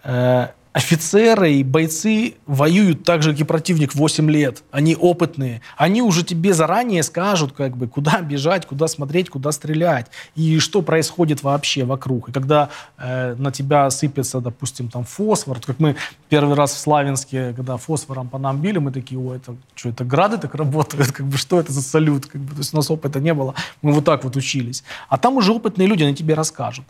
э, 0.04 0.48
офицеры 0.72 1.54
и 1.54 1.64
бойцы 1.64 2.34
воюют 2.46 3.04
так 3.04 3.22
же, 3.22 3.32
как 3.32 3.40
и 3.40 3.44
противник 3.44 3.94
8 3.94 4.30
лет. 4.30 4.62
Они 4.70 4.94
опытные. 4.94 5.62
Они 5.76 6.00
уже 6.00 6.24
тебе 6.24 6.54
заранее 6.54 7.02
скажут, 7.02 7.52
как 7.52 7.76
бы, 7.76 7.88
куда 7.88 8.20
бежать, 8.20 8.66
куда 8.66 8.86
смотреть, 8.86 9.30
куда 9.30 9.50
стрелять. 9.50 10.06
И 10.36 10.60
что 10.60 10.82
происходит 10.82 11.42
вообще 11.42 11.84
вокруг. 11.84 12.28
И 12.28 12.32
когда 12.32 12.70
э, 12.98 13.34
на 13.36 13.50
тебя 13.50 13.90
сыпется, 13.90 14.40
допустим, 14.40 14.88
там 14.88 15.04
фосфор, 15.04 15.58
как 15.60 15.80
мы 15.80 15.96
первый 16.28 16.54
раз 16.54 16.72
в 16.72 16.78
Славянске, 16.78 17.52
когда 17.52 17.76
фосфором 17.76 18.28
по 18.28 18.38
нам 18.38 18.60
били, 18.60 18.78
мы 18.78 18.92
такие, 18.92 19.20
ой, 19.20 19.38
это 19.38 19.56
что, 19.74 19.88
это 19.88 20.04
грады 20.04 20.38
так 20.38 20.54
работают? 20.54 21.10
Как 21.20 21.26
бы, 21.26 21.36
что 21.36 21.58
это 21.58 21.72
за 21.72 21.82
салют? 21.82 22.26
Как 22.26 22.40
бы, 22.40 22.52
то 22.52 22.58
есть 22.58 22.72
у 22.72 22.76
нас 22.76 22.90
опыта 22.90 23.18
не 23.18 23.34
было. 23.34 23.54
Мы 23.82 23.92
вот 23.92 24.04
так 24.04 24.22
вот 24.24 24.36
учились. 24.36 24.84
А 25.08 25.18
там 25.18 25.36
уже 25.36 25.52
опытные 25.52 25.88
люди, 25.88 26.04
они 26.04 26.14
тебе 26.14 26.34
расскажут. 26.34 26.84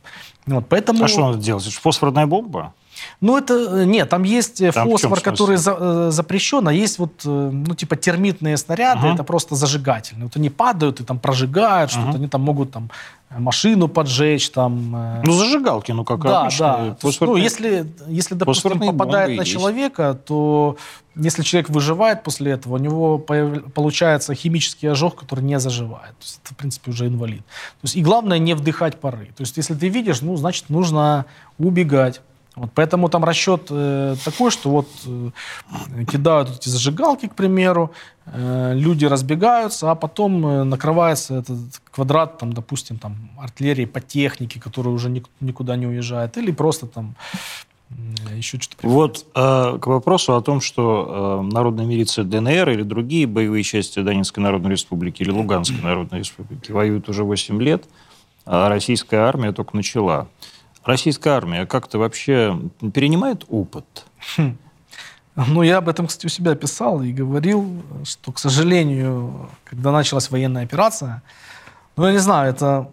Вот, 0.47 0.66
поэтому... 0.68 1.03
А 1.03 1.09
что 1.09 1.31
надо 1.31 1.39
делать? 1.39 1.64
Фосфорная 1.64 2.26
бомба? 2.26 2.74
Ну, 3.20 3.36
это... 3.36 3.55
Э, 3.55 3.84
нет, 3.84 4.09
там 4.09 4.22
есть 4.22 4.61
э, 4.61 4.72
там 4.72 4.88
фосфор, 4.88 5.20
который 5.20 5.57
за, 5.57 5.76
э, 5.78 6.09
запрещен, 6.11 6.66
а 6.68 6.72
есть 6.72 6.98
вот, 6.98 7.12
ну, 7.24 7.74
типа 7.74 7.96
термитные 7.96 8.57
снаряды, 8.57 9.07
uh-huh. 9.07 9.14
это 9.14 9.24
просто 9.24 9.55
зажигательные. 9.55 10.24
Вот 10.24 10.36
они 10.36 10.51
падают 10.51 11.01
и 11.01 11.05
там 11.05 11.18
прожигают 11.18 11.90
что-то, 11.90 12.16
они 12.16 12.28
там 12.28 12.42
могут 12.42 12.72
там 12.72 12.90
машину 13.30 13.86
поджечь, 13.86 14.51
там... 14.51 15.22
Ну, 15.24 15.32
зажигалки, 15.32 15.92
ну, 15.92 16.05
как 16.05 16.20
да, 16.22 16.42
обычно. 16.42 16.96
Да, 17.03 17.11
ну, 17.20 17.36
если, 17.36 17.86
если, 18.09 18.34
допустим, 18.34 18.80
попадает 18.80 19.38
на 19.38 19.44
человека, 19.44 20.14
то 20.14 20.76
если 21.16 21.42
человек 21.42 21.70
выживает 21.70 22.22
после 22.22 22.53
этого, 22.53 22.74
у 22.74 22.78
него 22.78 23.18
появ... 23.18 23.72
получается 23.72 24.34
химический 24.34 24.90
ожог, 24.90 25.16
который 25.16 25.44
не 25.44 25.59
заживает. 25.59 26.16
То 26.18 26.24
есть 26.24 26.40
это, 26.44 26.55
в 26.55 26.57
принципе, 26.57 26.90
уже 26.90 27.07
инвалид. 27.07 27.44
То 27.44 27.84
есть, 27.84 27.96
и 27.96 28.03
главное 28.03 28.38
не 28.38 28.55
вдыхать 28.55 29.01
пары. 29.01 29.26
То 29.36 29.42
есть, 29.42 29.57
если 29.57 29.74
ты 29.74 29.88
видишь, 29.88 30.22
ну, 30.22 30.36
значит, 30.36 30.70
нужно 30.70 31.26
убегать. 31.59 32.20
Вот 32.61 32.72
поэтому 32.74 33.08
там 33.08 33.24
расчет 33.24 33.68
э, 33.70 34.16
такой, 34.22 34.50
что 34.50 34.68
вот 34.68 34.88
э, 35.06 35.30
кидают 36.04 36.50
эти 36.50 36.68
зажигалки, 36.68 37.26
к 37.26 37.34
примеру, 37.34 37.90
э, 38.26 38.72
люди 38.74 39.06
разбегаются, 39.06 39.90
а 39.90 39.94
потом 39.94 40.46
э, 40.46 40.64
накрывается 40.64 41.36
этот 41.36 41.56
квадрат, 41.90 42.36
там, 42.36 42.52
допустим, 42.52 42.98
там, 42.98 43.16
артиллерии 43.38 43.86
по 43.86 44.02
технике, 44.02 44.61
которая 44.61 44.92
уже 44.92 45.08
ник- 45.08 45.30
никуда 45.40 45.74
не 45.76 45.86
уезжает, 45.86 46.36
или 46.36 46.50
просто 46.52 46.86
там 46.86 47.14
э, 47.88 48.36
еще 48.36 48.61
что-то. 48.61 48.86
Вот 48.86 49.24
э, 49.34 49.78
к 49.80 49.86
вопросу 49.86 50.36
о 50.36 50.42
том, 50.42 50.61
что 50.61 51.40
э, 51.42 51.54
народная 51.54 51.86
милиция 51.86 52.26
ДНР 52.26 52.68
или 52.68 52.82
другие 52.82 53.26
боевые 53.26 53.62
части 53.62 54.02
Донецкой 54.02 54.42
Народной 54.42 54.72
Республики 54.72 55.22
или 55.22 55.30
Луганской 55.30 55.80
Народной 55.80 56.18
Республики 56.18 56.70
воюют 56.72 57.08
уже 57.08 57.24
8 57.24 57.62
лет, 57.62 57.84
а 58.44 58.68
российская 58.68 59.20
армия 59.20 59.52
только 59.52 59.74
начала 59.74 60.28
российская 60.85 61.31
армия 61.31 61.66
как-то 61.66 61.99
вообще 61.99 62.59
перенимает 62.93 63.45
опыт? 63.49 64.07
Хм. 64.37 64.57
Ну, 65.37 65.62
я 65.62 65.78
об 65.78 65.89
этом, 65.89 66.07
кстати, 66.07 66.26
у 66.26 66.28
себя 66.28 66.55
писал 66.55 67.03
и 67.03 67.12
говорил, 67.12 67.83
что, 68.05 68.33
к 68.33 68.39
сожалению, 68.39 69.49
когда 69.64 69.93
началась 69.93 70.31
военная 70.31 70.64
операция, 70.64 71.22
ну, 71.97 72.07
я 72.07 72.12
не 72.12 72.18
знаю, 72.18 72.51
это 72.51 72.91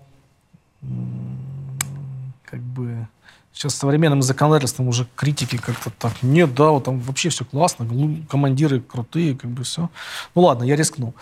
как 2.46 2.62
бы 2.62 3.08
сейчас 3.52 3.76
современным 3.76 4.22
законодательством 4.22 4.88
уже 4.88 5.08
критики 5.16 5.58
как-то 5.58 5.90
так, 5.90 6.14
нет, 6.22 6.54
да, 6.54 6.70
вот 6.70 6.84
там 6.84 7.00
вообще 7.00 7.30
все 7.30 7.44
классно, 7.44 7.88
командиры 8.30 8.82
крутые, 8.82 9.36
как 9.36 9.50
бы 9.50 9.64
все. 9.64 9.90
Ну, 10.36 10.44
ладно, 10.44 10.64
я 10.64 10.76
рискну. 10.76 11.16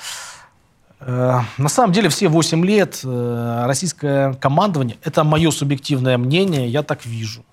Э, 1.06 1.42
на 1.60 1.70
самом 1.70 1.94
деле 1.94 2.10
все 2.10 2.28
8 2.28 2.66
лет 2.66 3.02
э, 3.04 3.64
российское 3.68 4.34
командование, 4.34 4.98
это 5.04 5.24
мое 5.24 5.52
субъективное 5.52 6.18
мнение, 6.18 6.68
я 6.68 6.82
так 6.82 7.06
вижу. 7.06 7.46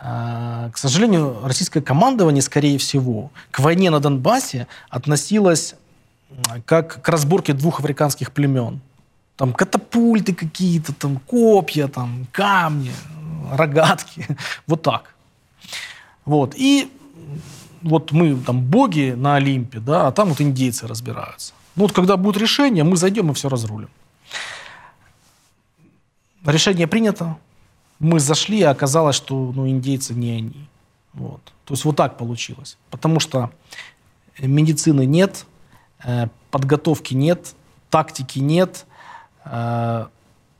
Э, 0.00 0.70
к 0.72 0.78
сожалению, 0.78 1.40
российское 1.44 1.82
командование, 1.82 2.40
скорее 2.40 2.78
всего, 2.78 3.30
к 3.50 3.60
войне 3.60 3.90
на 3.90 4.00
Донбассе 4.00 4.66
относилось 4.88 5.74
как 6.64 7.02
к 7.02 7.08
разборке 7.08 7.52
двух 7.52 7.80
африканских 7.80 8.32
племен. 8.32 8.80
Там 9.36 9.52
катапульты 9.52 10.34
какие-то, 10.34 10.94
там 10.94 11.18
копья, 11.18 11.86
там 11.86 12.26
камни, 12.32 12.92
рогатки. 13.52 14.26
Вот 14.66 14.82
так. 14.82 15.14
Вот. 16.24 16.54
И 16.56 16.90
вот 17.82 18.12
мы 18.12 18.36
там 18.36 18.62
боги 18.62 19.12
на 19.16 19.36
Олимпе, 19.36 19.80
да, 19.80 20.06
а 20.06 20.12
там 20.12 20.30
вот 20.30 20.40
индейцы 20.40 20.86
разбираются. 20.86 21.52
Ну 21.80 21.84
вот 21.84 21.92
когда 21.94 22.18
будет 22.18 22.36
решение, 22.36 22.84
мы 22.84 22.98
зайдем 22.98 23.30
и 23.30 23.32
все 23.34 23.48
разрулим. 23.48 23.88
Решение 26.44 26.86
принято. 26.86 27.38
Мы 27.98 28.20
зашли, 28.20 28.60
а 28.60 28.72
оказалось, 28.72 29.16
что 29.16 29.50
ну, 29.56 29.66
индейцы 29.66 30.12
не 30.12 30.30
они. 30.30 30.68
Вот. 31.14 31.40
То 31.64 31.72
есть 31.72 31.86
вот 31.86 31.96
так 31.96 32.18
получилось. 32.18 32.76
Потому 32.90 33.18
что 33.18 33.50
медицины 34.38 35.06
нет, 35.06 35.46
э, 36.04 36.28
подготовки 36.50 37.14
нет, 37.14 37.54
тактики 37.88 38.40
нет, 38.40 38.84
э, 39.46 40.06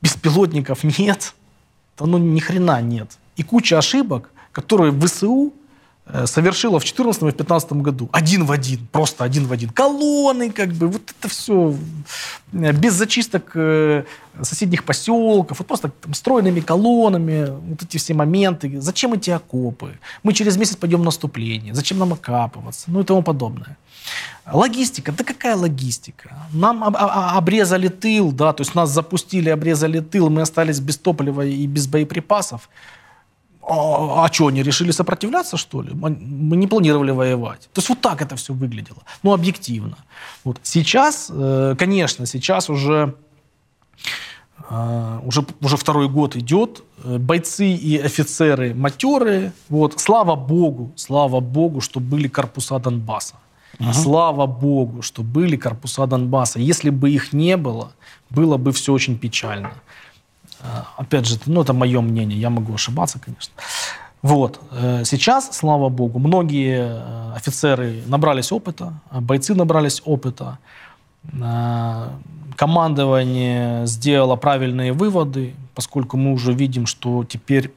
беспилотников 0.01 0.83
нет. 0.97 1.35
Да 1.99 2.07
ну 2.07 2.17
ни 2.17 2.39
хрена 2.39 2.81
нет. 2.81 3.19
И 3.35 3.43
куча 3.43 3.77
ошибок, 3.77 4.31
которые 4.51 4.91
в 4.91 5.05
ВСУ 5.05 5.53
Э, 5.53 5.60
совершила 6.25 6.79
в 6.79 6.83
2014 6.83 7.21
и 7.21 7.25
в 7.25 7.27
2015 7.27 7.71
году. 7.73 8.09
Один 8.11 8.45
в 8.45 8.51
один, 8.51 8.87
просто 8.91 9.23
один 9.23 9.45
в 9.47 9.51
один. 9.51 9.69
Колонны, 9.69 10.51
как 10.51 10.69
бы, 10.69 10.87
вот 10.87 11.01
это 11.17 11.27
все 11.29 11.75
э, 12.53 12.71
без 12.73 12.93
зачисток 12.93 13.51
э, 13.55 14.03
соседних 14.41 14.83
поселков, 14.83 15.59
вот 15.59 15.67
просто 15.67 15.89
там, 15.89 16.13
стройными 16.13 16.59
колоннами, 16.59 17.47
вот 17.69 17.83
эти 17.83 17.97
все 17.97 18.13
моменты. 18.13 18.81
Зачем 18.81 19.13
эти 19.13 19.29
окопы? 19.29 19.99
Мы 20.23 20.33
через 20.33 20.57
месяц 20.57 20.75
пойдем 20.75 21.01
в 21.01 21.05
наступление. 21.05 21.73
Зачем 21.73 21.99
нам 21.99 22.13
окапываться? 22.13 22.91
Ну 22.91 23.01
и 23.01 23.03
тому 23.03 23.23
подобное. 23.23 23.77
Логистика, 24.51 25.11
да 25.11 25.23
какая 25.23 25.55
логистика? 25.55 26.47
Нам 26.51 26.83
обрезали 26.83 27.87
тыл, 27.87 28.31
да, 28.31 28.53
то 28.53 28.61
есть 28.61 28.75
нас 28.75 28.89
запустили, 28.89 29.49
обрезали 29.49 29.99
тыл, 29.99 30.29
мы 30.29 30.41
остались 30.41 30.79
без 30.79 30.97
топлива 30.97 31.45
и 31.45 31.67
без 31.67 31.87
боеприпасов. 31.87 32.69
А, 33.67 34.25
а 34.25 34.33
что, 34.33 34.47
они 34.47 34.63
решили 34.63 34.91
сопротивляться, 34.91 35.57
что 35.57 35.81
ли? 35.81 35.93
Мы 35.93 36.57
не 36.57 36.67
планировали 36.67 37.11
воевать. 37.11 37.69
То 37.73 37.79
есть 37.79 37.89
вот 37.89 38.01
так 38.01 38.21
это 38.21 38.35
все 38.35 38.53
выглядело. 38.53 39.03
Ну, 39.23 39.33
объективно. 39.33 39.97
Вот. 40.43 40.59
Сейчас, 40.63 41.31
э, 41.31 41.75
конечно, 41.77 42.25
сейчас 42.25 42.69
уже, 42.69 43.15
э, 44.69 45.19
уже, 45.23 45.45
уже 45.61 45.77
второй 45.77 46.09
год 46.09 46.35
идет. 46.35 46.83
Э, 47.03 47.17
бойцы 47.17 47.67
и 47.67 47.97
офицеры 47.97 48.73
матерые. 48.73 49.51
Вот. 49.69 49.99
Слава 49.99 50.35
богу, 50.35 50.91
слава 50.95 51.39
богу, 51.39 51.81
что 51.81 51.99
были 51.99 52.27
корпуса 52.27 52.79
Донбасса. 52.79 53.35
Ага. 53.79 53.93
Слава 53.93 54.47
богу, 54.47 55.01
что 55.01 55.21
были 55.23 55.55
корпуса 55.55 56.07
Донбасса. 56.07 56.59
Если 56.59 56.89
бы 56.89 57.09
их 57.11 57.33
не 57.33 57.57
было, 57.57 57.91
было 58.29 58.57
бы 58.57 58.71
все 58.71 58.91
очень 58.91 59.17
печально. 59.17 59.71
Э, 60.63 60.83
опять 60.97 61.27
же, 61.27 61.37
ну, 61.45 61.61
это 61.61 61.73
мое 61.73 62.01
мнение, 62.01 62.39
я 62.39 62.49
могу 62.49 62.73
ошибаться, 62.73 63.19
конечно. 63.19 63.53
Вот. 64.21 64.59
Э, 64.71 65.03
сейчас, 65.05 65.49
слава 65.57 65.89
богу, 65.89 66.19
многие 66.19 66.77
э, 66.79 67.33
офицеры 67.35 68.03
набрались 68.07 68.51
опыта, 68.51 68.93
бойцы 69.11 69.55
набрались 69.55 70.01
опыта, 70.05 70.57
командование 72.55 73.85
сделало 73.85 74.35
правильные 74.35 74.91
выводы, 74.91 75.53
поскольку 75.75 76.17
мы 76.17 76.33
уже 76.33 76.51
видим, 76.53 76.87
что 76.87 77.23
теперь 77.23 77.71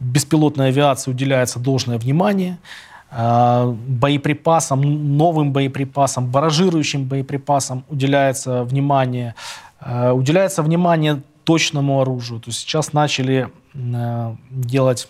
беспилотной 0.00 0.68
авиации 0.68 1.10
уделяется 1.10 1.58
должное 1.58 1.98
внимание, 1.98 2.58
боеприпасам, 3.10 4.82
новым 5.16 5.52
боеприпасам, 5.52 6.30
баражирующим 6.30 7.04
боеприпасам 7.04 7.84
уделяется 7.88 8.64
внимание, 8.64 9.34
уделяется 9.80 10.62
внимание 10.62 11.22
точному 11.50 12.00
оружию. 12.00 12.38
То 12.38 12.50
есть 12.50 12.60
сейчас 12.60 12.92
начали 12.92 13.48
э, 13.74 14.36
делать 14.50 15.08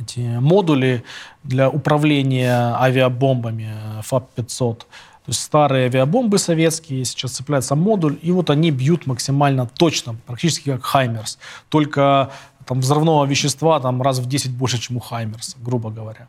эти 0.00 0.20
модули 0.20 1.04
для 1.44 1.68
управления 1.68 2.74
авиабомбами 2.80 3.68
ФАП-500. 4.00 4.78
То 4.78 4.86
есть 5.26 5.40
старые 5.40 5.84
авиабомбы 5.84 6.38
советские, 6.38 7.04
сейчас 7.04 7.32
цепляется 7.32 7.74
модуль, 7.74 8.18
и 8.22 8.32
вот 8.32 8.48
они 8.48 8.70
бьют 8.70 9.06
максимально 9.06 9.66
точно, 9.66 10.16
практически 10.26 10.70
как 10.70 10.84
Хаймерс. 10.84 11.38
Только 11.68 12.30
там 12.64 12.80
взрывного 12.80 13.26
вещества 13.26 13.80
там 13.80 14.00
раз 14.00 14.20
в 14.20 14.26
10 14.26 14.52
больше, 14.52 14.78
чем 14.78 14.96
у 14.96 15.00
Хаймерса, 15.00 15.58
грубо 15.60 15.90
говоря. 15.90 16.28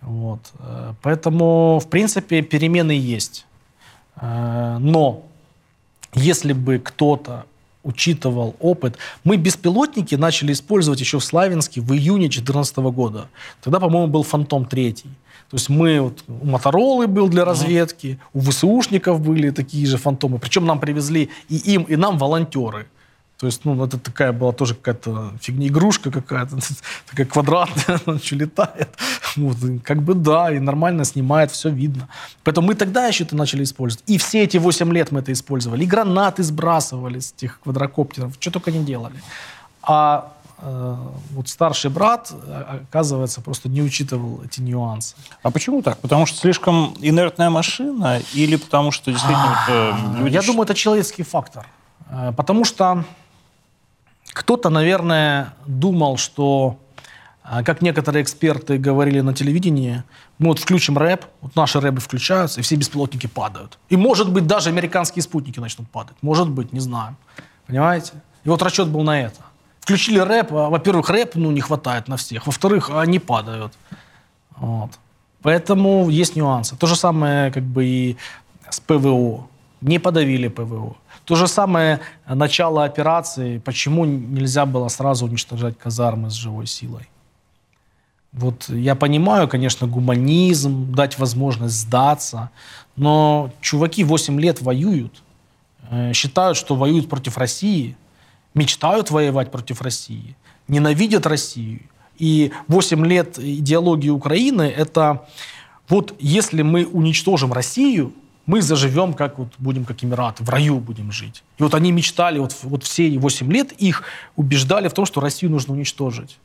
Вот. 0.00 0.40
Э, 0.58 0.94
поэтому, 1.02 1.78
в 1.78 1.88
принципе, 1.88 2.42
перемены 2.42 3.14
есть. 3.14 3.46
Э, 4.16 4.78
но 4.80 5.22
если 6.14 6.52
бы 6.52 6.80
кто-то 6.80 7.44
учитывал 7.84 8.56
опыт. 8.60 8.96
Мы 9.22 9.36
беспилотники 9.36 10.16
начали 10.16 10.52
использовать 10.52 11.00
еще 11.00 11.18
в 11.18 11.24
Славянске 11.24 11.80
в 11.80 11.92
июне 11.92 12.26
2014 12.26 12.76
года. 12.78 13.28
Тогда, 13.62 13.78
по-моему, 13.78 14.08
был 14.08 14.22
«Фантом 14.22 14.64
3». 14.64 15.04
То 15.50 15.56
есть 15.56 15.68
мы, 15.68 16.00
вот, 16.00 16.24
у 16.26 16.46
Моторолы 16.46 17.06
был 17.06 17.28
для 17.28 17.44
разведки, 17.44 18.18
у 18.32 18.40
ВСУшников 18.40 19.20
были 19.20 19.50
такие 19.50 19.86
же 19.86 19.98
«Фантомы». 19.98 20.38
Причем 20.38 20.66
нам 20.66 20.80
привезли 20.80 21.30
и 21.48 21.56
им, 21.56 21.82
и 21.84 21.96
нам 21.96 22.18
волонтеры. 22.18 22.86
То 23.44 23.48
есть, 23.48 23.66
ну, 23.66 23.84
это 23.84 23.98
такая 23.98 24.32
была 24.32 24.52
тоже 24.52 24.74
какая-то 24.74 25.34
фигня, 25.38 25.66
игрушка 25.66 26.10
какая-то, 26.10 26.56
такая 27.10 27.26
квадратная, 27.26 28.00
она 28.06 28.18
что 28.18 28.36
летает. 28.36 28.88
Вот, 29.36 29.58
как 29.84 30.02
бы 30.02 30.14
да, 30.14 30.50
и 30.50 30.58
нормально 30.58 31.04
снимает, 31.04 31.50
все 31.50 31.68
видно. 31.68 32.08
Поэтому 32.42 32.68
мы 32.68 32.74
тогда 32.74 33.06
еще 33.06 33.24
это 33.24 33.36
начали 33.36 33.62
использовать. 33.62 34.02
И 34.08 34.16
все 34.16 34.44
эти 34.44 34.56
8 34.56 34.90
лет 34.94 35.12
мы 35.12 35.20
это 35.20 35.30
использовали. 35.30 35.84
И 35.84 35.86
гранаты 35.86 36.42
сбрасывали 36.42 37.18
с 37.18 37.34
этих 37.36 37.60
квадрокоптеров, 37.60 38.32
что 38.40 38.50
только 38.50 38.70
не 38.70 38.82
делали. 38.82 39.16
А 39.82 40.32
э, 40.62 40.96
вот 41.32 41.48
старший 41.50 41.90
брат, 41.90 42.32
э, 42.32 42.78
оказывается, 42.88 43.42
просто 43.42 43.68
не 43.68 43.82
учитывал 43.82 44.40
эти 44.42 44.62
нюансы. 44.62 45.16
А 45.42 45.50
почему 45.50 45.82
так? 45.82 45.98
Потому 45.98 46.24
что 46.24 46.38
слишком 46.38 46.96
инертная 47.02 47.50
машина 47.50 48.22
или 48.32 48.56
потому 48.56 48.90
что 48.90 49.12
действительно... 49.12 49.58
Э, 49.68 49.92
люди... 50.20 50.32
Я 50.32 50.40
думаю, 50.40 50.62
это 50.62 50.74
человеческий 50.74 51.24
фактор. 51.24 51.66
Потому 52.36 52.64
что 52.64 53.04
кто-то, 54.34 54.68
наверное, 54.68 55.54
думал, 55.64 56.18
что, 56.18 56.78
а, 57.44 57.62
как 57.62 57.80
некоторые 57.82 58.22
эксперты 58.22 58.78
говорили 58.78 59.20
на 59.20 59.32
телевидении, 59.32 60.02
мы 60.38 60.48
вот 60.48 60.58
включим 60.58 60.98
рэп, 60.98 61.24
вот 61.40 61.54
наши 61.56 61.80
рэпы 61.80 62.00
включаются, 62.00 62.60
и 62.60 62.62
все 62.62 62.74
беспилотники 62.74 63.28
падают. 63.28 63.78
И, 63.88 63.96
может 63.96 64.30
быть, 64.30 64.46
даже 64.46 64.70
американские 64.70 65.22
спутники 65.22 65.60
начнут 65.60 65.88
падать. 65.88 66.16
Может 66.20 66.50
быть, 66.50 66.72
не 66.72 66.80
знаю. 66.80 67.16
Понимаете? 67.66 68.12
И 68.42 68.48
вот 68.48 68.60
расчет 68.60 68.88
был 68.88 69.02
на 69.04 69.20
это. 69.20 69.40
Включили 69.80 70.18
рэп, 70.18 70.52
а, 70.52 70.68
во-первых, 70.68 71.10
рэп 71.10 71.36
ну, 71.36 71.52
не 71.52 71.60
хватает 71.60 72.08
на 72.08 72.16
всех, 72.16 72.46
во-вторых, 72.46 72.90
они 72.90 73.20
падают. 73.20 73.72
Вот. 74.56 74.90
Поэтому 75.42 76.10
есть 76.10 76.34
нюансы. 76.34 76.76
То 76.76 76.86
же 76.86 76.96
самое 76.96 77.52
как 77.52 77.62
бы 77.62 77.84
и 77.84 78.16
с 78.68 78.80
ПВО. 78.80 79.46
Не 79.80 80.00
подавили 80.00 80.48
ПВО. 80.48 80.96
То 81.24 81.36
же 81.36 81.48
самое 81.48 82.00
начало 82.28 82.84
операции. 82.84 83.58
Почему 83.58 84.04
нельзя 84.04 84.66
было 84.66 84.88
сразу 84.88 85.26
уничтожать 85.26 85.78
казармы 85.78 86.30
с 86.30 86.34
живой 86.34 86.66
силой? 86.66 87.08
Вот 88.32 88.68
я 88.68 88.94
понимаю, 88.96 89.48
конечно, 89.48 89.86
гуманизм, 89.86 90.92
дать 90.92 91.18
возможность 91.18 91.76
сдаться, 91.76 92.50
но 92.96 93.52
чуваки 93.60 94.02
8 94.02 94.40
лет 94.40 94.60
воюют, 94.60 95.22
э, 95.90 96.12
считают, 96.12 96.56
что 96.56 96.74
воюют 96.74 97.08
против 97.08 97.38
России, 97.38 97.96
мечтают 98.52 99.12
воевать 99.12 99.52
против 99.52 99.82
России, 99.82 100.36
ненавидят 100.66 101.26
Россию. 101.26 101.82
И 102.18 102.52
8 102.66 103.06
лет 103.06 103.38
идеологии 103.38 104.10
Украины– 104.10 104.62
это 104.76 105.26
вот 105.88 106.14
если 106.18 106.62
мы 106.62 106.86
уничтожим 106.86 107.52
Россию, 107.52 108.12
мы 108.46 108.62
заживем, 108.62 109.14
как 109.14 109.38
вот 109.38 109.48
будем 109.58 109.84
как 109.84 110.02
Эмираты, 110.04 110.44
в 110.44 110.48
раю 110.48 110.78
будем 110.78 111.12
жить. 111.12 111.42
И 111.58 111.62
вот 111.62 111.74
они 111.74 111.92
мечтали, 111.92 112.38
вот, 112.38 112.56
вот 112.62 112.84
все 112.84 113.18
8 113.18 113.52
лет 113.52 113.72
их 113.72 114.02
убеждали 114.36 114.88
в 114.88 114.92
том, 114.92 115.06
что 115.06 115.20
Россию 115.20 115.52
нужно 115.52 115.74
уничтожить. 115.74 116.38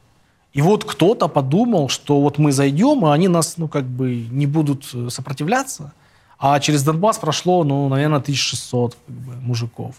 И 0.53 0.61
вот 0.61 0.83
кто-то 0.83 1.27
подумал, 1.27 1.89
что 1.89 2.21
вот 2.21 2.37
мы 2.37 2.51
зайдем, 2.51 3.05
и 3.05 3.09
они 3.11 3.27
нас, 3.27 3.57
ну, 3.57 3.67
как 3.67 3.85
бы 3.85 4.25
не 4.31 4.47
будут 4.47 4.89
э, 4.93 5.09
сопротивляться. 5.09 5.93
А 6.39 6.59
через 6.59 6.83
Донбасс 6.83 7.19
прошло, 7.19 7.63
ну, 7.63 7.87
наверное, 7.89 8.19
1600 8.19 8.95
как 8.95 9.15
бы, 9.15 9.35
мужиков 9.35 9.95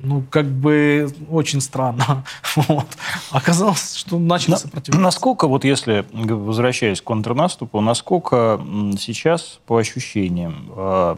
ну, 0.00 0.22
как 0.30 0.46
бы 0.46 1.08
очень 1.30 1.60
странно. 1.60 2.24
Вот. 2.56 2.86
Оказалось, 3.30 3.96
что 3.96 4.18
начали 4.18 4.52
На, 4.52 4.56
сопротивляться. 4.56 5.02
Насколько, 5.02 5.46
вот 5.46 5.64
если, 5.64 6.06
возвращаясь 6.12 7.00
к 7.00 7.04
контрнаступу, 7.04 7.80
насколько 7.80 8.60
сейчас, 8.98 9.60
по 9.66 9.76
ощущениям, 9.76 10.72
э, 10.74 11.16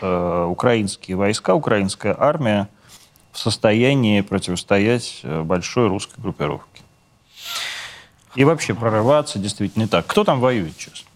э, 0.00 0.46
украинские 0.48 1.16
войска, 1.16 1.54
украинская 1.54 2.16
армия 2.18 2.68
в 3.32 3.38
состоянии 3.38 4.22
противостоять 4.22 5.20
э, 5.22 5.42
большой 5.42 5.88
русской 5.88 6.20
группировке? 6.20 6.82
И 8.34 8.44
вообще 8.44 8.74
прорываться 8.74 9.38
действительно 9.38 9.88
так. 9.88 10.06
Кто 10.06 10.24
там 10.24 10.40
воюет, 10.40 10.76
честно? 10.76 11.11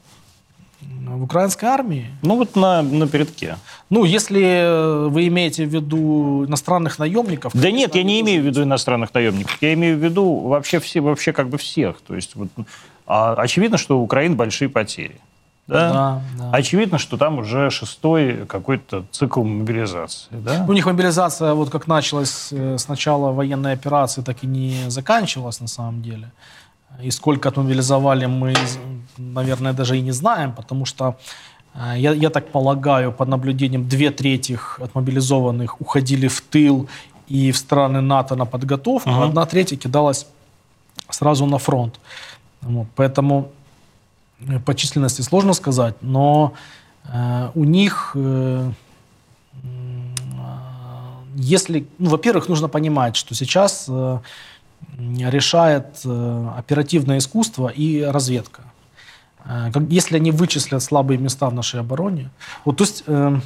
В 1.06 1.22
украинской 1.22 1.66
армии? 1.66 2.06
Ну 2.22 2.36
вот 2.36 2.56
на, 2.56 2.82
на 2.82 3.06
передке. 3.06 3.56
Ну, 3.90 4.04
если 4.04 4.42
э, 4.42 5.08
вы 5.08 5.28
имеете 5.28 5.64
в 5.64 5.68
виду 5.68 6.44
иностранных 6.46 6.98
наемников... 6.98 7.52
Да 7.54 7.70
нет, 7.70 7.94
я 7.94 8.02
не 8.02 8.20
имею 8.20 8.42
в 8.42 8.46
виду 8.46 8.62
иностранных 8.62 9.14
наемников. 9.14 9.56
Я 9.60 9.72
имею 9.74 9.96
в 9.96 10.04
виду 10.04 10.40
вообще, 10.40 10.80
все, 10.80 11.00
вообще 11.00 11.32
как 11.32 11.48
бы 11.48 11.58
всех. 11.58 12.00
То 12.00 12.14
есть 12.14 12.34
вот, 12.34 12.48
а, 13.06 13.34
очевидно, 13.34 13.78
что 13.78 13.98
у 13.98 14.02
Украины 14.02 14.34
большие 14.34 14.68
потери. 14.68 15.20
Да? 15.66 15.92
Да, 15.92 16.22
да. 16.38 16.50
Очевидно, 16.52 16.98
что 16.98 17.16
там 17.16 17.38
уже 17.38 17.70
шестой 17.70 18.46
какой-то 18.46 19.04
цикл 19.10 19.42
мобилизации. 19.42 20.28
Да? 20.30 20.64
У 20.68 20.72
них 20.72 20.86
мобилизация, 20.86 21.54
вот 21.54 21.70
как 21.70 21.88
началась 21.88 22.52
э, 22.52 22.78
с 22.78 22.86
начала 22.88 23.32
военной 23.32 23.72
операции, 23.72 24.22
так 24.22 24.44
и 24.44 24.46
не 24.46 24.88
заканчивалась 24.88 25.60
на 25.60 25.66
самом 25.66 26.02
деле. 26.02 26.30
И 27.02 27.10
сколько 27.10 27.48
отмобилизовали, 27.48 28.26
мы, 28.26 28.54
наверное, 29.18 29.72
даже 29.72 29.98
и 29.98 30.00
не 30.00 30.12
знаем, 30.12 30.52
потому 30.52 30.86
что, 30.86 31.16
э, 31.74 31.94
я, 31.98 32.12
я 32.12 32.30
так 32.30 32.50
полагаю, 32.52 33.12
под 33.12 33.28
наблюдением 33.28 33.88
две 33.88 34.10
трети 34.10 34.58
отмобилизованных 34.78 35.80
уходили 35.80 36.28
в 36.28 36.40
тыл 36.40 36.88
и 37.28 37.50
в 37.52 37.56
страны 37.56 38.00
НАТО 38.00 38.36
на 38.36 38.46
подготовку, 38.46 39.10
uh-huh. 39.10 39.28
одна 39.28 39.46
треть 39.46 39.78
кидалась 39.78 40.26
сразу 41.10 41.46
на 41.46 41.58
фронт. 41.58 42.00
Вот, 42.62 42.86
поэтому 42.96 43.50
э, 44.40 44.58
по 44.60 44.74
численности 44.74 45.22
сложно 45.22 45.54
сказать, 45.54 45.94
но 46.00 46.52
э, 47.04 47.50
у 47.54 47.64
них, 47.64 48.12
э, 48.14 48.70
э, 49.62 49.68
если, 51.36 51.86
ну, 51.98 52.10
во-первых, 52.10 52.48
нужно 52.48 52.68
понимать, 52.68 53.16
что 53.16 53.34
сейчас 53.34 53.86
э, 53.88 54.18
решает 54.98 56.00
э, 56.04 56.48
оперативное 56.56 57.18
искусство 57.18 57.68
и 57.68 58.02
разведка. 58.02 58.62
Э, 59.44 59.70
если 59.88 60.16
они 60.16 60.30
вычислят 60.30 60.82
слабые 60.82 61.18
места 61.18 61.48
в 61.48 61.54
нашей 61.54 61.80
обороне, 61.80 62.30
вот, 62.64 62.78
то 62.78 62.84
есть, 62.84 63.04
э, 63.06 63.40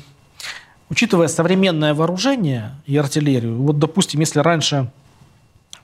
учитывая 0.89 1.28
современное 1.28 1.95
вооружение 1.95 2.76
и 2.87 2.97
артиллерию, 2.97 3.61
вот, 3.62 3.78
допустим, 3.78 4.20
если 4.20 4.41
раньше, 4.41 4.91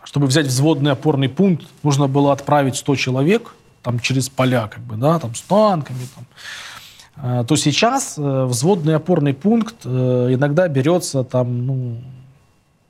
чтобы 0.05 0.26
взять 0.26 0.47
взводный 0.47 0.92
опорный 0.92 1.28
пункт, 1.28 1.66
нужно 1.82 2.07
было 2.07 2.32
отправить 2.32 2.76
100 2.76 2.97
человек 2.97 3.55
там, 3.82 3.99
через 4.01 4.28
поля, 4.28 4.68
как 4.68 4.82
бы, 4.82 4.97
да, 4.97 5.18
там, 5.18 5.34
с 5.34 5.42
танками, 5.42 6.07
там, 6.14 7.47
то 7.47 7.57
сейчас 7.57 8.18
взводный 8.18 8.97
опорный 8.97 9.32
пункт 9.32 9.86
иногда 9.86 10.68
берется 10.68 11.24
там, 11.24 11.66
ну, 11.66 12.03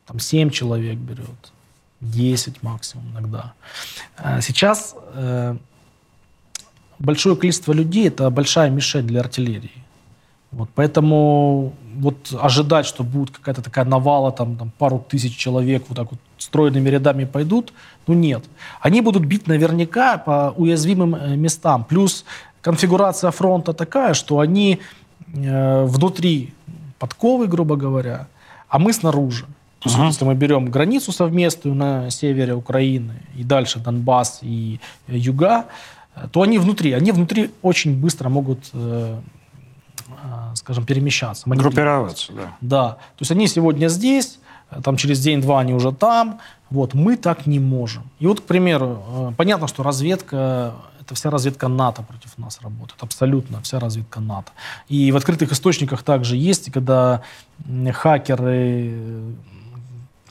там 0.07 0.19
7 0.19 0.51
человек 0.51 0.97
берет, 0.97 1.53
10 2.01 2.63
максимум 2.63 3.07
иногда. 3.13 3.55
А 4.17 4.41
сейчас 4.41 4.95
э, 5.15 5.57
большое 6.99 7.37
количество 7.37 7.73
людей– 7.73 8.09
это 8.09 8.31
большая 8.31 8.71
мишень 8.71 9.07
для 9.07 9.21
артиллерии. 9.21 9.85
Вот, 10.53 10.71
поэтому 10.75 11.75
вот 11.97 12.33
ожидать, 12.41 12.87
что 12.87 13.03
будет 13.03 13.37
какая-то 13.37 13.63
такая 13.63 13.85
навала, 13.85 14.31
там, 14.33 14.57
там 14.57 14.71
пару 14.79 14.99
тысяч 14.99 15.37
человек 15.37 15.85
вот 15.89 15.97
так 15.97 16.11
вот 16.11 16.21
стройными 16.39 16.89
рядами 16.89 17.25
пойдут, 17.25 17.73
ну 18.07 18.15
нет. 18.15 18.45
Они 18.81 19.01
будут 19.01 19.25
бить 19.25 19.47
наверняка 19.49 20.19
по 20.19 20.55
уязвимым 20.57 21.15
э, 21.15 21.37
местам. 21.37 21.85
Плюс 21.85 22.25
конфигурация 22.61 23.31
фронта 23.33 23.73
такая, 23.73 24.15
что 24.15 24.39
они 24.39 24.81
э, 25.35 25.85
внутри 25.85 26.55
подковы, 26.99 27.49
грубо 27.49 27.77
говоря, 27.77 28.29
а 28.69 28.79
мы 28.79 28.93
снаружи. 28.93 29.47
То 29.87 29.91
есть, 29.91 30.01
uh-huh. 30.01 30.07
если 30.07 30.25
мы 30.25 30.35
берем 30.35 30.67
границу 30.67 31.13
совместную 31.13 31.77
на 31.77 32.11
севере 32.11 32.55
Украины 32.55 33.23
и 33.37 33.45
дальше 33.45 33.79
Донбасс 33.79 34.41
и 34.43 34.81
э, 35.07 35.17
юга, 35.17 35.67
э, 36.17 36.27
то 36.33 36.43
они 36.43 36.59
внутри, 36.59 36.91
они 36.91 37.13
внутри 37.13 37.53
очень 37.63 37.95
быстро 37.95 38.29
могут, 38.29 38.69
э, 38.73 39.21
скажем, 40.55 40.85
перемещаться. 40.85 41.49
Группироваться, 41.49 42.33
да. 42.33 42.57
Да. 42.61 42.89
То 42.89 43.21
есть 43.21 43.31
они 43.31 43.47
сегодня 43.47 43.87
здесь, 43.87 44.41
там 44.83 44.97
через 44.97 45.21
день-два 45.21 45.61
они 45.61 45.73
уже 45.73 45.93
там. 45.93 46.41
Вот, 46.69 46.95
мы 46.95 47.17
так 47.17 47.47
не 47.47 47.61
можем. 47.61 48.03
И 48.19 48.27
вот, 48.27 48.41
к 48.41 48.43
примеру, 48.43 49.33
понятно, 49.37 49.69
что 49.69 49.85
разведка 49.85 50.75
это 51.01 51.15
вся 51.15 51.31
разведка 51.31 51.69
НАТО 51.69 52.03
против 52.03 52.37
нас 52.39 52.59
работает. 52.61 53.01
Абсолютно 53.01 53.61
вся 53.63 53.79
разведка 53.79 54.19
НАТО. 54.19 54.51
И 54.89 55.13
в 55.13 55.17
открытых 55.17 55.53
источниках 55.53 56.03
также 56.03 56.37
есть, 56.37 56.73
когда 56.73 57.23
хакеры 57.93 59.37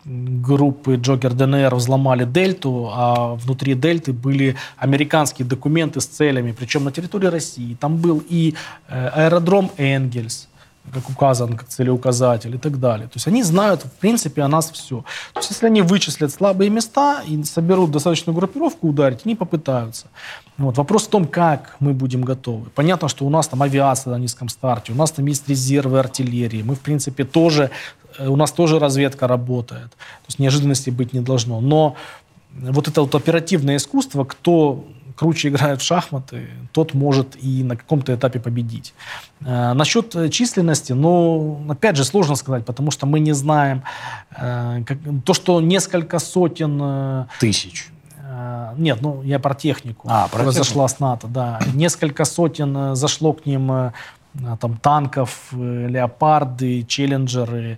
группы 0.05 0.95
Джокер 0.95 1.33
ДНР 1.33 1.73
взломали 1.75 2.25
Дельту, 2.25 2.89
а 2.93 3.35
внутри 3.35 3.73
Дельты 3.73 4.13
были 4.13 4.55
американские 4.77 5.47
документы 5.47 5.99
с 5.99 6.05
целями, 6.05 6.51
причем 6.51 6.83
на 6.83 6.91
территории 6.91 7.27
России. 7.27 7.75
Там 7.79 7.97
был 7.97 8.23
и 8.29 8.53
э, 8.87 9.07
аэродром 9.07 9.71
Энгельс, 9.77 10.47
как 10.93 11.09
указан, 11.09 11.57
как 11.57 11.67
целеуказатель 11.67 12.55
и 12.55 12.57
так 12.57 12.79
далее. 12.79 13.07
То 13.07 13.15
есть 13.15 13.27
они 13.27 13.43
знают, 13.43 13.83
в 13.83 13.91
принципе, 13.91 14.41
о 14.41 14.47
нас 14.47 14.71
все. 14.71 15.03
То 15.33 15.39
есть 15.39 15.51
если 15.51 15.65
они 15.65 15.81
вычислят 15.81 16.31
слабые 16.31 16.69
места 16.69 17.21
и 17.27 17.43
соберут 17.43 17.91
достаточную 17.91 18.35
группировку 18.35 18.87
ударить, 18.87 19.21
они 19.25 19.35
попытаются. 19.35 20.07
Вот. 20.57 20.77
Вопрос 20.77 21.07
в 21.07 21.09
том, 21.09 21.27
как 21.27 21.75
мы 21.79 21.93
будем 21.93 22.21
готовы. 22.21 22.69
Понятно, 22.75 23.07
что 23.07 23.25
у 23.25 23.29
нас 23.29 23.47
там 23.47 23.61
авиация 23.61 24.11
на 24.11 24.19
низком 24.19 24.49
старте, 24.49 24.93
у 24.93 24.95
нас 24.95 25.11
там 25.11 25.25
есть 25.25 25.49
резервы 25.49 25.99
артиллерии. 25.99 26.61
Мы, 26.61 26.75
в 26.75 26.79
принципе, 26.79 27.25
тоже, 27.25 27.71
э, 28.17 28.27
у 28.27 28.35
нас 28.35 28.51
тоже 28.51 28.79
разведка 28.79 29.27
работает. 29.27 29.89
То 29.91 30.27
есть 30.27 30.39
неожиданностей 30.39 30.91
быть 30.91 31.13
не 31.13 31.19
должно. 31.19 31.59
Но 31.61 31.95
вот 32.53 32.87
это 32.87 33.01
вот 33.01 33.15
оперативное 33.15 33.77
искусство, 33.77 34.23
кто 34.23 34.85
круче 35.15 35.49
играет 35.49 35.81
в 35.81 35.83
шахматы, 35.83 36.47
тот 36.71 36.93
может 36.93 37.35
и 37.43 37.63
на 37.63 37.75
каком-то 37.75 38.13
этапе 38.13 38.39
победить. 38.39 38.93
Э, 39.41 39.73
насчет 39.73 40.31
численности, 40.31 40.93
ну, 40.93 41.65
опять 41.69 41.95
же, 41.95 42.03
сложно 42.03 42.35
сказать, 42.35 42.65
потому 42.65 42.91
что 42.91 43.05
мы 43.05 43.19
не 43.19 43.33
знаем. 43.33 43.81
Э, 44.37 44.83
как, 44.85 44.97
то, 45.25 45.33
что 45.33 45.61
несколько 45.61 46.19
сотен... 46.19 46.79
Э, 46.81 47.25
Тысяч. 47.39 47.89
Э, 48.17 48.73
нет, 48.77 49.01
ну, 49.01 49.23
я 49.23 49.39
про 49.39 49.55
технику. 49.55 50.07
А, 50.11 50.27
про 50.27 50.43
Произошла 50.43 50.87
с 50.87 50.99
НАТО, 50.99 51.27
да. 51.27 51.59
Несколько 51.73 52.25
сотен 52.25 52.77
э, 52.77 52.95
зашло 52.95 53.33
к 53.33 53.45
ним 53.45 53.71
э, 53.71 53.91
там 54.59 54.77
танков, 54.77 55.53
леопарды, 55.53 56.83
челленджеры, 56.83 57.77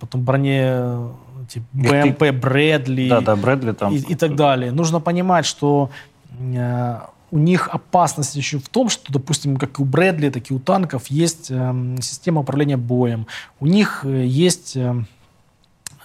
потом 0.00 0.22
броне 0.22 1.12
типа, 1.48 1.66
БМП, 1.72 2.32
Брэдли. 2.32 3.08
Да, 3.08 3.20
да, 3.20 3.36
Брэдли 3.36 3.72
там. 3.72 3.94
И, 3.94 3.98
и 3.98 4.14
так 4.16 4.34
далее. 4.34 4.72
Нужно 4.72 4.98
понимать, 4.98 5.46
что 5.46 5.90
Э, 5.90 6.11
у 6.40 7.38
них 7.38 7.68
опасность 7.68 8.36
еще 8.36 8.58
в 8.58 8.68
том, 8.68 8.88
что, 8.90 9.10
допустим, 9.12 9.56
как 9.56 9.78
и 9.78 9.82
у 9.82 9.84
Брэдли, 9.86 10.28
так 10.28 10.50
и 10.50 10.54
у 10.54 10.58
танков 10.58 11.06
есть 11.06 11.50
э, 11.50 11.96
система 12.02 12.42
управления 12.42 12.76
боем. 12.76 13.26
У 13.58 13.66
них 13.66 14.04
э, 14.04 14.26
есть, 14.26 14.76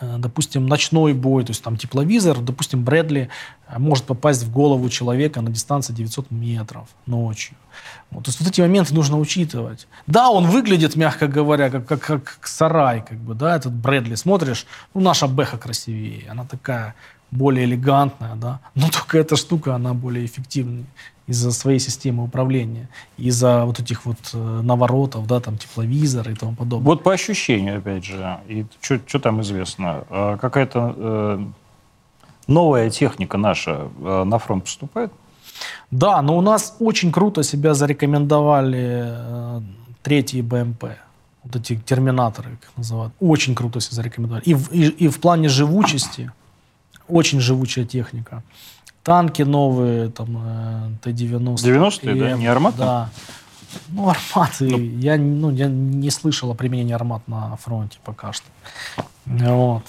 допустим, 0.01 0.67
ночной 0.67 1.13
бой, 1.13 1.43
то 1.43 1.51
есть 1.51 1.61
там 1.63 1.75
тепловизор, 1.75 2.39
допустим, 2.39 2.83
Брэдли 2.83 3.29
может 3.77 4.05
попасть 4.05 4.43
в 4.43 4.51
голову 4.51 4.89
человека 4.89 5.41
на 5.41 5.49
дистанции 5.49 5.91
900 5.93 6.31
метров 6.31 6.87
ночью. 7.05 7.57
Вот, 8.11 8.25
то 8.25 8.29
есть 8.29 8.39
вот 8.39 8.49
эти 8.49 8.61
моменты 8.61 8.93
нужно 8.93 9.19
учитывать. 9.19 9.87
Да, 10.05 10.29
он 10.29 10.47
выглядит, 10.47 10.95
мягко 10.95 11.27
говоря, 11.27 11.69
как, 11.69 11.87
как, 11.87 12.01
как 12.01 12.47
сарай, 12.47 13.01
как 13.01 13.17
бы, 13.17 13.33
да, 13.33 13.55
этот 13.55 13.73
Брэдли. 13.73 14.15
Смотришь, 14.15 14.65
ну, 14.93 15.01
наша 15.01 15.27
Бэха 15.27 15.57
красивее, 15.57 16.29
она 16.29 16.45
такая 16.45 16.95
более 17.31 17.65
элегантная, 17.65 18.35
да, 18.35 18.59
но 18.75 18.89
только 18.89 19.17
эта 19.17 19.35
штука, 19.35 19.75
она 19.75 19.93
более 19.93 20.25
эффективная 20.25 20.85
из-за 21.27 21.51
своей 21.51 21.79
системы 21.79 22.23
управления, 22.23 22.87
из-за 23.17 23.65
вот 23.65 23.79
этих 23.79 24.05
вот 24.05 24.17
э, 24.33 24.61
наворотов, 24.63 25.27
да, 25.27 25.39
там 25.41 25.57
тепловизора 25.57 26.31
и 26.31 26.35
тому 26.35 26.55
подобное. 26.55 26.85
Вот 26.85 27.03
по 27.03 27.11
ощущению, 27.11 27.79
опять 27.79 28.05
же, 28.05 28.37
и 28.47 28.65
что 28.81 29.19
там 29.19 29.41
известно, 29.41 30.05
а 30.09 30.37
какая-то 30.37 30.95
э, 30.97 31.45
новая 32.47 32.89
техника 32.89 33.37
наша 33.37 33.89
э, 33.99 34.23
на 34.23 34.39
фронт 34.39 34.63
поступает? 34.63 35.11
Да, 35.91 36.21
но 36.21 36.37
у 36.37 36.41
нас 36.41 36.75
очень 36.79 37.11
круто 37.11 37.43
себя 37.43 37.73
зарекомендовали 37.73 39.03
э, 39.05 39.61
третьи 40.03 40.41
БМП 40.41 40.85
вот 41.43 41.55
эти 41.55 41.75
терминаторы, 41.75 42.57
как 42.61 42.77
называют, 42.77 43.13
очень 43.19 43.55
круто 43.55 43.79
себя 43.79 43.95
зарекомендовали. 43.95 44.43
И 44.45 44.53
в, 44.53 44.71
и, 44.71 44.87
и 44.87 45.07
в 45.07 45.19
плане 45.19 45.49
живучести, 45.49 46.31
очень 47.07 47.39
живучая 47.39 47.85
техника. 47.85 48.43
Танки 49.03 49.41
новые, 49.41 50.09
там, 50.09 50.37
э, 50.43 50.89
Т-90. 51.03 51.55
90-е, 51.55 52.15
да? 52.15 52.31
Не 52.37 52.47
армат? 52.47 52.75
Да. 52.77 53.09
Ну, 53.89 54.09
арматы. 54.09 54.65
Ну. 54.65 54.77
Я, 54.77 55.17
ну, 55.17 55.51
я 55.51 55.67
не 55.67 56.09
слышал 56.09 56.51
о 56.51 56.55
применении 56.55 56.93
армат 56.93 57.27
на 57.27 57.55
фронте 57.57 57.99
пока 58.03 58.33
что. 58.33 58.45
Вот. 59.25 59.83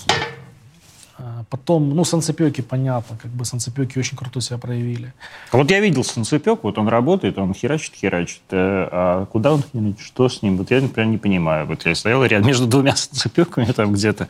А 1.20 1.44
потом, 1.50 1.90
ну, 1.90 2.04
санцепеки, 2.04 2.60
понятно, 2.60 3.18
как 3.20 3.32
бы 3.32 3.44
санцепеки 3.44 3.98
очень 3.98 4.16
круто 4.16 4.40
себя 4.40 4.56
проявили. 4.58 5.12
Вот 5.50 5.68
я 5.70 5.80
видел 5.80 6.04
санцепек, 6.04 6.62
вот 6.62 6.78
он 6.78 6.86
работает, 6.86 7.38
он 7.38 7.52
херачит, 7.54 7.94
херачит. 7.94 8.42
Э, 8.50 8.88
а 8.92 9.26
куда 9.26 9.52
он 9.52 9.62
херачит, 9.62 9.98
что 9.98 10.28
с 10.28 10.42
ним? 10.42 10.56
Вот 10.56 10.70
я, 10.70 10.80
например, 10.80 11.10
не 11.10 11.18
понимаю. 11.18 11.66
Вот 11.66 11.84
я 11.86 11.94
стоял 11.96 12.24
рядом 12.24 12.46
между 12.46 12.68
двумя 12.68 12.94
санцепеками 12.94 13.64
там 13.72 13.92
где-то, 13.92 14.28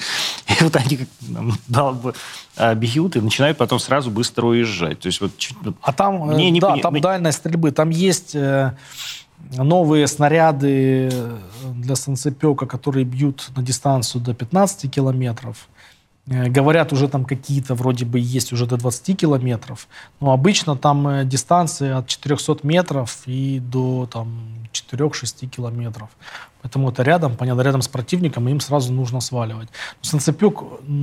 и 0.49 0.65
вот 0.65 0.77
они 0.77 0.97
как 0.97 1.09
дал 1.69 1.93
бы 1.93 2.15
а, 2.57 2.75
бьют 2.75 3.17
и 3.17 3.21
начинают 3.21 3.59
потом 3.59 3.79
сразу 3.79 4.11
быстро 4.11 4.47
уезжать. 4.47 5.01
То 5.01 5.09
есть 5.09 5.21
вот... 5.21 5.33
А 5.83 5.93
там, 5.93 6.27
мне 6.29 6.51
не 6.51 6.61
да, 6.61 6.71
пони... 6.71 6.81
там 6.81 7.01
дальность 7.01 7.39
стрельбы, 7.39 7.71
там 7.71 7.91
есть 7.91 8.35
э, 8.35 8.73
новые 9.53 10.07
снаряды 10.07 11.13
для 11.75 11.97
санцепека, 11.97 12.65
которые 12.67 13.05
бьют 13.05 13.51
на 13.55 13.63
дистанцию 13.63 14.23
до 14.23 14.33
15 14.33 14.91
километров. 14.91 15.69
Э, 16.31 16.49
говорят, 16.49 16.93
уже 16.93 17.09
там 17.09 17.25
какие-то 17.25 17.75
вроде 17.75 18.05
бы 18.05 18.19
есть 18.19 18.53
уже 18.53 18.67
до 18.67 18.77
20 18.77 19.17
километров. 19.17 19.89
Но 20.21 20.33
обычно 20.33 20.77
там 20.77 21.09
э, 21.09 21.25
дистанции 21.25 21.91
от 21.91 22.07
400 22.07 22.59
метров 22.63 23.23
и 23.27 23.61
до 23.61 24.09
там 24.13 24.29
4-6 24.73 25.47
километров. 25.47 26.09
Поэтому 26.63 26.91
это 26.91 27.03
рядом, 27.03 27.37
понятно, 27.37 27.63
рядом 27.63 27.83
с 27.83 27.89
противником, 27.89 28.49
и 28.49 28.51
им 28.51 28.61
сразу 28.61 28.93
нужно 28.93 29.21
сваливать. 29.21 29.69
Санцепек 30.03 30.61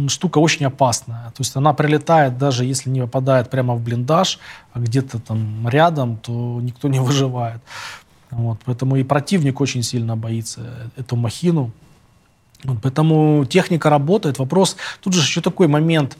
штука 0.07 0.39
очень 0.39 0.65
опасная. 0.65 1.29
То 1.29 1.41
есть 1.41 1.55
она 1.55 1.73
прилетает, 1.73 2.37
даже 2.37 2.65
если 2.65 2.89
не 2.89 3.01
попадает 3.01 3.49
прямо 3.49 3.73
в 3.75 3.81
блиндаж, 3.81 4.39
а 4.73 4.79
где-то 4.79 5.19
там 5.19 5.67
рядом, 5.69 6.17
то 6.17 6.59
никто 6.61 6.87
не 6.87 6.99
выживает. 7.05 7.61
Вот, 8.31 8.59
поэтому 8.65 8.97
и 8.97 9.03
противник 9.03 9.61
очень 9.61 9.81
сильно 9.81 10.17
боится 10.17 10.91
эту 10.97 11.15
махину. 11.15 11.71
Поэтому 12.81 13.45
техника 13.45 13.89
работает. 13.89 14.39
Вопрос, 14.39 14.77
тут 15.01 15.13
же 15.13 15.21
еще 15.21 15.41
такой 15.41 15.67
момент, 15.67 16.17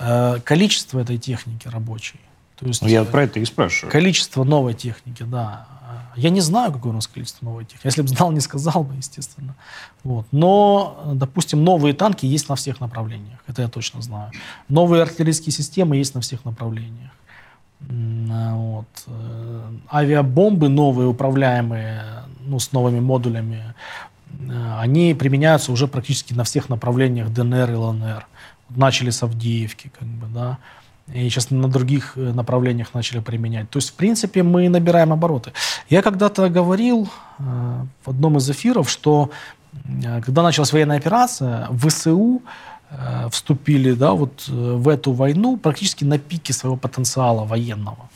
э, 0.00 0.38
количество 0.44 1.00
этой 1.00 1.18
техники 1.18 1.68
рабочей. 1.68 2.20
То 2.58 2.66
есть, 2.66 2.82
ну, 2.82 2.88
Я 2.88 3.04
про 3.04 3.24
это 3.24 3.40
и 3.40 3.44
спрашиваю. 3.44 3.90
Количество 3.90 4.44
новой 4.44 4.74
техники, 4.74 5.24
да. 5.24 5.66
Я 6.14 6.30
не 6.30 6.40
знаю, 6.40 6.72
какое 6.72 6.92
у 6.92 6.94
нас 6.94 7.06
количество 7.06 7.44
новой 7.44 7.64
техники. 7.64 7.86
Если 7.86 8.02
бы 8.02 8.08
знал, 8.08 8.30
не 8.30 8.40
сказал 8.40 8.84
бы, 8.84 8.94
естественно. 8.94 9.56
Вот. 10.04 10.26
Но, 10.30 11.12
допустим, 11.14 11.64
новые 11.64 11.94
танки 11.94 12.24
есть 12.26 12.48
на 12.48 12.54
всех 12.54 12.80
направлениях. 12.80 13.40
Это 13.46 13.62
я 13.62 13.68
точно 13.68 14.00
знаю. 14.02 14.30
Новые 14.68 15.02
артиллерийские 15.02 15.52
системы 15.52 15.96
есть 15.96 16.14
на 16.14 16.20
всех 16.20 16.44
направлениях. 16.44 17.10
Вот. 17.80 18.86
Э, 19.06 19.72
авиабомбы 19.92 20.68
новые, 20.68 21.08
управляемые 21.08 22.24
ну, 22.40 22.60
с 22.60 22.70
новыми 22.72 23.00
модулями, 23.00 23.74
Э, 23.74 24.11
они 24.78 25.14
применяются 25.14 25.72
уже 25.72 25.86
практически 25.86 26.34
на 26.34 26.44
всех 26.44 26.68
направлениях 26.68 27.30
ДНР 27.30 27.70
и 27.70 27.74
ЛНР. 27.74 28.26
Начали 28.70 29.10
с 29.10 29.22
Авдеевки, 29.22 29.90
как 29.98 30.08
бы, 30.08 30.26
да, 30.26 30.58
и 31.12 31.28
сейчас 31.28 31.50
на 31.50 31.68
других 31.68 32.12
э, 32.16 32.32
направлениях 32.32 32.94
начали 32.94 33.20
применять. 33.20 33.68
То 33.70 33.78
есть, 33.78 33.90
в 33.90 33.94
принципе, 33.94 34.42
мы 34.42 34.68
набираем 34.68 35.12
обороты. 35.12 35.52
Я 35.90 36.00
когда-то 36.00 36.48
говорил 36.48 37.08
э, 37.38 37.42
в 38.04 38.10
одном 38.10 38.38
из 38.38 38.48
эфиров, 38.50 38.88
что 38.88 39.30
когда 40.24 40.42
началась 40.42 40.72
военная 40.72 40.98
операция, 40.98 41.66
ВСУ 41.72 42.42
вступили 43.30 43.92
да, 43.92 44.12
вот, 44.12 44.46
в 44.48 44.86
эту 44.88 45.12
войну 45.12 45.56
практически 45.56 46.04
на 46.04 46.18
пике 46.18 46.52
своего 46.52 46.76
потенциала 46.76 47.44
военного. 47.46 48.10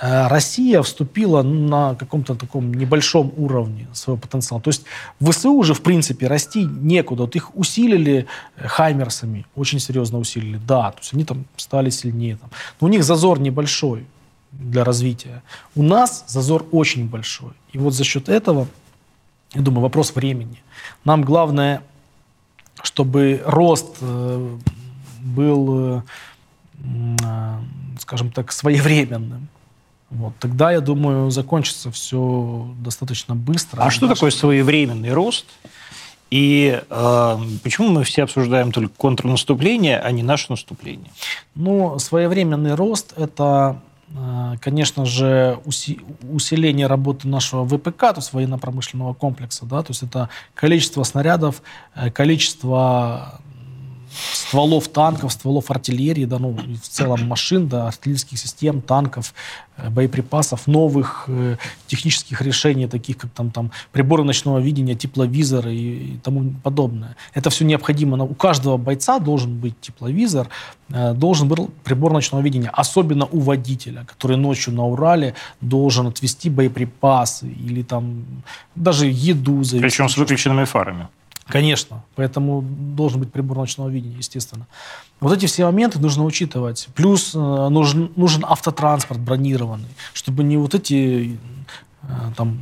Э, 0.00 0.28
Россия 0.28 0.82
вступила 0.82 1.42
на 1.42 1.94
каком-то 1.94 2.34
таком 2.34 2.74
небольшом 2.74 3.32
уровне 3.36 3.86
своего 3.92 4.20
потенциала. 4.20 4.60
То 4.62 4.70
есть 4.70 4.84
ВСУ 5.20 5.52
уже, 5.52 5.74
в 5.74 5.82
принципе, 5.82 6.26
расти 6.26 6.64
некуда. 6.64 7.22
Вот 7.22 7.36
их 7.36 7.56
усилили 7.56 8.26
э, 8.56 8.68
хаймерсами, 8.68 9.46
очень 9.54 9.80
серьезно 9.80 10.18
усилили. 10.18 10.60
Да, 10.66 10.90
то 10.92 10.98
есть 11.00 11.14
они 11.14 11.24
там 11.24 11.44
стали 11.56 11.90
сильнее. 11.90 12.36
Там. 12.36 12.50
Но 12.80 12.88
у 12.88 12.90
них 12.90 13.04
зазор 13.04 13.40
небольшой 13.40 14.06
для 14.52 14.84
развития. 14.84 15.42
У 15.74 15.82
нас 15.82 16.24
зазор 16.28 16.66
очень 16.72 17.08
большой. 17.08 17.52
И 17.72 17.78
вот 17.78 17.94
за 17.94 18.04
счет 18.04 18.28
этого, 18.28 18.66
я 19.54 19.60
думаю, 19.62 19.82
вопрос 19.82 20.14
времени. 20.14 20.62
Нам 21.04 21.22
главное, 21.22 21.82
чтобы 22.82 23.42
рост 23.46 23.96
э, 24.00 24.56
был, 25.20 26.02
скажем 27.98 28.30
так, 28.30 28.52
своевременным. 28.52 29.48
Вот, 30.16 30.32
тогда, 30.38 30.72
я 30.72 30.80
думаю, 30.80 31.30
закончится 31.30 31.90
все 31.90 32.68
достаточно 32.78 33.34
быстро. 33.34 33.82
А 33.82 33.90
что 33.90 34.08
такое 34.08 34.30
своевременный 34.30 35.12
рост? 35.12 35.44
И 36.30 36.82
э, 36.88 37.38
почему 37.62 37.88
мы 37.88 38.02
все 38.04 38.24
обсуждаем 38.24 38.72
только 38.72 38.92
контрнаступление, 38.96 40.00
а 40.00 40.10
не 40.10 40.22
наше 40.22 40.46
наступление? 40.48 41.10
Ну, 41.54 41.98
своевременный 41.98 42.74
рост– 42.74 43.12
это, 43.16 43.80
э, 44.08 44.54
конечно 44.60 45.04
же, 45.04 45.60
усиление 46.32 46.86
работы 46.86 47.28
нашего 47.28 47.64
ВПК, 47.66 47.98
то 47.98 48.14
есть 48.16 48.32
военно-промышленного 48.32 49.14
комплекса, 49.14 49.66
да, 49.66 49.82
то 49.82 49.90
есть 49.90 50.02
это 50.02 50.28
количество 50.54 51.04
снарядов, 51.04 51.62
э, 51.94 52.10
количество 52.10 53.40
стволов 54.32 54.88
танков, 54.88 55.32
стволов 55.32 55.70
артиллерии, 55.70 56.24
да, 56.24 56.38
ну, 56.38 56.56
в 56.82 56.88
целом 56.88 57.26
машин, 57.26 57.68
да, 57.68 57.88
артиллерийских 57.88 58.38
систем, 58.38 58.80
танков, 58.80 59.34
э, 59.76 59.90
боеприпасов, 59.90 60.66
новых 60.66 61.24
э, 61.28 61.56
технических 61.86 62.42
решений, 62.42 62.86
таких 62.86 63.18
как 63.18 63.30
там, 63.30 63.50
там 63.50 63.70
приборы 63.92 64.24
ночного 64.24 64.58
видения, 64.58 64.94
тепловизоры 64.94 65.74
и, 65.74 66.14
и 66.14 66.18
тому 66.18 66.54
подобное. 66.62 67.16
Это 67.34 67.50
все 67.50 67.64
необходимо. 67.64 68.22
У 68.24 68.34
каждого 68.34 68.76
бойца 68.76 69.18
должен 69.18 69.58
быть 69.58 69.80
тепловизор, 69.80 70.48
э, 70.90 71.12
должен 71.14 71.48
быть 71.48 71.72
прибор 71.84 72.12
ночного 72.12 72.42
видения, 72.42 72.70
особенно 72.72 73.26
у 73.26 73.40
водителя, 73.40 74.04
который 74.04 74.36
ночью 74.36 74.74
на 74.74 74.86
Урале 74.86 75.34
должен 75.60 76.06
отвести 76.06 76.50
боеприпасы 76.50 77.46
или 77.48 77.82
там 77.82 78.24
даже 78.74 79.06
еду. 79.06 79.62
Причем 79.80 80.08
с 80.08 80.16
выключенными 80.16 80.64
фарами. 80.64 81.08
Конечно, 81.48 82.02
поэтому 82.16 82.60
должен 82.62 83.20
быть 83.20 83.32
прибор 83.32 83.58
ночного 83.58 83.88
видения, 83.88 84.16
естественно. 84.16 84.66
Вот 85.20 85.32
эти 85.32 85.46
все 85.46 85.64
моменты 85.64 86.00
нужно 86.00 86.24
учитывать. 86.24 86.88
Плюс 86.94 87.34
э, 87.34 87.38
нужен, 87.38 88.10
нужен 88.16 88.44
автотранспорт 88.46 89.20
бронированный, 89.20 89.88
чтобы 90.12 90.42
не 90.42 90.56
вот 90.56 90.74
эти 90.74 91.38
э, 92.02 92.06
там 92.36 92.58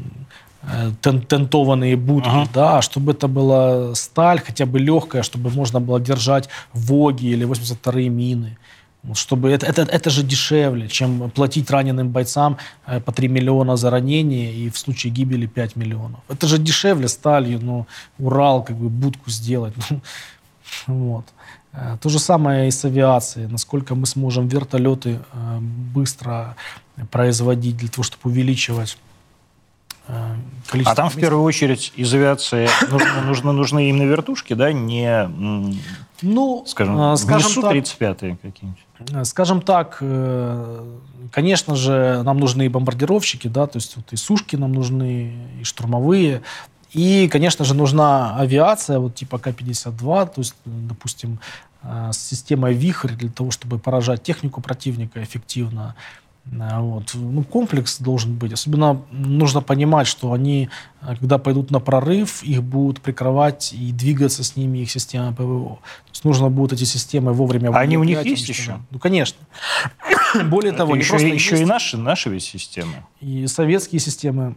э, 0.62 0.92
тен, 1.00 1.22
тентованные 1.22 1.96
будки, 1.96 2.28
ага. 2.28 2.48
да, 2.52 2.78
а 2.78 2.82
чтобы 2.82 3.12
это 3.12 3.26
была 3.26 3.94
сталь 3.94 4.40
хотя 4.40 4.66
бы 4.66 4.78
легкая, 4.78 5.22
чтобы 5.22 5.48
можно 5.50 5.80
было 5.80 5.98
держать 5.98 6.50
ВОГи 6.74 7.26
или 7.26 7.46
82-е 7.46 8.10
мины 8.10 8.58
чтобы 9.12 9.50
это, 9.50 9.66
это, 9.66 9.82
это 9.82 10.10
же 10.10 10.22
дешевле, 10.22 10.88
чем 10.88 11.30
платить 11.30 11.70
раненым 11.70 12.08
бойцам 12.08 12.56
э, 12.86 13.00
по 13.00 13.12
3 13.12 13.28
миллиона 13.28 13.76
за 13.76 13.90
ранение 13.90 14.52
и 14.54 14.70
в 14.70 14.78
случае 14.78 15.12
гибели 15.12 15.46
5 15.46 15.76
миллионов. 15.76 16.20
Это 16.28 16.46
же 16.46 16.58
дешевле 16.58 17.08
сталью, 17.08 17.60
ну, 17.62 17.86
Урал, 18.18 18.64
как 18.64 18.76
бы 18.76 18.88
будку 18.88 19.30
сделать. 19.30 19.74
Ну, 20.88 20.94
вот. 20.94 21.24
Э, 21.72 21.98
то 22.00 22.08
же 22.08 22.18
самое 22.18 22.66
и 22.66 22.70
с 22.70 22.84
авиацией. 22.84 23.46
Насколько 23.46 23.94
мы 23.94 24.06
сможем 24.06 24.48
вертолеты 24.48 25.20
э, 25.32 25.58
быстро 25.60 26.56
производить 27.10 27.76
для 27.76 27.88
того, 27.88 28.02
чтобы 28.02 28.30
увеличивать 28.30 28.98
количество. 30.68 30.92
А 30.92 30.96
там 30.96 31.06
мест. 31.06 31.16
в 31.16 31.20
первую 31.20 31.44
очередь 31.44 31.92
из 31.96 32.12
авиации 32.12 32.68
нужны, 32.90 33.20
нужны, 33.22 33.52
нужны 33.52 33.88
именно 33.88 34.02
вертушки, 34.02 34.54
да, 34.54 34.72
не, 34.72 35.28
ну, 36.20 36.64
скажем, 36.66 37.16
скажем 37.16 37.50
Су-35 37.50 38.36
какие-нибудь. 38.42 38.84
Э, 39.12 39.24
скажем 39.24 39.60
так, 39.60 39.98
э, 40.00 40.96
конечно 41.30 41.74
же, 41.74 42.22
нам 42.24 42.38
нужны 42.38 42.66
и 42.66 42.68
бомбардировщики, 42.68 43.48
да, 43.48 43.66
то 43.66 43.78
есть 43.78 43.96
вот 43.96 44.12
и 44.12 44.16
сушки 44.16 44.56
нам 44.56 44.72
нужны, 44.72 45.34
и 45.60 45.64
штурмовые, 45.64 46.42
и, 46.92 47.28
конечно 47.28 47.64
же, 47.64 47.74
нужна 47.74 48.36
авиация, 48.36 48.98
вот 48.98 49.14
типа 49.14 49.38
К-52, 49.38 50.26
то 50.26 50.40
есть, 50.40 50.54
допустим, 50.64 51.40
э, 51.82 52.10
с 52.12 52.18
системой 52.18 52.74
«Вихрь» 52.74 53.12
для 53.12 53.30
того, 53.30 53.50
чтобы 53.50 53.78
поражать 53.78 54.22
технику 54.22 54.60
противника 54.60 55.22
эффективно, 55.22 55.94
вот. 56.46 57.10
Ну, 57.14 57.42
комплекс 57.42 57.98
должен 57.98 58.36
быть. 58.36 58.52
Особенно 58.52 59.02
нужно 59.10 59.62
понимать, 59.62 60.06
что 60.06 60.32
они, 60.32 60.68
э, 61.00 61.16
когда 61.16 61.38
пойдут 61.38 61.70
на 61.70 61.80
прорыв, 61.80 62.42
их 62.42 62.62
будут 62.62 63.00
прикрывать 63.00 63.72
и 63.72 63.92
двигаться 63.92 64.44
с 64.44 64.54
ними 64.54 64.78
их 64.78 64.90
система 64.90 65.32
ПВО. 65.32 65.76
То 65.76 66.10
есть 66.10 66.24
нужно 66.24 66.50
будет 66.50 66.74
эти 66.74 66.84
системы 66.84 67.32
вовремя... 67.32 67.70
А 67.70 67.80
они 67.80 67.96
у 67.96 68.04
них 68.04 68.24
есть 68.24 68.48
еще? 68.48 68.78
Ну, 68.90 68.98
конечно. 68.98 69.38
Более 70.44 70.70
Это 70.70 70.78
того, 70.78 70.96
еще, 70.96 71.10
просто 71.10 71.28
еще 71.28 71.60
и 71.60 71.64
наши, 71.64 71.96
наши 71.96 72.28
ведь 72.28 72.42
системы. 72.42 73.04
И 73.20 73.46
советские 73.46 74.00
системы. 74.00 74.54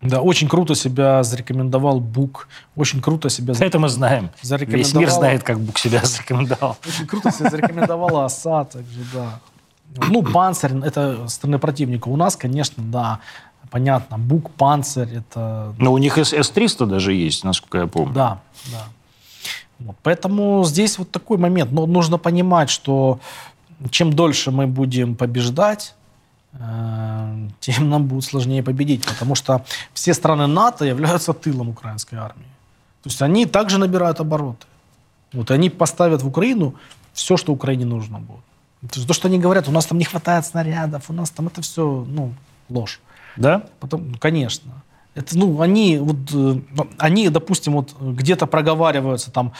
Да, 0.00 0.20
очень 0.20 0.48
круто 0.48 0.74
себя 0.74 1.22
зарекомендовал 1.22 2.00
Бук. 2.00 2.48
Очень 2.74 3.00
круто 3.00 3.28
себя... 3.28 3.54
Это 3.58 3.78
мы 3.78 3.88
знаем. 3.88 4.30
Весь 4.42 4.94
мир 4.94 5.10
знает, 5.10 5.42
как 5.42 5.60
Бук 5.60 5.78
себя 5.78 6.00
зарекомендовал. 6.04 6.76
Очень 6.86 7.06
круто 7.06 7.30
себя 7.32 7.50
зарекомендовала 7.50 8.24
ОСА, 8.26 8.64
также, 8.64 9.00
да. 9.12 9.40
Ну, 9.96 10.22
панцирь— 10.22 10.72
это 10.84 11.28
стороны 11.28 11.58
противника. 11.58 12.08
У 12.08 12.16
нас, 12.16 12.36
конечно, 12.36 12.82
да, 12.82 13.18
понятно, 13.70 14.18
бук, 14.18 14.50
панцирь— 14.50 15.08
это... 15.14 15.74
Но 15.78 15.92
у 15.92 15.98
них 15.98 16.18
С-300 16.18 16.86
даже 16.86 17.12
есть, 17.12 17.44
насколько 17.44 17.78
я 17.78 17.86
помню. 17.86 18.14
Да, 18.14 18.40
да. 18.70 18.84
Вот. 19.78 19.96
Поэтому 20.02 20.64
здесь 20.64 20.98
вот 20.98 21.10
такой 21.10 21.38
момент. 21.38 21.72
Но 21.72 21.86
нужно 21.86 22.18
понимать, 22.18 22.70
что 22.70 23.18
чем 23.90 24.12
дольше 24.12 24.50
мы 24.50 24.66
будем 24.66 25.16
побеждать, 25.16 25.94
э, 26.52 27.48
тем 27.60 27.90
нам 27.90 28.06
будет 28.06 28.24
сложнее 28.24 28.62
победить, 28.62 29.04
потому 29.04 29.34
что 29.34 29.64
все 29.92 30.14
страны 30.14 30.46
НАТО 30.46 30.84
являются 30.84 31.32
тылом 31.32 31.68
украинской 31.68 32.16
армии. 32.16 32.46
То 33.02 33.08
есть 33.08 33.22
они 33.22 33.46
также 33.46 33.78
набирают 33.78 34.20
обороты. 34.20 34.66
Вот 35.32 35.50
они 35.50 35.70
поставят 35.70 36.22
в 36.22 36.28
Украину 36.28 36.74
все, 37.12 37.36
что 37.36 37.52
Украине 37.52 37.84
нужно 37.84 38.18
будет. 38.18 38.44
То, 38.90 39.12
что 39.12 39.28
они 39.28 39.38
говорят, 39.38 39.68
у 39.68 39.72
нас 39.72 39.86
там 39.86 39.98
не 39.98 40.04
хватает 40.04 40.44
снарядов, 40.44 41.08
у 41.08 41.12
нас 41.12 41.30
там 41.30 41.46
это 41.46 41.62
все, 41.62 42.04
ну, 42.08 42.34
ложь. 42.68 43.00
Да? 43.36 43.66
Потом, 43.80 44.10
ну, 44.10 44.18
конечно. 44.18 44.82
Это, 45.14 45.38
ну, 45.38 45.60
они, 45.60 45.98
вот, 45.98 46.16
э, 46.32 46.60
они, 46.98 47.28
допустим, 47.28 47.74
вот 47.74 47.94
где-то 48.00 48.46
проговариваются 48.46 49.30
там, 49.30 49.52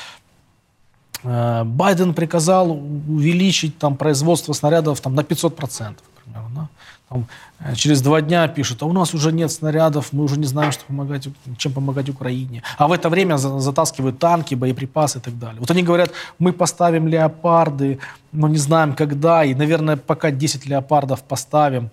э, 1.22 1.64
Байден 1.64 2.14
приказал 2.14 2.72
увеличить 2.72 3.78
там 3.78 3.96
производство 3.96 4.52
снарядов 4.54 5.00
там 5.00 5.14
на 5.14 5.20
500%, 5.20 5.94
к 5.94 6.22
примеру, 6.22 6.50
да? 6.54 6.68
Там, 7.12 7.26
э, 7.60 7.74
через 7.74 8.00
два 8.02 8.20
дня 8.20 8.48
пишут, 8.48 8.82
а 8.82 8.86
у 8.86 8.92
нас 8.92 9.14
уже 9.14 9.32
нет 9.32 9.50
снарядов, 9.52 10.12
мы 10.12 10.24
уже 10.24 10.38
не 10.38 10.46
знаем, 10.46 10.72
что 10.72 10.84
помогать, 10.84 11.28
чем 11.58 11.72
помогать 11.72 12.08
Украине. 12.08 12.62
А 12.78 12.86
в 12.88 12.92
это 12.92 13.10
время 13.10 13.36
затаскивают 13.36 14.18
танки, 14.18 14.54
боеприпасы 14.54 15.18
и 15.18 15.20
так 15.20 15.38
далее. 15.38 15.60
Вот 15.60 15.70
они 15.70 15.82
говорят, 15.82 16.10
мы 16.38 16.52
поставим 16.52 17.08
леопарды, 17.08 17.98
но 18.32 18.48
не 18.48 18.58
знаем 18.58 18.94
когда, 18.94 19.44
и, 19.44 19.54
наверное, 19.54 19.96
пока 19.96 20.30
10 20.30 20.66
леопардов 20.66 21.22
поставим, 21.22 21.90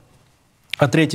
а 0.77 0.87
3, 0.87 1.07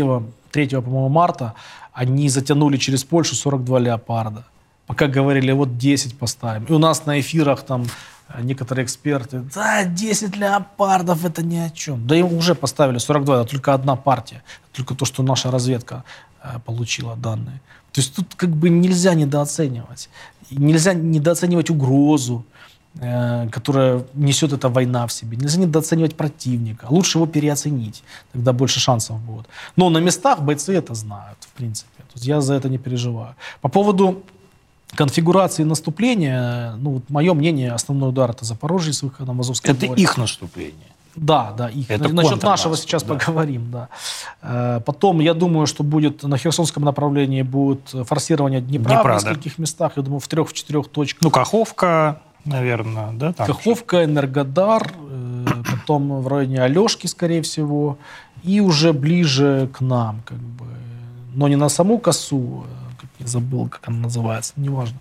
3 0.51 0.67
по-моему, 0.69 1.09
марта 1.09 1.55
они 1.93 2.29
затянули 2.29 2.77
через 2.77 3.05
Польшу 3.05 3.35
42 3.35 3.79
леопарда. 3.79 4.45
Пока 4.87 5.07
говорили, 5.07 5.53
вот 5.53 5.79
10 5.79 6.19
поставим. 6.19 6.65
И 6.65 6.73
у 6.73 6.79
нас 6.79 7.07
на 7.07 7.19
эфирах 7.21 7.63
там 7.63 7.87
некоторые 8.43 8.85
эксперты, 8.85 9.43
да, 9.55 9.85
10 9.85 10.37
леопардов 10.37 11.25
это 11.25 11.43
ни 11.43 11.57
о 11.57 11.71
чем. 11.71 12.07
Да 12.07 12.17
им 12.17 12.33
уже 12.33 12.55
поставили 12.55 12.99
42, 12.99 13.43
это 13.43 13.51
только 13.51 13.75
одна 13.75 13.97
партия, 13.97 14.43
только 14.73 14.95
то, 14.95 15.05
что 15.05 15.23
наша 15.23 15.51
разведка 15.51 16.05
э, 16.43 16.59
получила 16.65 17.17
данные. 17.17 17.61
То 17.93 18.01
есть 18.01 18.15
тут 18.17 18.35
как 18.35 18.51
бы 18.51 18.71
нельзя 18.71 19.15
недооценивать. 19.15 20.09
Нельзя 20.51 20.95
недооценивать 20.95 21.71
угрозу, 21.71 22.45
э, 23.01 23.49
которая 23.51 24.03
несет 24.15 24.53
эта 24.53 24.69
война 24.69 25.07
в 25.07 25.13
себе. 25.13 25.37
Нельзя 25.37 25.61
недооценивать 25.61 26.17
противника. 26.17 26.87
Лучше 26.91 27.19
его 27.19 27.27
переоценить, 27.27 28.03
тогда 28.33 28.53
больше 28.53 28.81
шансов 28.81 29.21
будет. 29.21 29.47
Но 29.77 29.91
на 29.91 29.99
местах 29.99 30.41
бойцы 30.41 30.75
это 30.75 30.95
знают, 30.95 31.39
в 31.41 31.53
принципе. 31.53 32.03
То 32.15 32.15
есть 32.15 32.27
я 32.27 32.41
за 32.41 32.55
это 32.55 32.69
не 32.69 32.79
переживаю. 32.79 33.35
По 33.61 33.69
поводу 33.69 34.23
конфигурации 34.97 35.65
наступления, 35.65 36.75
ну, 36.79 36.93
вот 36.95 37.11
мое 37.11 37.35
мнение, 37.35 37.73
основной 37.73 38.11
удар 38.11 38.31
это 38.31 38.45
Запорожье 38.45 38.93
с 38.93 39.03
выходом 39.03 39.39
в 39.39 39.41
Азовское 39.41 39.75
Это 39.75 39.87
море. 39.87 40.03
их 40.03 40.17
наступление. 40.17 40.95
Да, 41.17 41.53
да, 41.57 41.69
их. 41.69 41.91
Это 41.91 42.09
Насчет 42.09 42.43
нашего 42.43 42.77
сейчас 42.77 43.03
да. 43.05 43.15
поговорим, 43.15 43.71
да. 43.71 43.89
Э, 44.43 44.81
потом, 44.85 45.21
я 45.21 45.35
думаю, 45.35 45.67
что 45.67 45.85
будет 45.85 46.23
на 46.25 46.37
Херсонском 46.37 46.83
направлении 46.83 47.43
будет 47.43 47.95
форсирование 48.05 48.61
Днепра, 48.61 48.95
Днепра 48.95 49.13
в 49.13 49.23
нескольких 49.23 49.57
да. 49.57 49.63
местах, 49.63 49.93
я 49.97 50.03
думаю, 50.03 50.21
в 50.21 50.29
трех, 50.29 50.49
в 50.49 50.53
четырех 50.53 50.89
точках. 50.89 51.23
Ну, 51.23 51.31
Каховка, 51.31 52.21
наверное, 52.45 53.13
да? 53.13 53.33
Там 53.33 53.47
Каховка, 53.47 53.99
еще. 53.99 54.11
Энергодар, 54.11 54.93
э, 55.09 55.47
потом 55.71 56.21
в 56.21 56.29
районе 56.29 56.61
Алешки, 56.61 57.07
скорее 57.07 57.43
всего, 57.43 57.97
и 58.43 58.61
уже 58.61 58.93
ближе 58.93 59.69
к 59.73 59.81
нам, 59.81 60.23
как 60.25 60.39
бы. 60.39 60.67
Но 61.35 61.49
не 61.49 61.57
на 61.57 61.69
саму 61.69 61.99
косу, 61.99 62.65
я 63.19 63.27
забыл, 63.27 63.69
как 63.69 63.89
она 63.89 63.99
называется, 63.99 64.53
неважно. 64.57 64.99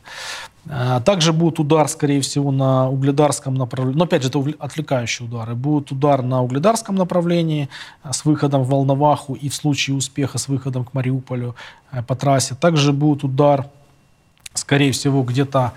А, 0.69 1.01
также 1.01 1.33
будет 1.33 1.59
удар, 1.59 1.87
скорее 1.87 2.21
всего, 2.21 2.51
на 2.51 2.89
угледарском 2.89 3.55
направлении. 3.55 3.97
Но, 3.97 4.05
опять 4.05 4.23
же, 4.23 4.29
это 4.29 4.39
отвлекающие 4.59 5.27
удары. 5.27 5.55
Будет 5.55 5.91
удар 5.91 6.21
на 6.21 6.41
угледарском 6.41 6.95
направлении 6.95 7.69
а, 8.01 8.13
с 8.13 8.23
выходом 8.23 8.63
в 8.63 8.69
Волноваху 8.69 9.33
и 9.33 9.49
в 9.49 9.55
случае 9.55 9.95
успеха 9.95 10.37
с 10.37 10.47
выходом 10.47 10.85
к 10.85 10.93
Мариуполю 10.93 11.55
а, 11.91 12.03
по 12.03 12.15
трассе. 12.15 12.55
Также 12.55 12.93
будет 12.93 13.23
удар, 13.23 13.67
скорее 14.53 14.91
всего, 14.91 15.23
где-то 15.23 15.73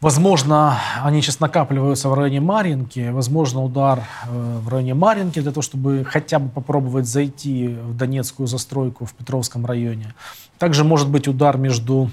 Возможно, 0.00 0.78
они 1.02 1.22
сейчас 1.22 1.40
накапливаются 1.40 2.08
в 2.08 2.14
районе 2.14 2.40
Маринки. 2.40 3.10
Возможно, 3.10 3.64
удар 3.64 4.04
э, 4.28 4.58
в 4.62 4.68
районе 4.68 4.94
Маринки 4.94 5.40
для 5.40 5.50
того, 5.50 5.62
чтобы 5.62 6.04
хотя 6.04 6.38
бы 6.38 6.48
попробовать 6.50 7.06
зайти 7.06 7.66
в 7.66 7.96
Донецкую 7.96 8.46
застройку 8.46 9.06
в 9.06 9.12
Петровском 9.14 9.66
районе. 9.66 10.14
Также 10.58 10.84
может 10.84 11.08
быть 11.08 11.26
удар 11.26 11.58
между 11.58 12.10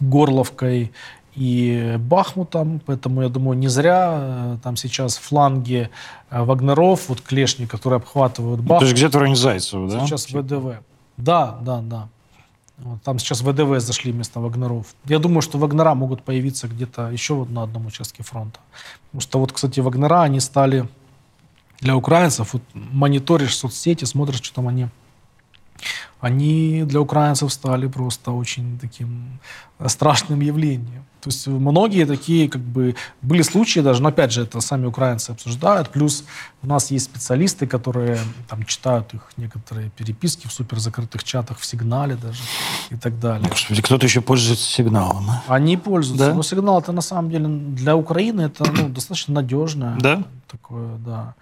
Горловкой 0.00 0.92
и 1.34 1.96
Бахмутом, 1.98 2.78
поэтому, 2.84 3.22
я 3.22 3.30
думаю, 3.30 3.56
не 3.56 3.68
зря 3.68 4.18
э, 4.20 4.56
там 4.62 4.76
сейчас 4.76 5.16
фланги 5.16 5.88
э, 6.30 6.42
Вагнеров, 6.42 7.08
вот 7.08 7.22
клешни, 7.22 7.64
которые 7.64 7.98
обхватывают 7.98 8.60
Бахмут. 8.60 8.80
То 8.80 8.84
есть 8.84 8.96
где-то 8.96 9.18
районе 9.18 9.36
Зайцева, 9.36 9.88
да? 9.88 10.06
Сейчас 10.06 10.26
ВДВ. 10.26 10.82
Да, 11.16 11.58
да, 11.62 11.80
да. 11.80 12.08
Там 13.04 13.18
сейчас 13.18 13.42
ВДВ 13.42 13.80
зашли 13.80 14.12
вместо 14.12 14.40
Вагнеров. 14.40 14.86
Я 15.04 15.18
думаю, 15.18 15.42
что 15.42 15.58
Вагнера 15.58 15.94
могут 15.94 16.22
появиться 16.22 16.68
где-то 16.68 17.10
еще 17.10 17.34
вот 17.34 17.50
на 17.50 17.62
одном 17.62 17.86
участке 17.86 18.22
фронта. 18.22 18.58
Потому 19.06 19.20
что 19.20 19.38
вот, 19.38 19.52
кстати, 19.52 19.80
Вагнера, 19.80 20.22
они 20.22 20.40
стали 20.40 20.88
для 21.80 21.96
украинцев, 21.96 22.54
вот 22.54 22.62
мониторишь 22.74 23.56
соцсети, 23.56 24.04
смотришь, 24.04 24.42
что 24.42 24.54
там 24.54 24.68
они 24.68 24.88
они 26.20 26.84
для 26.84 27.00
украинцев 27.00 27.52
стали 27.52 27.88
просто 27.88 28.30
очень 28.30 28.78
таким 28.78 29.40
страшным 29.86 30.40
явлением. 30.40 31.04
То 31.22 31.28
есть 31.28 31.46
многие 31.46 32.04
такие, 32.04 32.48
как 32.48 32.60
бы, 32.60 32.96
были 33.22 33.42
случаи 33.42 33.78
даже, 33.78 34.02
но 34.02 34.08
опять 34.08 34.32
же, 34.32 34.42
это 34.42 34.60
сами 34.60 34.86
украинцы 34.86 35.30
обсуждают, 35.30 35.88
плюс 35.90 36.24
у 36.62 36.66
нас 36.66 36.90
есть 36.90 37.04
специалисты, 37.04 37.68
которые 37.68 38.18
там 38.48 38.64
читают 38.64 39.14
их 39.14 39.28
некоторые 39.36 39.90
переписки 39.90 40.48
в 40.48 40.52
суперзакрытых 40.52 41.22
чатах, 41.22 41.60
в 41.60 41.64
сигнале 41.64 42.16
даже 42.16 42.42
и 42.90 42.96
так 42.96 43.20
далее. 43.20 43.48
Господи, 43.48 43.82
кто-то 43.82 44.04
еще 44.04 44.20
пользуется 44.20 44.64
сигналом. 44.64 45.30
А? 45.30 45.42
Они 45.46 45.76
пользуются, 45.76 46.26
да? 46.26 46.34
но 46.34 46.42
сигнал 46.42 46.80
это 46.80 46.90
на 46.90 47.02
самом 47.02 47.30
деле 47.30 47.46
для 47.46 47.96
Украины 47.96 48.40
это 48.40 48.64
ну, 48.72 48.88
достаточно 48.88 49.34
надежное 49.34 49.96
да? 50.00 50.24
такое, 50.50 50.96
да. 50.96 51.34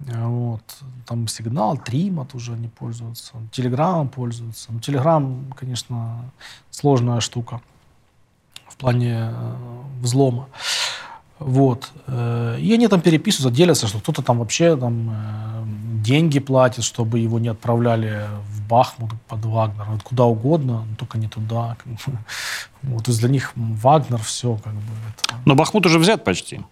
Вот. 0.00 0.60
Там 1.06 1.28
сигнал, 1.28 1.78
Тримат 1.78 2.34
уже 2.34 2.52
не 2.52 2.68
пользуются, 2.68 3.32
Телеграмом 3.52 4.08
пользуются. 4.08 4.70
Ну, 4.70 4.80
Телеграм, 4.80 5.50
конечно, 5.56 6.30
сложная 6.70 7.20
штука 7.20 7.62
в 8.74 8.76
плане 8.76 9.30
э, 9.30 9.54
взлома. 10.00 10.48
Вот. 11.38 11.90
Э, 12.08 12.58
и 12.58 12.74
они 12.74 12.88
там 12.88 13.00
переписываются, 13.00 13.56
делятся, 13.56 13.86
что 13.86 14.00
кто-то 14.00 14.22
там 14.22 14.38
вообще 14.38 14.76
там 14.76 15.10
э, 15.10 16.02
деньги 16.02 16.40
платит, 16.40 16.82
чтобы 16.82 17.20
его 17.20 17.38
не 17.38 17.48
отправляли 17.48 18.26
в 18.48 18.66
Бахмут 18.68 19.12
под 19.28 19.44
Вагнер, 19.44 19.84
вот 19.88 20.02
куда 20.02 20.24
угодно, 20.24 20.84
но 20.90 20.96
только 20.96 21.18
не 21.18 21.28
туда. 21.28 21.76
Как 21.78 21.86
бы. 22.12 22.18
Вот, 22.82 23.04
то 23.04 23.10
есть 23.12 23.20
для 23.20 23.30
них 23.30 23.52
Вагнер 23.54 24.18
все 24.18 24.56
как 24.56 24.72
бы. 24.72 24.92
Это... 25.08 25.34
Но 25.44 25.54
Бахмут 25.54 25.86
уже 25.86 26.00
взят 26.00 26.24
почти. 26.24 26.62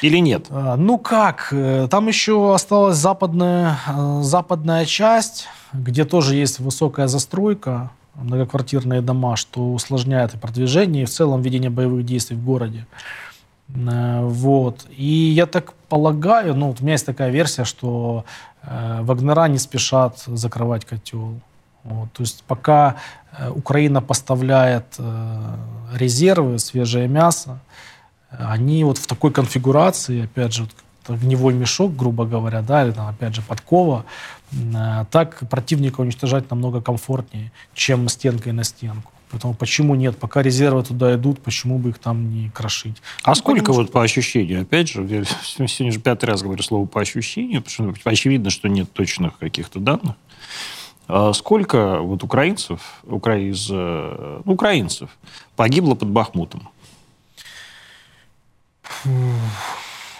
Или 0.00 0.18
нет? 0.18 0.46
А, 0.50 0.76
ну 0.76 0.98
как, 0.98 1.52
там 1.90 2.06
еще 2.06 2.54
осталась 2.54 2.98
западная, 2.98 3.78
западная 4.20 4.84
часть, 4.84 5.48
где 5.72 6.04
тоже 6.04 6.36
есть 6.36 6.60
высокая 6.60 7.08
застройка 7.08 7.90
многоквартирные 8.14 9.00
дома, 9.00 9.36
что 9.36 9.72
усложняет 9.72 10.34
и 10.34 10.38
продвижение, 10.38 11.02
и 11.02 11.06
в 11.06 11.10
целом 11.10 11.42
ведение 11.42 11.70
боевых 11.70 12.04
действий 12.04 12.36
в 12.36 12.44
городе. 12.44 12.86
Э, 13.68 14.22
вот. 14.22 14.86
И 14.96 15.32
я 15.34 15.46
так 15.46 15.72
полагаю, 15.88 16.54
ну, 16.54 16.70
у 16.70 16.82
меня 16.82 16.92
есть 16.92 17.06
такая 17.06 17.30
версия, 17.30 17.64
что 17.64 18.24
э, 18.62 18.98
Вагнера 19.02 19.48
не 19.48 19.58
спешат 19.58 20.18
закрывать 20.26 20.84
котел. 20.84 21.40
Вот. 21.84 22.12
То 22.12 22.22
есть 22.22 22.44
пока 22.46 22.96
э, 23.38 23.50
Украина 23.50 24.00
поставляет 24.00 24.94
э, 24.98 25.56
резервы, 25.94 26.58
свежее 26.58 27.08
мясо, 27.08 27.58
они 28.30 28.84
вот 28.84 28.98
в 28.98 29.06
такой 29.06 29.30
конфигурации, 29.30 30.24
опять 30.24 30.54
же, 30.54 30.62
вот 30.62 31.16
огневой 31.16 31.54
мешок, 31.54 31.94
грубо 31.96 32.24
говоря, 32.24 32.62
да, 32.62 32.84
или 32.84 32.92
там, 32.92 33.08
опять 33.08 33.34
же, 33.34 33.42
подкова, 33.42 34.04
так 35.10 35.48
противника 35.48 36.00
уничтожать 36.00 36.50
намного 36.50 36.80
комфортнее, 36.80 37.52
чем 37.74 38.08
стенкой 38.08 38.52
на 38.52 38.64
стенку. 38.64 39.12
Поэтому 39.32 39.54
почему 39.54 39.94
нет? 39.94 40.18
Пока 40.18 40.42
резервы 40.42 40.82
туда 40.84 41.14
идут, 41.14 41.40
почему 41.40 41.78
бы 41.78 41.88
их 41.88 41.98
там 41.98 42.28
не 42.30 42.50
крошить? 42.50 43.00
А 43.22 43.30
ну, 43.30 43.34
сколько 43.34 43.60
потому, 43.60 43.78
вот 43.78 43.84
что... 43.84 43.92
по 43.94 44.02
ощущению? 44.02 44.62
Опять 44.62 44.90
же, 44.90 45.02
я 45.04 45.24
сегодня 45.42 45.90
же 45.90 46.00
пятый 46.00 46.26
раз 46.26 46.42
говорю 46.42 46.62
слово 46.62 46.86
по 46.86 47.00
ощущению, 47.00 47.62
потому 47.62 47.96
что 47.96 48.10
очевидно, 48.10 48.50
что 48.50 48.68
нет 48.68 48.92
точных 48.92 49.38
каких-то 49.38 49.80
данных. 49.80 50.16
А 51.08 51.32
сколько 51.32 52.00
вот 52.00 52.22
украинцев, 52.22 53.00
укра... 53.04 53.38
из, 53.38 53.70
ну, 53.70 54.42
украинцев 54.44 55.08
погибло 55.56 55.94
под 55.94 56.08
Бахмутом? 56.10 56.68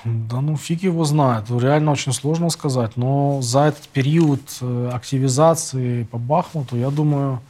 Да 0.04 0.40
ну 0.40 0.56
фиг 0.56 0.82
его 0.82 1.04
знает. 1.04 1.44
Реально 1.50 1.92
очень 1.92 2.12
сложно 2.12 2.50
сказать. 2.50 2.96
Но 2.96 3.40
за 3.40 3.60
этот 3.60 3.88
период 3.88 4.40
э, 4.60 4.90
активизации 4.92 6.04
по 6.04 6.18
Бахмуту, 6.18 6.76
я 6.76 6.90
думаю, 6.90 7.40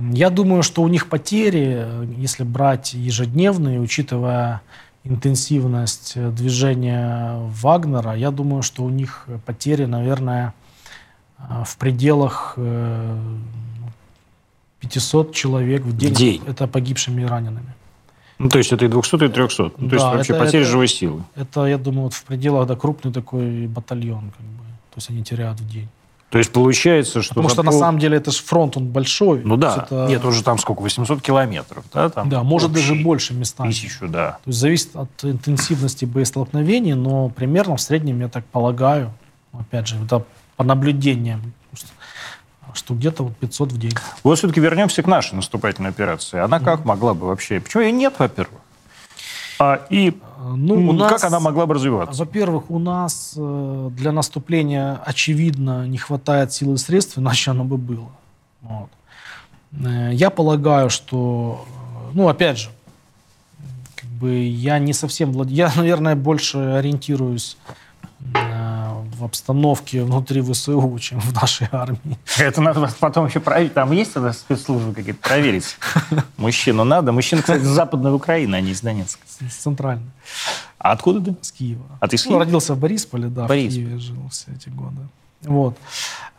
я 0.00 0.30
думаю, 0.30 0.62
что 0.62 0.82
у 0.82 0.88
них 0.88 1.08
потери, 1.08 1.86
если 2.16 2.44
брать 2.44 2.94
ежедневные, 2.94 3.80
учитывая 3.80 4.62
интенсивность 5.04 6.12
э, 6.14 6.30
движения 6.30 7.36
Вагнера, 7.60 8.14
я 8.14 8.30
думаю, 8.30 8.62
что 8.62 8.84
у 8.84 8.90
них 8.90 9.26
потери, 9.44 9.84
наверное, 9.84 10.54
э, 11.38 11.64
в 11.66 11.76
пределах 11.76 12.56
500 14.80 15.34
человек 15.34 15.82
в 15.82 15.94
день. 15.96 16.14
В 16.14 16.16
день. 16.16 16.42
Это 16.46 16.66
погибшими 16.66 17.22
и 17.22 17.26
ранеными. 17.26 17.74
Ну, 18.42 18.48
то 18.48 18.58
есть 18.58 18.72
это 18.72 18.84
и 18.84 18.88
200, 18.88 19.24
и 19.24 19.28
300. 19.28 19.62
Ну, 19.62 19.70
то 19.70 19.76
да, 19.78 19.94
есть 19.94 20.04
вообще 20.04 20.32
это, 20.32 20.44
потеря 20.44 20.62
это, 20.62 20.70
живой 20.70 20.88
силы. 20.88 21.22
Это, 21.36 21.64
я 21.66 21.78
думаю, 21.78 22.04
вот 22.04 22.14
в 22.14 22.24
пределах, 22.24 22.66
да, 22.66 22.74
крупный 22.74 23.12
такой 23.12 23.68
батальон, 23.68 24.32
как 24.36 24.44
бы. 24.46 24.64
То 24.90 24.96
есть 24.96 25.10
они 25.10 25.22
теряют 25.22 25.60
в 25.60 25.68
день. 25.68 25.88
То 26.30 26.38
есть 26.38 26.50
получается, 26.50 27.22
что... 27.22 27.34
Потому 27.34 27.50
что 27.50 27.62
на 27.62 27.70
самом 27.70 28.00
деле 28.00 28.16
это 28.16 28.32
же 28.32 28.42
фронт, 28.42 28.76
он 28.76 28.88
большой. 28.88 29.42
Ну 29.44 29.56
да. 29.56 29.84
Это... 29.86 30.06
Нет, 30.08 30.24
уже 30.24 30.42
там 30.42 30.58
сколько? 30.58 30.80
800 30.80 31.22
километров, 31.22 31.84
да? 31.92 32.10
Там 32.10 32.28
да, 32.28 32.42
может 32.42 32.72
даже 32.72 32.96
больше 32.96 33.32
местами. 33.32 33.68
Тысячу, 33.68 34.08
да. 34.08 34.38
То 34.42 34.48
есть 34.48 34.58
зависит 34.58 34.96
от 34.96 35.10
интенсивности 35.22 36.04
боестолкновений, 36.04 36.94
но 36.94 37.28
примерно 37.28 37.76
в 37.76 37.80
среднем, 37.80 38.20
я 38.20 38.28
так 38.28 38.44
полагаю, 38.46 39.12
опять 39.52 39.86
же, 39.86 40.02
это 40.04 40.24
по 40.56 40.64
наблюдениям, 40.64 41.52
что 42.74 42.94
где-то 42.94 43.24
вот 43.24 43.36
500 43.36 43.72
в 43.72 43.78
день. 43.78 43.92
Вот 44.22 44.38
все-таки 44.38 44.60
вернемся 44.60 45.02
к 45.02 45.06
нашей 45.06 45.34
наступательной 45.34 45.90
операции. 45.90 46.38
Она 46.38 46.58
как 46.58 46.80
mm-hmm. 46.80 46.86
могла 46.86 47.14
бы 47.14 47.26
вообще? 47.26 47.60
Почему 47.60 47.82
ее 47.82 47.92
нет, 47.92 48.14
во-первых? 48.18 48.60
А, 49.58 49.86
и 49.90 50.18
ну, 50.56 50.88
у 50.88 50.92
нас, 50.92 51.12
как 51.12 51.24
она 51.24 51.38
могла 51.38 51.66
бы 51.66 51.74
развиваться? 51.74 52.18
Во-первых, 52.18 52.70
у 52.70 52.78
нас 52.78 53.34
э, 53.36 53.90
для 53.92 54.10
наступления, 54.10 55.00
очевидно, 55.04 55.86
не 55.86 55.98
хватает 55.98 56.52
сил 56.52 56.74
и 56.74 56.78
средств, 56.78 57.18
иначе 57.18 57.52
оно 57.52 57.64
бы 57.64 57.76
было. 57.76 58.10
Вот. 58.62 58.88
Э, 59.84 60.10
я 60.12 60.30
полагаю, 60.30 60.90
что, 60.90 61.64
э, 61.68 62.10
ну, 62.14 62.28
опять 62.28 62.58
же, 62.58 62.70
как 63.94 64.08
бы 64.10 64.34
я 64.34 64.78
не 64.80 64.92
совсем 64.92 65.32
владею, 65.32 65.56
я, 65.56 65.72
наверное, 65.76 66.16
больше 66.16 66.58
ориентируюсь 66.58 67.56
в 69.22 69.24
обстановке 69.24 70.02
внутри 70.02 70.42
ВСУ, 70.42 70.98
чем 70.98 71.20
в 71.20 71.32
нашей 71.32 71.68
армии. 71.70 72.18
Это 72.38 72.60
надо 72.60 72.90
потом 73.00 73.26
еще 73.26 73.40
проверить. 73.40 73.72
Там 73.72 73.92
есть 73.92 74.12
тогда 74.12 74.32
спецслужбы 74.32 74.92
какие-то 74.92 75.20
проверить? 75.20 75.76
Мужчину 76.36 76.84
надо. 76.84 77.12
Мужчина, 77.12 77.40
кстати, 77.40 77.62
с 77.62 77.68
Западной 77.68 78.14
Украины, 78.14 78.56
а 78.56 78.60
не 78.60 78.72
из 78.72 78.80
Донецка. 78.80 79.22
С 79.48 79.54
центральной. 79.54 80.10
А 80.78 80.92
откуда 80.92 81.20
ты? 81.32 81.36
С 81.40 81.52
Киева. 81.52 81.84
А 82.00 82.08
ты 82.08 82.18
с 82.18 82.24
ну, 82.24 82.30
Киева? 82.30 82.38
Ну, 82.40 82.44
родился 82.44 82.74
в 82.74 82.78
Борисполе, 82.78 83.28
да, 83.28 83.46
Борисполь. 83.46 83.70
в 83.70 83.86
Киеве 83.86 83.98
жил 83.98 84.28
все 84.30 84.52
эти 84.52 84.68
годы. 84.68 85.08
Вот. 85.42 85.76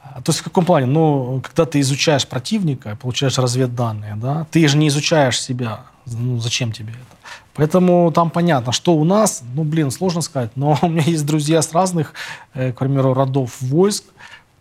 То 0.03 0.29
есть 0.29 0.39
в 0.39 0.43
каком 0.43 0.65
плане? 0.65 0.85
Ну, 0.85 1.41
когда 1.41 1.65
ты 1.65 1.79
изучаешь 1.79 2.27
противника, 2.27 2.97
получаешь 2.97 3.37
разведданные, 3.37 4.15
да, 4.15 4.45
ты 4.51 4.67
же 4.67 4.77
не 4.77 4.89
изучаешь 4.89 5.41
себя. 5.41 5.81
Ну, 6.05 6.39
зачем 6.39 6.71
тебе 6.71 6.91
это? 6.91 7.17
Поэтому 7.53 8.11
там 8.11 8.29
понятно, 8.29 8.71
что 8.71 8.95
у 8.95 9.03
нас, 9.03 9.43
ну, 9.53 9.63
блин, 9.63 9.91
сложно 9.91 10.21
сказать, 10.21 10.51
но 10.55 10.77
у 10.81 10.89
меня 10.89 11.03
есть 11.03 11.25
друзья 11.25 11.61
с 11.61 11.71
разных, 11.73 12.13
э, 12.53 12.71
к 12.71 12.79
примеру, 12.79 13.13
родов 13.13 13.61
войск, 13.61 14.05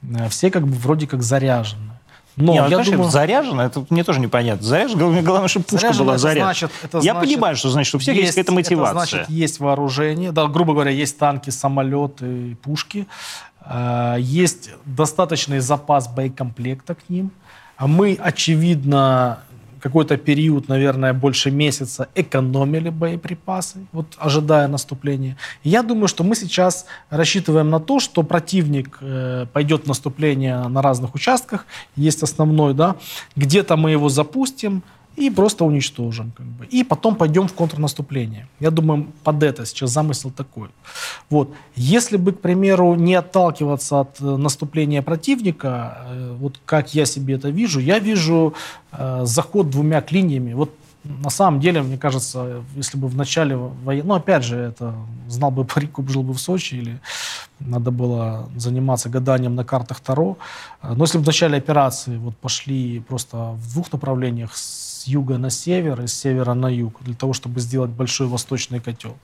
э, 0.02 0.28
все 0.28 0.50
как 0.50 0.66
бы 0.66 0.74
вроде 0.74 1.06
как 1.06 1.22
заряжены. 1.22 1.92
Но 2.36 2.52
не, 2.52 2.62
ну, 2.62 2.68
я 2.68 2.78
думаю... 2.78 3.10
заряжено, 3.10 3.62
это 3.62 3.84
мне 3.90 4.04
тоже 4.04 4.18
непонятно. 4.18 4.66
Заряжено, 4.66 5.00
главное, 5.00 5.22
главное 5.22 5.48
чтобы 5.48 5.64
пушка 5.64 5.88
заряжено, 5.88 6.04
была 6.04 6.18
заряжена. 6.18 6.46
Значит, 6.46 6.70
это 6.82 6.98
я 6.98 7.12
значит, 7.12 7.28
понимаю, 7.28 7.56
что 7.56 7.68
значит, 7.68 7.88
что 7.88 7.96
у 7.98 8.00
всех 8.00 8.14
есть, 8.14 8.24
есть 8.24 8.36
какая-то 8.36 8.52
мотивация. 8.52 8.90
Это 8.90 9.10
значит, 9.10 9.30
есть 9.30 9.60
вооружение, 9.60 10.32
да, 10.32 10.46
грубо 10.46 10.72
говоря, 10.72 10.90
есть 10.90 11.18
танки, 11.18 11.50
самолеты, 11.50 12.56
пушки, 12.62 13.06
э, 13.66 14.16
есть 14.18 14.70
достаточный 14.86 15.58
запас 15.58 16.08
боекомплекта 16.08 16.94
к 16.94 17.00
ним. 17.10 17.32
А 17.76 17.86
мы, 17.86 18.18
очевидно, 18.18 19.40
какой-то 19.82 20.16
период, 20.16 20.68
наверное, 20.68 21.12
больше 21.12 21.50
месяца 21.50 22.08
экономили 22.14 22.88
боеприпасы, 22.88 23.86
вот 23.92 24.06
ожидая 24.18 24.68
наступления. 24.68 25.36
Я 25.64 25.82
думаю, 25.82 26.06
что 26.06 26.22
мы 26.22 26.36
сейчас 26.36 26.86
рассчитываем 27.10 27.68
на 27.68 27.80
то, 27.80 27.98
что 27.98 28.22
противник 28.22 28.98
э, 29.00 29.46
пойдет 29.52 29.84
в 29.84 29.88
наступление 29.88 30.68
на 30.68 30.82
разных 30.82 31.16
участках, 31.16 31.66
есть 31.96 32.22
основной, 32.22 32.74
да, 32.74 32.94
где-то 33.34 33.76
мы 33.76 33.90
его 33.90 34.08
запустим, 34.08 34.84
и 35.16 35.30
просто 35.30 35.64
уничтожим. 35.64 36.32
Как 36.36 36.46
бы. 36.46 36.66
И 36.66 36.84
потом 36.84 37.16
пойдем 37.16 37.46
в 37.46 37.52
контрнаступление. 37.52 38.46
Я 38.60 38.70
думаю, 38.70 39.06
под 39.24 39.42
это 39.42 39.66
сейчас 39.66 39.90
замысел 39.90 40.30
такой. 40.30 40.68
Вот. 41.30 41.50
Если 41.76 42.16
бы, 42.16 42.32
к 42.32 42.40
примеру, 42.40 42.94
не 42.94 43.14
отталкиваться 43.14 44.00
от 44.00 44.20
э, 44.20 44.24
наступления 44.24 45.02
противника, 45.02 45.98
э, 46.06 46.36
вот 46.38 46.60
как 46.64 46.94
я 46.94 47.06
себе 47.06 47.34
это 47.34 47.50
вижу, 47.50 47.80
я 47.80 47.98
вижу 47.98 48.54
э, 48.92 49.22
заход 49.24 49.70
двумя 49.70 50.00
клиньями. 50.00 50.54
Вот 50.54 50.70
на 51.04 51.30
самом 51.30 51.60
деле, 51.60 51.82
мне 51.82 51.98
кажется, 51.98 52.62
если 52.76 52.96
бы 52.96 53.08
в 53.08 53.16
начале 53.16 53.56
войны... 53.56 54.02
Ну, 54.04 54.14
опять 54.14 54.44
же, 54.44 54.56
это 54.56 54.94
знал 55.28 55.50
бы 55.50 55.64
парику, 55.74 56.06
жил 56.08 56.22
бы 56.22 56.32
в 56.32 56.38
Сочи, 56.38 56.76
или 56.76 57.00
надо 57.60 57.90
было 57.90 58.48
заниматься 58.56 59.08
гаданием 59.08 59.54
на 59.54 59.64
картах 59.64 60.00
Таро. 60.00 60.36
Но 60.82 61.04
если 61.04 61.18
бы 61.18 61.24
в 61.24 61.26
начале 61.26 61.58
операции 61.58 62.16
вот 62.16 62.36
пошли 62.36 63.00
просто 63.00 63.36
в 63.36 63.72
двух 63.72 63.92
направлениях, 63.92 64.56
с 64.56 64.91
юга 65.06 65.38
на 65.38 65.50
север 65.50 66.00
и 66.02 66.06
с 66.06 66.14
севера 66.14 66.54
на 66.54 66.68
юг, 66.68 67.02
для 67.02 67.14
того, 67.14 67.32
чтобы 67.32 67.60
сделать 67.60 67.90
большой 67.90 68.26
восточный 68.26 68.80
котел 68.80 69.16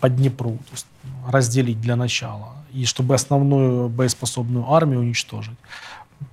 по 0.00 0.08
Днепру, 0.08 0.52
то 0.52 0.72
есть 0.72 0.86
разделить 1.28 1.80
для 1.80 1.96
начала, 1.96 2.52
и 2.72 2.84
чтобы 2.84 3.14
основную 3.14 3.88
боеспособную 3.88 4.70
армию 4.70 5.00
уничтожить, 5.00 5.58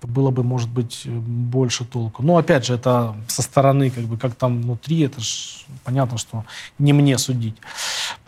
было 0.03 0.31
бы, 0.31 0.43
может 0.43 0.69
быть, 0.69 1.07
больше 1.07 1.85
толку. 1.85 2.23
Но, 2.23 2.37
опять 2.37 2.65
же, 2.65 2.73
это 2.73 3.15
со 3.27 3.41
стороны, 3.41 3.89
как 3.89 4.05
бы, 4.05 4.17
как 4.17 4.35
там 4.35 4.61
внутри, 4.61 5.01
это 5.01 5.21
ж 5.21 5.65
понятно, 5.83 6.17
что 6.17 6.43
не 6.79 6.93
мне 6.93 7.17
судить. 7.17 7.55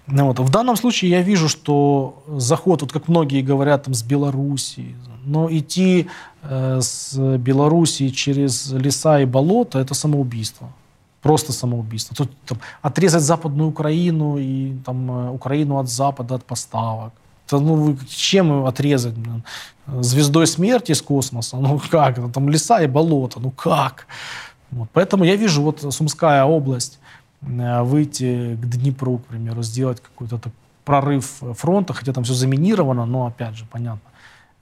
Ну 0.08 0.28
вот. 0.28 0.39
В 0.39 0.49
данном 0.49 0.76
случае 0.76 1.12
я 1.12 1.22
вижу, 1.22 1.47
что 1.49 2.24
заход, 2.28 2.82
вот 2.82 2.91
как 2.91 3.08
многие 3.08 3.41
говорят, 3.41 3.84
там, 3.84 3.93
с 3.93 4.04
Белоруссии, 4.04 4.95
но 5.26 5.49
идти 5.49 6.08
э, 6.41 6.80
с 6.82 7.18
Белоруссии 7.38 8.10
через 8.10 8.72
леса 8.72 9.22
и 9.22 9.26
болота– 9.26 9.80
это 9.80 9.93
самоубийство. 9.93 10.70
Просто 11.22 11.54
самоубийство. 11.54 12.16
Тут 12.16 12.32
там, 12.45 12.60
отрезать 12.82 13.24
Западную 13.24 13.70
Украину 13.70 14.38
и 14.38 14.74
там, 14.86 15.10
э, 15.10 15.30
Украину 15.30 15.80
от 15.80 15.89
Запада, 15.89 16.36
от 16.36 16.43
поставок. 16.43 17.14
Ну, 17.60 17.97
чем 18.08 18.66
отрезать? 18.66 19.16
Звездой 19.88 20.47
смерти 20.47 20.91
из 20.91 21.01
космоса? 21.01 21.58
Ну 21.58 21.82
как? 21.91 22.32
Там 22.32 22.49
леса 22.49 22.82
и 22.82 22.88
болота. 22.88 23.39
Ну 23.39 23.51
как? 23.51 24.08
Вот. 24.72 24.89
Поэтому 24.93 25.24
я 25.24 25.36
вижу 25.36 25.62
вот 25.62 25.86
Сумская 25.93 26.43
область, 26.45 26.99
э, 27.41 27.82
выйти 27.84 28.58
к 28.62 28.66
Днепру, 28.66 29.20
к 29.20 29.26
примеру, 29.26 29.62
сделать 29.62 30.01
какой-то 30.01 30.39
прорыв 30.86 31.41
фронта, 31.54 31.93
хотя 31.93 32.14
там 32.14 32.24
все 32.24 32.34
заминировано, 32.34 33.06
но 33.06 33.28
опять 33.28 33.56
же, 33.56 33.66
понятно, 33.72 34.10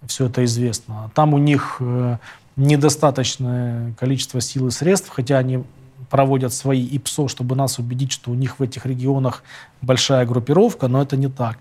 все 0.05 0.25
это 0.25 0.43
известно. 0.45 1.11
Там 1.13 1.33
у 1.33 1.37
них 1.37 1.77
э, 1.79 2.17
недостаточное 2.55 3.93
количество 3.93 4.41
сил 4.41 4.67
и 4.67 4.71
средств, 4.71 5.09
хотя 5.09 5.37
они 5.37 5.63
проводят 6.09 6.53
свои 6.53 6.83
ИПСО, 6.85 7.27
чтобы 7.27 7.55
нас 7.55 7.79
убедить, 7.79 8.11
что 8.11 8.31
у 8.31 8.33
них 8.33 8.59
в 8.59 8.63
этих 8.63 8.85
регионах 8.85 9.43
большая 9.81 10.25
группировка, 10.25 10.87
но 10.87 11.01
это 11.01 11.15
не 11.15 11.29
так. 11.29 11.57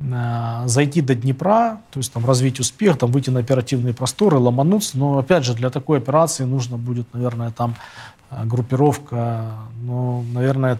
Э, 0.00 0.62
зайти 0.66 1.00
до 1.00 1.14
Днепра, 1.14 1.80
то 1.90 1.98
есть 1.98 2.12
там 2.12 2.24
развить 2.24 2.60
успех, 2.60 2.98
там 2.98 3.10
выйти 3.10 3.30
на 3.30 3.40
оперативные 3.40 3.94
просторы, 3.94 4.38
ломануться, 4.38 4.96
но 4.96 5.18
опять 5.18 5.44
же 5.44 5.54
для 5.54 5.70
такой 5.70 5.98
операции 5.98 6.44
нужно 6.44 6.76
будет, 6.76 7.12
наверное, 7.12 7.50
там 7.50 7.74
э, 8.30 8.44
группировка, 8.44 9.54
ну, 9.82 10.24
наверное, 10.32 10.78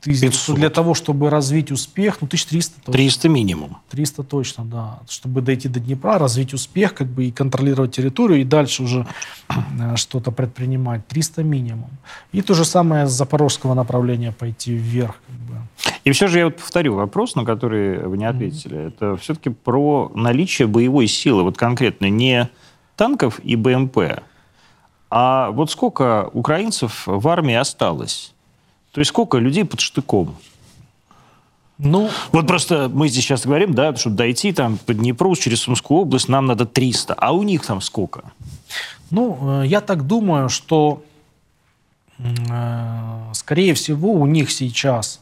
тысяч, 0.00 0.46
для 0.48 0.68
того, 0.68 0.94
чтобы 0.94 1.30
развить 1.30 1.70
успех, 1.70 2.18
ну, 2.20 2.26
1300 2.26 2.80
точно. 2.80 2.92
300 2.92 3.28
минимум. 3.28 3.76
300 3.90 4.22
точно, 4.24 4.64
да. 4.64 4.98
Чтобы 5.08 5.40
дойти 5.40 5.68
до 5.68 5.78
Днепра, 5.78 6.18
развить 6.18 6.54
успех, 6.54 6.94
как 6.94 7.06
бы 7.06 7.26
и 7.26 7.30
контролировать 7.30 7.92
территорию, 7.94 8.40
и 8.40 8.44
дальше 8.44 8.82
уже 8.82 9.06
э, 9.48 9.94
что-то 9.94 10.32
предпринимать. 10.32 11.06
300 11.06 11.44
минимум. 11.44 11.90
И 12.32 12.42
то 12.42 12.54
же 12.54 12.64
самое 12.64 13.06
с 13.06 13.12
запорожского 13.12 13.74
направления 13.74 14.32
пойти 14.32 14.72
вверх. 14.72 15.14
Как 15.26 15.36
бы. 15.36 15.61
И 16.04 16.10
все 16.12 16.28
же 16.28 16.38
я 16.38 16.44
вот 16.46 16.56
повторю 16.56 16.94
вопрос, 16.94 17.34
на 17.34 17.44
который 17.44 18.06
вы 18.06 18.18
не 18.18 18.24
ответили. 18.24 18.76
Mm-hmm. 18.76 18.88
Это 18.88 19.16
все-таки 19.16 19.50
про 19.50 20.10
наличие 20.14 20.68
боевой 20.68 21.06
силы, 21.06 21.42
вот 21.42 21.56
конкретно 21.56 22.08
не 22.10 22.48
танков 22.96 23.40
и 23.40 23.56
БМП, 23.56 23.98
а 25.14 25.50
вот 25.50 25.70
сколько 25.70 26.30
украинцев 26.32 27.02
в 27.06 27.28
армии 27.28 27.54
осталось? 27.54 28.32
То 28.92 29.00
есть 29.00 29.10
сколько 29.10 29.38
людей 29.38 29.64
под 29.64 29.80
штыком? 29.80 30.36
Ну, 31.76 32.08
вот 32.30 32.46
просто 32.46 32.88
мы 32.92 33.08
здесь 33.08 33.24
сейчас 33.24 33.44
говорим, 33.44 33.74
да, 33.74 33.94
чтобы 33.96 34.16
дойти 34.16 34.52
там 34.52 34.78
по 34.78 34.94
Днепру 34.94 35.34
через 35.36 35.60
Сумскую 35.60 36.00
область, 36.00 36.28
нам 36.28 36.46
надо 36.46 36.64
300, 36.64 37.14
а 37.14 37.32
у 37.32 37.42
них 37.42 37.66
там 37.66 37.80
сколько? 37.80 38.22
Ну, 39.10 39.62
э, 39.62 39.66
я 39.66 39.80
так 39.80 40.06
думаю, 40.06 40.48
что, 40.48 41.02
э, 42.18 43.32
скорее 43.34 43.74
всего, 43.74 44.12
у 44.12 44.26
них 44.26 44.50
сейчас, 44.50 45.21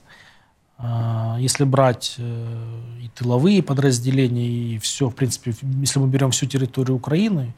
если 1.38 1.64
брать 1.64 2.16
и 2.18 3.10
тыловые 3.14 3.62
подразделения, 3.62 4.48
и 4.48 4.78
все, 4.78 5.08
в 5.08 5.14
принципе, 5.14 5.54
если 5.62 5.98
мы 5.98 6.08
берем 6.08 6.30
всю 6.30 6.46
территорию 6.46 6.96
Украины, 6.96 7.54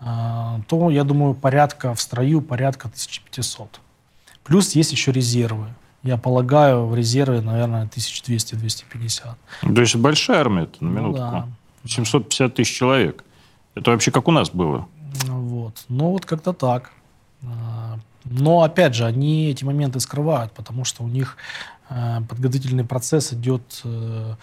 то, 0.00 0.90
я 0.90 1.04
думаю, 1.04 1.34
порядка 1.34 1.94
в 1.94 2.00
строю 2.00 2.42
порядка 2.42 2.88
1500. 2.88 3.80
Плюс 4.44 4.74
есть 4.74 4.92
еще 4.92 5.12
резервы. 5.12 5.68
Я 6.02 6.16
полагаю, 6.16 6.86
в 6.86 6.94
резерве, 6.94 7.40
наверное, 7.40 7.86
1200-250. 7.86 9.34
То 9.74 9.80
есть 9.80 9.96
большая 9.96 10.40
армия 10.40 10.62
это 10.62 10.84
на 10.84 10.88
минутку. 10.88 11.22
Ну, 11.22 11.30
да. 11.30 11.48
750 11.84 12.54
тысяч 12.54 12.74
человек. 12.74 13.24
Это 13.74 13.90
вообще 13.90 14.10
как 14.10 14.28
у 14.28 14.32
нас 14.32 14.50
было. 14.50 14.86
Вот. 15.26 15.84
Ну, 15.88 16.10
вот 16.10 16.24
как-то 16.24 16.52
так. 16.52 16.92
А, 17.42 17.98
но, 18.24 18.62
опять 18.62 18.94
же, 18.94 19.04
они 19.04 19.50
эти 19.50 19.64
моменты 19.64 20.00
скрывают, 20.00 20.52
потому 20.52 20.84
что 20.84 21.02
у 21.02 21.08
них 21.08 21.36
э, 21.77 21.77
подготовительный 22.28 22.84
процесс 22.84 23.32
идет 23.32 23.80
э, 23.84 24.34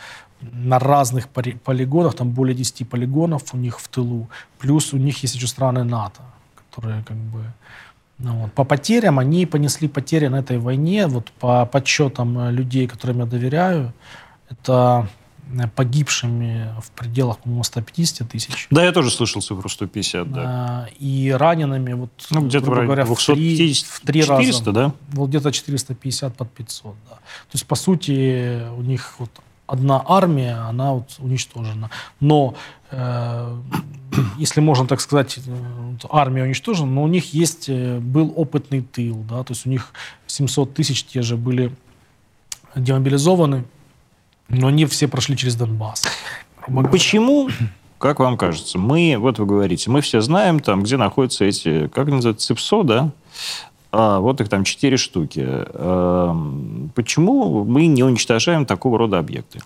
на 0.42 0.80
разных 0.80 1.30
полигонах, 1.30 2.16
там 2.16 2.32
более 2.32 2.56
10 2.56 2.90
полигонов 2.90 3.54
у 3.54 3.58
них 3.58 3.80
в 3.80 3.88
тылу. 3.88 4.30
Плюс 4.60 4.94
у 4.94 4.98
них 4.98 5.24
есть 5.24 5.36
еще 5.36 5.48
страны 5.48 5.84
НАТО, 5.84 6.22
которые 6.56 7.04
как 7.04 7.18
бы 7.18 7.44
ну, 8.18 8.42
вот. 8.42 8.54
По 8.54 8.64
потерям, 8.64 9.20
они 9.20 9.46
понесли 9.46 9.90
потери 9.90 10.28
на 10.28 10.38
этой 10.38 10.58
войне, 10.58 11.08
вот 11.08 11.32
по 11.40 11.66
подсчетам 11.66 12.40
э, 12.40 12.52
людей, 12.52 12.88
которым 12.88 13.20
я 13.20 13.26
доверяю, 13.26 13.94
это 14.50 15.08
э, 15.08 15.25
погибшими 15.76 16.74
в 16.82 16.92
пределах, 16.92 17.40
по-моему, 17.40 17.64
150 17.64 18.30
тысяч. 18.30 18.68
Да, 18.72 18.84
я 18.84 18.92
тоже 18.92 19.12
слышал 19.12 19.42
цифру 19.42 19.70
150, 19.70 20.32
да. 20.32 20.90
И 21.00 21.34
ранеными, 21.36 21.94
вот, 21.94 22.12
ну, 22.30 22.48
где-то 22.48 22.66
грубо 22.66 22.84
говоря, 22.84 23.06
250, 23.06 23.88
в 23.88 24.02
три, 24.02 24.22
в 24.22 24.28
3 24.28 24.38
400, 24.40 24.66
раза. 24.66 24.72
да? 24.72 24.94
Вот 25.12 25.30
где-то 25.30 25.52
450 25.52 26.36
под 26.36 26.52
500, 26.52 26.96
да. 27.10 27.16
То 27.16 27.22
есть, 27.54 27.66
по 27.66 27.76
сути, 27.76 28.70
у 28.78 28.82
них 28.82 29.16
вот 29.20 29.30
одна 29.68 30.04
армия, 30.06 30.56
она 30.56 30.94
вот 30.94 31.16
уничтожена. 31.20 31.90
Но, 32.20 32.56
э, 32.92 33.58
если 34.38 34.62
можно 34.62 34.88
так 34.88 35.02
сказать, 35.02 35.40
э, 35.46 35.96
армия 36.10 36.44
уничтожена, 36.44 36.92
но 36.92 37.04
у 37.04 37.08
них 37.08 37.34
есть, 37.34 37.70
э, 37.70 38.00
был 38.00 38.34
опытный 38.36 38.82
тыл, 38.82 39.24
да, 39.30 39.44
то 39.44 39.54
есть 39.54 39.66
у 39.66 39.70
них 39.70 39.92
700 40.28 40.74
тысяч 40.74 41.04
те 41.04 41.22
же 41.22 41.38
были 41.38 41.72
демобилизованы, 42.76 43.66
но 44.50 44.68
они 44.68 44.86
все 44.86 45.08
прошли 45.08 45.38
через 45.38 45.56
Донбасс. 45.56 46.04
Почему, 46.92 47.50
как 47.98 48.20
вам 48.20 48.38
кажется, 48.38 48.78
мы, 48.78 49.16
вот 49.18 49.40
вы 49.40 49.46
говорите, 49.46 49.90
мы 49.90 50.02
все 50.02 50.22
знаем, 50.22 50.60
там, 50.60 50.84
где 50.84 50.98
находятся 50.98 51.46
эти, 51.46 51.88
как 51.88 52.08
называется, 52.08 52.48
ЦИПСО, 52.48 52.84
да? 52.84 53.12
А, 53.92 54.20
вот 54.20 54.42
их 54.42 54.50
там 54.50 54.64
четыре 54.64 54.98
штуки. 54.98 55.46
Эм, 55.46 56.92
почему 56.96 57.64
мы 57.64 57.86
не 57.86 58.04
уничтожаем 58.04 58.66
такого 58.66 58.98
рода 58.98 59.20
объекты? 59.20 59.62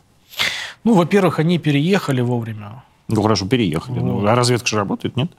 Ну, 0.84 0.94
во-первых, 0.94 1.40
они 1.40 1.58
переехали 1.58 2.22
вовремя. 2.22 2.84
Ну, 3.08 3.22
хорошо, 3.24 3.48
переехали. 3.48 4.00
Вот. 4.00 4.22
Ну, 4.22 4.28
а 4.28 4.36
разведка 4.36 4.68
же 4.68 4.76
работает, 4.76 5.16
нет? 5.18 5.32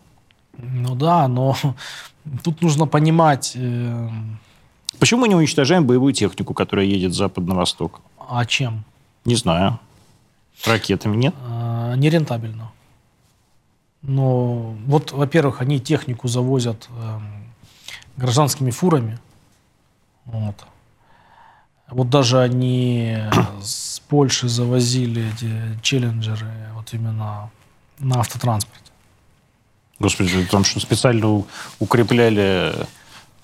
Ну 0.58 0.94
да, 0.96 1.28
но 1.28 1.56
тут 2.42 2.62
нужно 2.62 2.86
понимать... 2.86 3.52
Э... 3.54 4.08
Почему 4.98 5.20
мы 5.20 5.28
не 5.28 5.36
уничтожаем 5.36 5.86
боевую 5.86 6.12
технику, 6.12 6.52
которая 6.52 6.84
едет 6.84 7.14
с 7.14 7.16
запада 7.16 7.48
на 7.48 7.54
восток? 7.54 8.00
А 8.18 8.44
чем? 8.44 8.84
Не 9.24 9.36
знаю. 9.36 9.78
Ракетами 10.64 11.16
нет? 11.16 11.34
А, 11.46 11.94
нерентабельно. 11.94 12.72
Но 14.02 14.74
вот, 14.86 15.12
во-первых, 15.12 15.60
они 15.60 15.80
технику 15.80 16.28
завозят... 16.28 16.88
Э 16.90 17.20
гражданскими 18.20 18.70
фурами. 18.70 19.18
Вот. 20.26 20.54
Вот 21.88 22.10
даже 22.10 22.38
они 22.38 23.16
с 23.62 24.00
Польши 24.00 24.48
завозили 24.48 25.32
эти 25.32 25.80
челленджеры 25.82 26.52
вот 26.74 26.92
именно 26.94 27.50
на 27.98 28.20
автотранспорте. 28.20 28.90
Господи, 29.98 30.46
там 30.50 30.64
что, 30.64 30.80
специально 30.80 31.44
укрепляли 31.78 32.86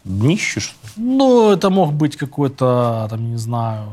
днище, 0.05 0.61
что 0.61 0.75
ли? 0.75 0.93
Ну, 0.97 1.51
это 1.51 1.69
мог 1.69 1.93
быть 1.93 2.17
какой-то, 2.17 3.07
там, 3.11 3.31
не 3.31 3.37
знаю, 3.37 3.91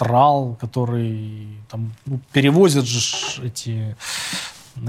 трал, 0.00 0.56
который 0.58 1.46
там 1.68 1.92
ну, 2.06 2.20
перевозят 2.32 2.86
же 2.86 3.00
эти 3.44 3.94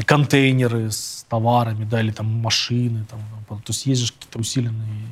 контейнеры 0.06 0.90
с 0.90 1.26
товарами, 1.28 1.84
да, 1.84 2.00
или 2.00 2.12
там 2.12 2.28
машины, 2.28 3.06
там, 3.10 3.20
то 3.50 3.62
есть 3.68 3.86
есть 3.86 4.04
же 4.04 4.14
какие-то 4.14 4.40
усиленные 4.40 5.08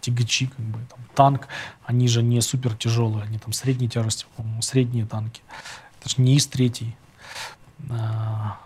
тягачи, 0.00 0.46
как 0.46 0.64
бы, 0.64 0.78
там, 0.88 1.00
танк, 1.14 1.48
они 1.84 2.08
же 2.08 2.22
не 2.22 2.40
супер 2.40 2.74
тяжелые, 2.74 3.24
они 3.24 3.38
там 3.38 3.52
средней 3.52 3.90
тяжести, 3.90 4.24
по-моему, 4.36 4.62
средние 4.62 5.04
танки. 5.04 5.42
Это 6.00 6.08
же 6.08 6.14
не 6.22 6.34
ИС-3. 6.38 6.86
А, 7.90 8.56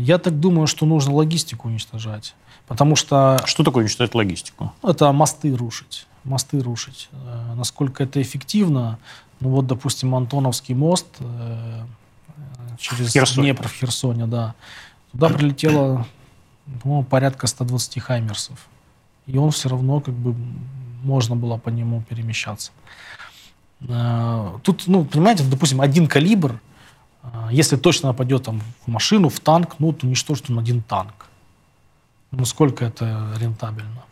я 0.00 0.18
так 0.18 0.40
думаю, 0.40 0.66
что 0.66 0.86
нужно 0.86 1.14
логистику 1.14 1.68
уничтожать, 1.68 2.34
потому 2.66 2.96
что... 2.96 3.40
Что 3.46 3.62
такое 3.62 3.84
уничтожать 3.84 4.16
логистику? 4.16 4.72
Это 4.82 5.12
мосты 5.12 5.54
рушить. 5.54 6.08
Мосты 6.26 6.60
рушить. 6.60 7.08
Э, 7.12 7.54
насколько 7.54 8.04
это 8.04 8.20
эффективно, 8.20 8.98
ну 9.40 9.50
вот, 9.50 9.66
допустим, 9.66 10.14
Антоновский 10.14 10.74
мост 10.74 11.06
э, 11.20 11.84
через 12.78 13.12
Херсон. 13.12 13.44
Днепр 13.44 13.68
в 13.68 13.72
Херсоне, 13.72 14.26
да. 14.26 14.54
Туда 15.12 15.28
прилетело, 15.28 16.06
по 16.82 17.02
порядка 17.02 17.46
120 17.46 18.00
хаймерсов. 18.00 18.66
И 19.26 19.38
он 19.38 19.50
все 19.50 19.68
равно 19.68 20.00
как 20.00 20.14
бы 20.14 20.34
можно 21.02 21.36
было 21.36 21.56
по 21.56 21.68
нему 21.68 22.02
перемещаться. 22.08 22.72
Э, 23.80 24.58
тут, 24.62 24.84
ну, 24.86 25.04
понимаете, 25.04 25.44
допустим, 25.44 25.80
один 25.80 26.06
калибр, 26.06 26.60
э, 27.22 27.48
если 27.50 27.76
точно 27.76 28.08
нападет 28.08 28.44
там, 28.44 28.60
в 28.84 28.88
машину, 28.88 29.28
в 29.28 29.40
танк, 29.40 29.76
ну, 29.78 29.92
то 29.92 30.06
уничтожит 30.06 30.50
он 30.50 30.58
один 30.58 30.82
танк. 30.82 31.26
Ну, 32.30 32.44
сколько 32.44 32.84
это 32.84 33.32
рентабельно? 33.38 34.02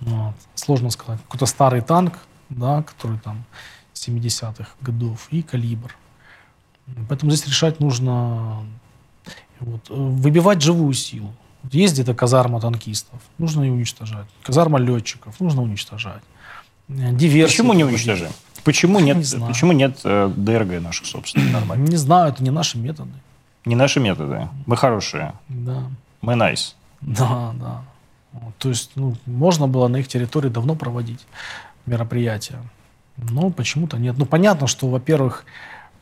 Вот. 0.00 0.34
Сложно 0.54 0.90
сказать. 0.90 1.20
Какой-то 1.22 1.46
старый 1.46 1.80
танк, 1.80 2.18
да, 2.48 2.82
который 2.82 3.18
там 3.18 3.44
70-х 3.94 4.70
годов, 4.80 5.28
и 5.30 5.42
калибр. 5.42 5.94
Поэтому 7.08 7.30
здесь 7.30 7.46
решать 7.46 7.80
нужно 7.80 8.64
вот, 9.60 9.88
выбивать 9.88 10.60
живую 10.62 10.92
силу. 10.94 11.32
Есть 11.70 11.94
где-то 11.94 12.14
казарма 12.14 12.60
танкистов, 12.60 13.20
нужно 13.38 13.62
ее 13.62 13.72
уничтожать. 13.72 14.26
Казарма 14.42 14.78
летчиков, 14.78 15.40
нужно 15.40 15.62
уничтожать. 15.62 16.22
Диверсии. 16.88 17.56
Почему 17.56 17.72
не 17.72 17.84
уничтожаем? 17.84 18.32
Почему 18.64 19.00
нет, 19.00 19.16
не 19.16 19.46
почему 19.46 19.72
нет 19.72 20.00
э, 20.04 20.30
ДРГ 20.34 20.82
наших 20.82 21.06
собственных 21.06 21.52
нормальных? 21.52 21.88
Не 21.88 21.96
знаю, 21.96 22.32
это 22.32 22.42
не 22.42 22.50
наши 22.50 22.78
методы. 22.78 23.12
Не 23.64 23.76
наши 23.76 24.00
методы. 24.00 24.48
Мы 24.66 24.76
хорошие. 24.76 25.34
Да. 25.48 25.84
Мы 26.20 26.34
nice. 26.34 26.74
Да, 27.00 27.54
да. 27.58 27.84
То 28.58 28.68
есть 28.68 28.92
ну, 28.94 29.16
можно 29.26 29.68
было 29.68 29.88
на 29.88 29.98
их 29.98 30.08
территории 30.08 30.48
давно 30.48 30.74
проводить 30.74 31.26
мероприятия. 31.86 32.58
Но 33.16 33.50
почему-то 33.50 33.98
нет. 33.98 34.16
Ну, 34.18 34.26
понятно, 34.26 34.66
что, 34.66 34.88
во-первых, 34.88 35.44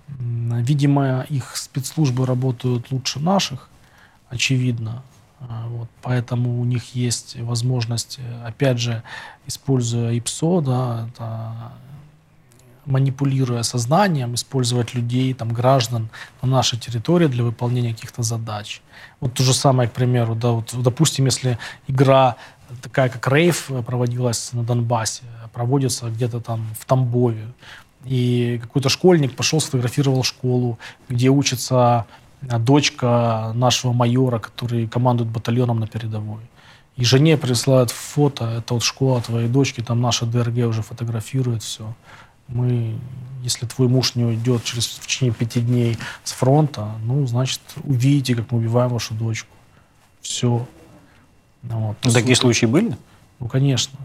видимо, 0.09 1.27
их 1.29 1.57
спецслужбы 1.57 2.27
работают 2.27 2.91
лучше 2.91 3.21
наших, 3.21 3.69
очевидно. 4.29 5.03
А, 5.41 5.67
вот, 5.69 5.89
поэтому 6.03 6.61
у 6.61 6.65
них 6.65 6.95
есть 6.95 7.39
возможность, 7.41 8.19
опять 8.45 8.79
же, 8.79 9.03
используя 9.47 10.13
ИПСО, 10.13 10.61
да, 10.61 11.09
это 11.09 11.73
манипулируя 12.87 13.63
сознанием, 13.63 14.35
использовать 14.35 14.95
людей, 14.95 15.35
там, 15.35 15.53
граждан 15.53 16.09
на 16.43 16.49
нашей 16.49 16.79
территории 16.79 17.29
для 17.29 17.45
выполнения 17.45 17.93
каких-то 17.93 18.23
задач. 18.23 18.83
Вот 19.21 19.35
то 19.35 19.43
же 19.43 19.55
самое, 19.55 19.89
к 19.89 19.93
примеру, 19.93 20.35
да, 20.35 20.51
вот, 20.51 20.75
допустим, 20.75 21.27
если 21.27 21.59
игра 21.87 22.37
такая, 22.83 23.09
как 23.09 23.29
Рейв, 23.29 23.71
проводилась 23.87 24.53
на 24.53 24.65
Донбассе, 24.65 25.23
проводится 25.53 26.09
где-то 26.09 26.41
там 26.41 26.67
в 26.79 26.85
Тамбове, 26.85 27.53
и 28.05 28.59
какой-то 28.63 28.89
школьник 28.89 29.37
пошел, 29.37 29.61
сфотографировал 29.61 30.25
школу, 30.25 30.79
где 31.09 31.29
учится 31.29 32.07
дочка 32.41 33.53
нашего 33.55 33.93
майора, 33.93 34.41
который 34.41 34.89
командует 34.89 35.31
батальоном 35.31 35.79
на 35.79 35.87
передовой. 35.87 36.41
И 36.97 37.05
жене 37.05 37.37
присылают 37.37 37.91
фото, 37.91 38.45
это 38.59 38.75
вот 38.75 38.83
школа 38.83 39.23
твоей 39.23 39.49
дочки, 39.49 39.83
там 39.83 40.01
наша 40.01 40.27
ДРГ 40.27 40.67
уже 40.69 40.83
фотографирует 40.83 41.63
все 41.63 41.95
мы, 42.53 42.99
если 43.43 43.67
твой 43.67 43.89
муж 43.89 44.15
не 44.15 44.25
уйдет 44.25 44.65
через, 44.65 44.87
в 44.87 45.07
течение 45.07 45.35
пяти 45.35 45.61
дней 45.61 45.99
с 46.25 46.33
фронта, 46.33 46.93
ну, 47.05 47.27
значит, 47.27 47.61
увидите, 47.83 48.35
как 48.35 48.51
мы 48.51 48.59
убиваем 48.59 48.91
вашу 48.91 49.15
дочку. 49.15 49.49
Все. 50.21 50.67
Вот. 51.63 51.97
Ну, 52.05 52.13
такие 52.13 52.37
случаи 52.37 52.67
были? 52.67 52.97
Ну, 53.39 53.49
конечно. 53.49 53.99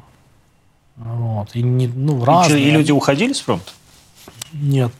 Вот. 0.95 1.55
И, 1.55 1.61
не, 1.61 1.87
ну, 1.87 2.23
разные. 2.23 2.67
И, 2.67 2.71
люди 2.71 2.91
уходили 2.91 3.33
с 3.33 3.39
фронта? 3.39 3.71
Нет. 4.53 4.91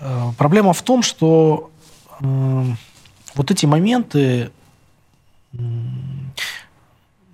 Э, 0.00 0.32
проблема 0.36 0.72
в 0.72 0.82
том, 0.82 1.02
что 1.02 1.70
э, 2.20 2.64
вот 3.34 3.50
эти 3.50 3.66
моменты 3.66 4.50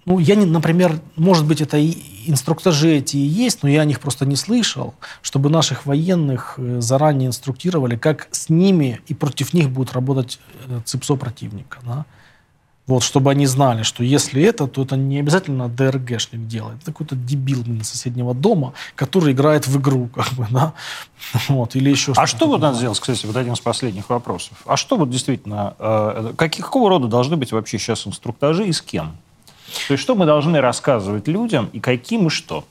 ну, 0.05 0.18
я, 0.18 0.34
не, 0.34 0.46
например, 0.46 1.00
может 1.16 1.46
быть, 1.46 1.61
это 1.61 1.76
и 1.76 1.90
инструктажи 2.26 2.96
эти 2.96 3.16
и 3.16 3.20
есть, 3.20 3.62
но 3.62 3.68
я 3.68 3.82
о 3.82 3.84
них 3.84 4.00
просто 4.00 4.26
не 4.26 4.36
слышал, 4.36 4.94
чтобы 5.22 5.50
наших 5.50 5.86
военных 5.86 6.54
э, 6.56 6.80
заранее 6.80 7.28
инструктировали, 7.28 7.96
как 7.96 8.28
с 8.30 8.48
ними 8.48 9.00
и 9.08 9.14
против 9.14 9.54
них 9.54 9.70
будет 9.70 9.92
работать 9.92 10.38
э, 10.68 10.80
ЦИПСО 10.84 11.16
противника. 11.16 11.78
Да? 11.84 12.06
Вот, 12.88 13.04
чтобы 13.04 13.30
они 13.30 13.46
знали, 13.46 13.84
что 13.84 14.02
если 14.02 14.42
это, 14.42 14.66
то 14.66 14.82
это 14.82 14.96
не 14.96 15.20
обязательно 15.20 15.68
ДРГшник 15.68 16.48
делает. 16.48 16.82
Это 16.82 16.86
какой-то 16.86 17.14
дебил 17.14 17.62
блин, 17.62 17.84
соседнего 17.84 18.34
дома, 18.34 18.72
который 18.96 19.32
играет 19.32 19.68
в 19.68 19.78
игру, 19.80 20.08
как 20.14 20.32
бы, 20.32 20.46
да. 20.50 20.74
Вот, 21.48 21.76
или 21.76 21.90
еще 21.90 22.12
а 22.16 22.26
что 22.26 22.48
вот 22.48 22.60
надо 22.60 22.76
сделать, 22.78 22.98
кстати, 22.98 23.24
вот 23.24 23.36
один 23.36 23.52
из 23.52 23.60
последних 23.60 24.10
вопросов. 24.10 24.58
А 24.66 24.76
что 24.76 24.96
вот 24.96 25.10
действительно, 25.10 25.74
э, 25.78 26.32
какого 26.36 26.90
рода 26.90 27.06
должны 27.06 27.36
быть 27.36 27.52
вообще 27.52 27.78
сейчас 27.78 28.06
инструктажи 28.06 28.66
и 28.66 28.72
с 28.72 28.82
кем? 28.82 29.16
То 29.88 29.92
есть 29.92 30.02
что 30.02 30.14
мы 30.14 30.26
должны 30.26 30.60
рассказывать 30.60 31.28
людям 31.28 31.68
и 31.72 31.80
каким 31.80 32.26
и 32.26 32.30
что? 32.30 32.64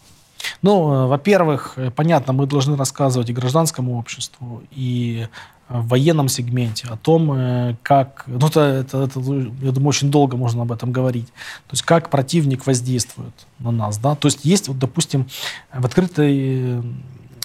Ну, 0.62 0.94
э, 0.94 1.08
во-первых, 1.08 1.74
э, 1.76 1.92
понятно, 1.92 2.34
мы 2.34 2.48
должны 2.48 2.76
рассказывать 2.76 3.30
и 3.30 3.34
гражданскому 3.34 3.98
обществу, 3.98 4.64
и 4.72 5.28
э, 5.70 5.80
в 5.80 5.88
военном 5.88 6.28
сегменте 6.28 6.88
о 6.90 6.98
том, 6.98 7.78
как... 7.84 8.24
Ну, 8.28 8.48
это, 8.48 8.60
это, 8.60 9.04
это, 9.04 9.20
я 9.20 9.72
думаю, 9.72 9.90
очень 9.90 10.12
долго 10.12 10.36
можно 10.36 10.64
об 10.64 10.72
этом 10.72 10.92
говорить. 10.92 11.28
То 11.28 11.74
есть, 11.74 11.84
как 11.84 12.10
противник 12.10 12.66
воздействует 12.66 13.34
на 13.60 13.72
нас, 13.72 13.98
да. 13.98 14.16
То 14.16 14.28
есть, 14.28 14.44
есть, 14.44 14.68
вот, 14.68 14.80
допустим, 14.80 15.28
в, 15.74 15.86
открытой, 15.86 16.82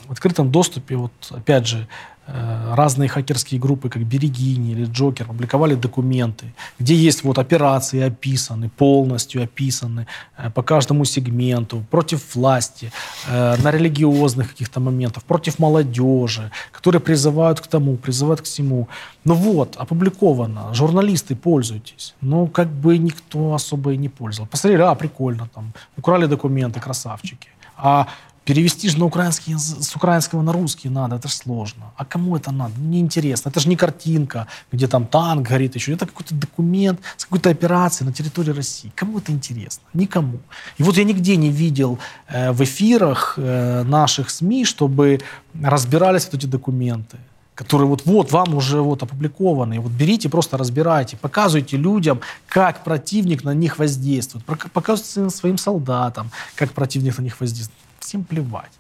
в 0.07 0.13
открытом 0.13 0.51
доступе, 0.51 0.97
вот, 0.97 1.13
опять 1.31 1.67
же, 1.69 1.87
разные 2.27 3.09
хакерские 3.09 3.61
группы, 3.61 3.89
как 3.89 4.03
Берегини 4.03 4.73
или 4.73 4.85
Джокер, 4.85 5.27
публиковали 5.27 5.75
документы, 5.75 6.53
где 6.79 6.95
есть 6.95 7.25
вот 7.25 7.39
операции 7.39 8.03
описаны, 8.03 8.69
полностью 8.69 9.43
описаны 9.43 10.07
э, 10.37 10.51
по 10.51 10.63
каждому 10.63 11.05
сегменту, 11.05 11.85
против 11.91 12.37
власти, 12.37 12.91
э, 13.29 13.57
на 13.63 13.71
религиозных 13.71 14.51
каких-то 14.51 14.81
моментах, 14.81 15.23
против 15.23 15.59
молодежи, 15.59 16.51
которые 16.73 17.01
призывают 17.01 17.61
к 17.61 17.67
тому, 17.67 17.97
призывают 17.97 18.41
к 18.41 18.45
всему. 18.45 18.89
Ну 19.25 19.35
вот, 19.35 19.77
опубликовано, 19.77 20.75
журналисты, 20.75 21.37
пользуйтесь. 21.37 22.15
Но 22.21 22.47
как 22.47 22.69
бы 22.69 22.99
никто 22.99 23.55
особо 23.55 23.93
и 23.93 23.97
не 23.97 24.09
пользовался. 24.09 24.51
Посмотрели, 24.51 24.83
а, 24.83 24.95
прикольно, 24.95 25.49
там, 25.55 25.73
украли 25.97 26.27
документы, 26.27 26.81
красавчики. 26.81 27.49
А 27.77 28.07
Перевести 28.47 28.89
же 28.89 28.99
на 28.99 29.07
украинский, 29.07 29.59
с 29.59 29.97
украинского 29.97 30.41
на 30.41 30.53
русский 30.53 30.89
надо, 30.89 31.17
это 31.17 31.27
же 31.27 31.35
сложно. 31.35 31.93
А 31.97 32.05
кому 32.05 32.37
это 32.37 32.53
надо? 32.53 32.75
Неинтересно. 32.79 33.49
Это 33.49 33.59
же 33.59 33.69
не 33.69 33.75
картинка, 33.75 34.47
где 34.71 34.87
там 34.87 35.05
танк 35.07 35.49
горит 35.49 35.75
еще. 35.75 35.93
Это 35.93 36.07
какой-то 36.07 36.33
документ 36.33 37.01
с 37.17 37.25
какой-то 37.25 37.51
операцией 37.51 38.07
на 38.07 38.15
территории 38.15 38.53
России. 38.53 38.93
Кому 38.95 39.19
это 39.19 39.33
интересно? 39.33 39.83
Никому. 39.95 40.39
И 40.79 40.85
вот 40.85 40.97
я 40.97 41.03
нигде 41.03 41.35
не 41.37 41.51
видел 41.51 41.99
э, 42.29 42.53
в 42.53 42.63
эфирах 42.63 43.35
э, 43.37 43.83
наших 43.83 44.31
СМИ, 44.31 44.65
чтобы 44.65 45.19
разбирались 45.61 46.27
вот 46.27 46.35
эти 46.35 46.47
документы 46.47 47.19
которые 47.57 47.89
вот, 47.89 48.03
вот 48.05 48.33
вам 48.33 48.55
уже 48.55 48.83
вот 48.83 49.03
опубликованы. 49.03 49.81
Вот 49.81 49.91
берите, 49.91 50.29
просто 50.29 50.59
разбирайте, 50.59 51.17
показывайте 51.17 51.79
людям, 51.79 52.21
как 52.47 52.85
противник 52.85 53.45
на 53.45 53.55
них 53.55 53.79
воздействует, 53.79 54.45
показывайте 54.45 55.31
своим 55.31 55.57
солдатам, 55.57 56.31
как 56.55 56.73
противник 56.73 57.17
на 57.17 57.23
них 57.23 57.41
воздействует 57.41 57.86
всем 58.07 58.25
плевать. 58.25 58.73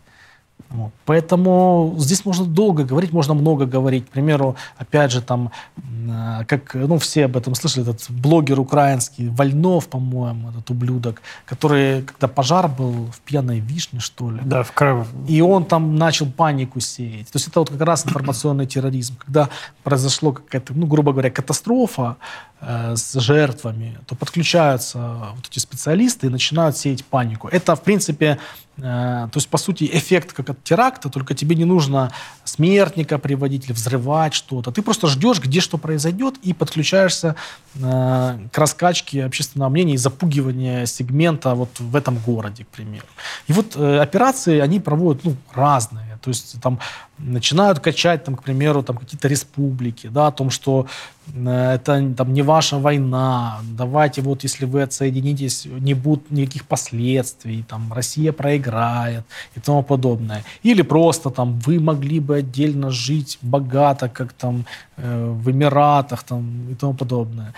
Вот. 0.70 0.90
Поэтому 1.04 1.94
здесь 1.98 2.24
можно 2.24 2.44
долго 2.44 2.84
говорить, 2.84 3.12
можно 3.12 3.34
много 3.34 3.66
говорить. 3.66 4.06
К 4.06 4.08
примеру, 4.08 4.56
опять 4.78 5.12
же, 5.12 5.22
там, 5.22 5.52
э, 5.76 6.44
как, 6.46 6.74
ну, 6.74 6.98
все 6.98 7.26
об 7.26 7.36
этом 7.36 7.54
слышали, 7.54 7.88
этот 7.88 8.10
блогер 8.10 8.58
украинский, 8.58 9.28
Вольнов, 9.28 9.86
по-моему, 9.86 10.50
этот 10.50 10.70
ублюдок, 10.70 11.22
который, 11.44 12.02
когда 12.02 12.26
пожар 12.26 12.68
был 12.68 13.06
в 13.12 13.20
пьяной 13.20 13.60
вишне, 13.60 14.00
что 14.00 14.30
ли. 14.30 14.40
Да, 14.44 14.62
в 14.62 14.72
Крым. 14.72 15.06
И 15.28 15.40
он 15.40 15.64
там 15.64 15.96
начал 15.96 16.26
панику 16.26 16.80
сеять. 16.80 17.30
То 17.30 17.36
есть 17.36 17.48
это 17.48 17.60
вот 17.60 17.70
как 17.70 17.80
раз 17.82 18.06
информационный 18.06 18.66
терроризм. 18.66 19.16
Когда 19.24 19.48
произошло 19.84 20.32
какая-то, 20.32 20.74
ну, 20.74 20.86
грубо 20.86 21.12
говоря, 21.12 21.30
катастрофа, 21.30 22.16
с 22.60 23.20
жертвами, 23.20 23.98
то 24.06 24.14
подключаются 24.14 24.98
вот 25.34 25.46
эти 25.50 25.58
специалисты 25.58 26.26
и 26.26 26.30
начинают 26.30 26.76
сеять 26.76 27.04
панику. 27.04 27.48
Это, 27.48 27.76
в 27.76 27.82
принципе, 27.82 28.38
э, 28.78 28.80
то 28.80 29.30
есть, 29.34 29.48
по 29.48 29.58
сути, 29.58 29.88
эффект 29.92 30.32
как 30.32 30.50
от 30.50 30.64
теракта, 30.64 31.10
только 31.10 31.34
тебе 31.34 31.54
не 31.54 31.66
нужно 31.66 32.12
смертника 32.44 33.18
приводить 33.18 33.66
или 33.66 33.72
взрывать 33.72 34.32
что-то. 34.32 34.72
Ты 34.72 34.80
просто 34.80 35.06
ждешь, 35.06 35.38
где 35.40 35.60
что 35.60 35.76
произойдет, 35.76 36.36
и 36.42 36.54
подключаешься 36.54 37.36
э, 37.74 38.38
к 38.50 38.58
раскачке 38.58 39.26
общественного 39.26 39.68
мнения 39.68 39.94
и 39.94 39.98
запугивания 39.98 40.86
сегмента 40.86 41.54
вот 41.54 41.78
в 41.78 41.94
этом 41.94 42.18
городе, 42.18 42.64
к 42.64 42.68
примеру. 42.68 43.06
И 43.48 43.52
вот 43.52 43.76
операции, 43.76 44.60
они 44.60 44.80
проводят 44.80 45.24
ну, 45.24 45.36
разные. 45.52 46.05
То 46.26 46.30
есть 46.30 46.60
там 46.60 46.80
начинают 47.18 47.78
качать, 47.78 48.24
там, 48.24 48.34
к 48.34 48.42
примеру, 48.42 48.82
там 48.82 48.96
какие-то 48.96 49.28
республики, 49.28 50.08
да, 50.08 50.26
о 50.26 50.32
том, 50.32 50.50
что 50.50 50.86
э, 51.32 51.74
это 51.74 52.14
там 52.16 52.34
не 52.34 52.42
ваша 52.42 52.78
война, 52.78 53.60
давайте 53.62 54.22
вот 54.22 54.42
если 54.42 54.66
вы 54.66 54.82
отсоединитесь, 54.82 55.66
не 55.66 55.94
будет 55.94 56.32
никаких 56.32 56.64
последствий, 56.64 57.62
там 57.68 57.92
Россия 57.92 58.32
проиграет 58.32 59.24
и 59.54 59.60
тому 59.60 59.84
подобное. 59.84 60.42
Или 60.64 60.82
просто 60.82 61.30
там 61.30 61.60
вы 61.60 61.78
могли 61.78 62.18
бы 62.18 62.38
отдельно 62.38 62.90
жить 62.90 63.38
богато, 63.40 64.08
как 64.08 64.32
там 64.32 64.64
э, 64.96 65.32
в 65.44 65.48
Эмиратах 65.48 66.24
там 66.24 66.70
и 66.72 66.74
тому 66.74 66.94
подобное. 66.94 67.54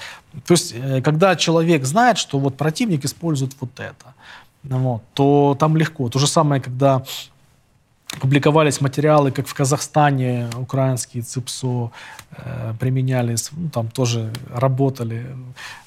То 0.46 0.52
есть 0.52 0.74
э, 0.74 1.00
когда 1.00 1.36
человек 1.36 1.86
знает, 1.86 2.18
что 2.18 2.38
вот 2.38 2.58
противник 2.58 3.06
использует 3.06 3.56
вот 3.60 3.80
это, 3.80 4.14
вот, 4.62 5.02
то 5.14 5.56
там 5.58 5.74
легко. 5.78 6.10
То 6.10 6.18
же 6.18 6.26
самое, 6.26 6.60
когда 6.60 7.02
публиковались 8.20 8.80
материалы, 8.80 9.30
как 9.30 9.46
в 9.46 9.54
Казахстане 9.54 10.48
украинские 10.56 11.22
ЦИПСО 11.22 11.90
э, 12.30 12.74
применялись, 12.78 13.50
ну, 13.52 13.68
там 13.68 13.88
тоже 13.88 14.30
работали, 14.54 15.26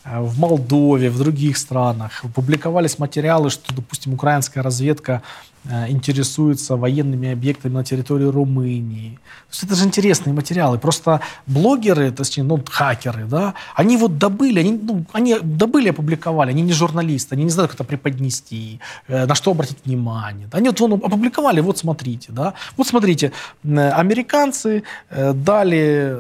э, 0.03 0.21
в 0.21 0.39
Молдове, 0.39 1.09
в 1.09 1.17
других 1.17 1.57
странах. 1.57 2.23
Публиковались 2.33 2.99
материалы, 2.99 3.49
что, 3.49 3.73
допустим, 3.75 4.13
украинская 4.13 4.63
разведка 4.63 5.21
Э, 5.69 5.88
интересуются 5.89 6.75
военными 6.75 7.31
объектами 7.31 7.73
на 7.73 7.83
территории 7.83 8.25
Румынии. 8.25 9.19
То 9.49 9.51
есть 9.51 9.63
это 9.63 9.75
же 9.75 9.85
интересные 9.85 10.33
материалы. 10.33 10.79
Просто 10.79 11.21
блогеры, 11.45 12.11
точнее, 12.11 12.43
ну, 12.43 12.59
хакеры, 12.67 13.25
да, 13.25 13.53
они 13.75 13.95
вот 13.97 14.17
добыли, 14.17 14.59
они, 14.59 14.71
ну, 14.71 15.05
они 15.13 15.38
добыли, 15.39 15.89
опубликовали, 15.89 16.49
они 16.49 16.63
не 16.63 16.73
журналисты, 16.73 17.35
они 17.35 17.43
не 17.43 17.51
знают, 17.51 17.71
как 17.71 17.81
это 17.81 17.88
преподнести, 17.88 18.79
э, 19.07 19.27
на 19.27 19.35
что 19.35 19.51
обратить 19.51 19.77
внимание. 19.85 20.47
Они 20.51 20.69
вот 20.69 20.79
вон, 20.79 20.93
опубликовали, 20.93 21.61
вот 21.61 21.77
смотрите, 21.77 22.31
да. 22.31 22.55
Вот 22.75 22.88
смотрите, 22.88 23.31
э, 23.63 23.89
американцы 23.91 24.81
дали 25.11 26.17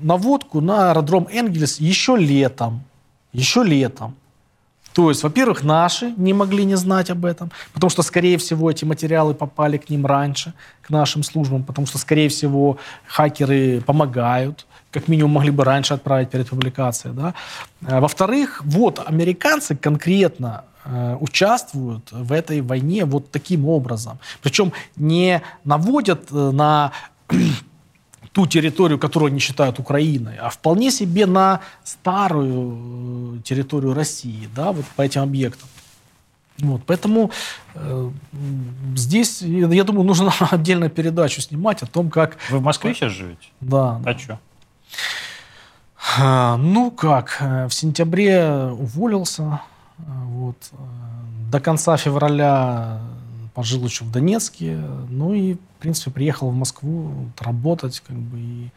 наводку 0.00 0.62
на 0.62 0.90
аэродром 0.90 1.28
Энгельс 1.30 1.80
еще 1.80 2.16
летом, 2.16 2.80
еще 3.34 3.62
летом. 3.62 4.14
То 4.92 5.08
есть, 5.08 5.22
во-первых, 5.22 5.62
наши 5.62 6.12
не 6.16 6.32
могли 6.32 6.64
не 6.64 6.76
знать 6.76 7.10
об 7.10 7.24
этом, 7.24 7.50
потому 7.72 7.90
что, 7.90 8.02
скорее 8.02 8.36
всего, 8.38 8.70
эти 8.70 8.84
материалы 8.84 9.34
попали 9.34 9.76
к 9.76 9.88
ним 9.88 10.06
раньше, 10.06 10.52
к 10.82 10.90
нашим 10.90 11.22
службам, 11.22 11.62
потому 11.62 11.86
что, 11.86 11.98
скорее 11.98 12.28
всего, 12.28 12.76
хакеры 13.06 13.82
помогают, 13.86 14.66
как 14.90 15.08
минимум 15.08 15.32
могли 15.32 15.50
бы 15.50 15.64
раньше 15.64 15.94
отправить 15.94 16.30
перед 16.30 16.48
публикацией. 16.48 17.14
Да? 17.14 17.34
А, 17.86 18.00
во-вторых, 18.00 18.62
вот 18.64 19.00
американцы 19.06 19.76
конкретно 19.76 20.64
э, 20.84 21.16
участвуют 21.20 22.10
в 22.10 22.32
этой 22.32 22.60
войне 22.60 23.04
вот 23.04 23.30
таким 23.30 23.68
образом. 23.68 24.18
Причем 24.42 24.72
не 24.96 25.42
наводят 25.64 26.32
э, 26.32 26.50
на 26.50 26.92
ту 28.32 28.46
территорию, 28.46 28.98
которую 28.98 29.30
они 29.30 29.40
считают 29.40 29.78
Украиной, 29.78 30.36
а 30.36 30.50
вполне 30.50 30.90
себе 30.90 31.26
на 31.26 31.60
старую 31.84 33.38
э, 33.38 33.42
территорию 33.42 33.94
России, 33.94 34.48
да, 34.54 34.72
вот 34.72 34.84
по 34.96 35.02
этим 35.02 35.22
объектам. 35.22 35.68
Вот, 36.58 36.82
поэтому 36.86 37.30
э, 37.74 38.10
здесь, 38.94 39.42
я 39.42 39.84
думаю, 39.84 40.04
нужно 40.04 40.32
отдельную 40.50 40.90
передачу 40.90 41.40
снимать 41.40 41.82
о 41.82 41.86
том, 41.86 42.10
как... 42.10 42.36
Вы 42.50 42.58
в 42.58 42.62
Москве 42.62 42.94
сейчас 42.94 43.12
живете? 43.12 43.48
Да. 43.60 44.00
А 44.04 44.18
что? 44.18 44.38
А, 46.18 46.56
ну 46.56 46.90
как, 46.90 47.38
э, 47.40 47.66
в 47.66 47.74
сентябре 47.74 48.70
уволился, 48.72 49.60
э, 49.98 50.02
вот, 50.02 50.56
до 51.50 51.60
конца 51.60 51.96
февраля 51.96 53.00
пожил 53.60 53.84
еще 53.84 54.04
в 54.04 54.10
Донецке, 54.10 54.80
ну 55.10 55.34
и, 55.34 55.54
в 55.54 55.80
принципе, 55.80 56.10
приехал 56.10 56.48
в 56.48 56.54
Москву 56.54 57.12
работать, 57.38 58.00
как 58.00 58.16
бы, 58.16 58.38
и 58.38 58.70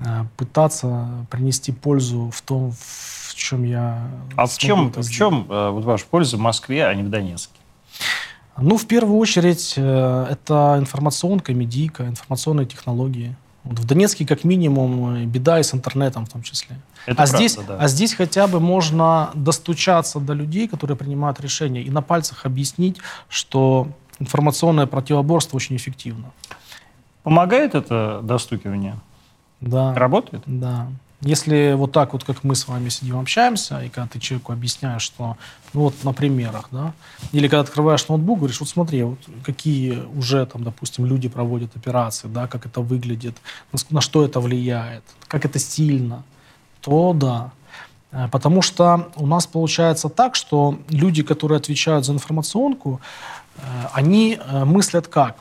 э, 0.00 0.24
пытаться 0.36 1.08
принести 1.30 1.70
пользу 1.70 2.32
в 2.34 2.42
том, 2.42 2.72
в 2.72 3.34
чем 3.36 3.62
я 3.62 4.10
А 4.34 4.46
в 4.46 4.58
чем, 4.58 4.90
в 4.90 5.08
чем 5.08 5.46
э, 5.48 5.70
вот 5.70 5.84
ваша 5.84 6.04
польза 6.04 6.36
в 6.36 6.40
Москве, 6.40 6.84
а 6.84 6.94
не 6.94 7.04
в 7.04 7.10
Донецке? 7.10 7.54
Ну, 8.56 8.76
в 8.76 8.86
первую 8.86 9.18
очередь, 9.18 9.74
э, 9.76 10.26
это 10.28 10.74
информационка, 10.80 11.54
медийка, 11.54 12.08
информационные 12.08 12.66
технологии. 12.66 13.36
Вот 13.62 13.78
в 13.78 13.84
Донецке, 13.84 14.26
как 14.26 14.42
минимум, 14.42 15.26
беда 15.26 15.60
и 15.60 15.62
с 15.62 15.74
интернетом 15.74 16.26
в 16.26 16.28
том 16.30 16.42
числе. 16.42 16.76
Это 17.06 17.22
а, 17.22 17.26
правда, 17.26 17.36
здесь, 17.36 17.56
да. 17.56 17.76
а 17.78 17.86
здесь 17.86 18.14
хотя 18.14 18.48
бы 18.48 18.58
можно 18.58 19.30
достучаться 19.34 20.18
до 20.18 20.32
людей, 20.32 20.66
которые 20.66 20.96
принимают 20.96 21.40
решения, 21.40 21.82
и 21.82 21.90
на 21.90 22.02
пальцах 22.02 22.46
объяснить, 22.46 22.96
что 23.28 23.88
информационное 24.18 24.86
противоборство 24.86 25.56
очень 25.56 25.76
эффективно. 25.76 26.32
Помогает 27.22 27.74
это 27.74 28.20
достукивание? 28.22 28.96
Да. 29.60 29.94
Работает? 29.94 30.42
Да. 30.46 30.88
Если 31.20 31.74
вот 31.76 31.90
так 31.90 32.12
вот, 32.12 32.22
как 32.22 32.44
мы 32.44 32.54
с 32.54 32.68
вами 32.68 32.90
сидим, 32.90 33.18
общаемся, 33.18 33.80
и 33.80 33.88
когда 33.88 34.06
ты 34.06 34.20
человеку 34.20 34.52
объясняешь, 34.52 35.02
что, 35.02 35.36
ну 35.74 35.80
вот 35.80 36.04
на 36.04 36.12
примерах, 36.12 36.68
да, 36.70 36.92
или 37.32 37.48
когда 37.48 37.62
открываешь 37.62 38.06
ноутбук, 38.08 38.38
говоришь, 38.38 38.60
вот 38.60 38.68
смотри, 38.68 39.02
вот 39.02 39.18
какие 39.44 40.04
уже 40.16 40.46
там, 40.46 40.62
допустим, 40.62 41.06
люди 41.06 41.28
проводят 41.28 41.74
операции, 41.74 42.28
да, 42.28 42.46
как 42.46 42.66
это 42.66 42.80
выглядит, 42.80 43.36
на, 43.90 44.00
что 44.00 44.24
это 44.24 44.38
влияет, 44.38 45.02
как 45.26 45.44
это 45.44 45.58
сильно, 45.58 46.22
то 46.80 47.12
да. 47.14 47.50
Э, 48.12 48.28
потому 48.30 48.62
что 48.62 49.10
у 49.16 49.26
нас 49.26 49.44
получается 49.46 50.08
так, 50.08 50.36
что 50.36 50.78
люди, 50.88 51.24
которые 51.24 51.56
отвечают 51.56 52.04
за 52.04 52.12
информационку, 52.12 53.00
они 53.92 54.38
э, 54.40 54.64
мыслят 54.64 55.08
как? 55.08 55.36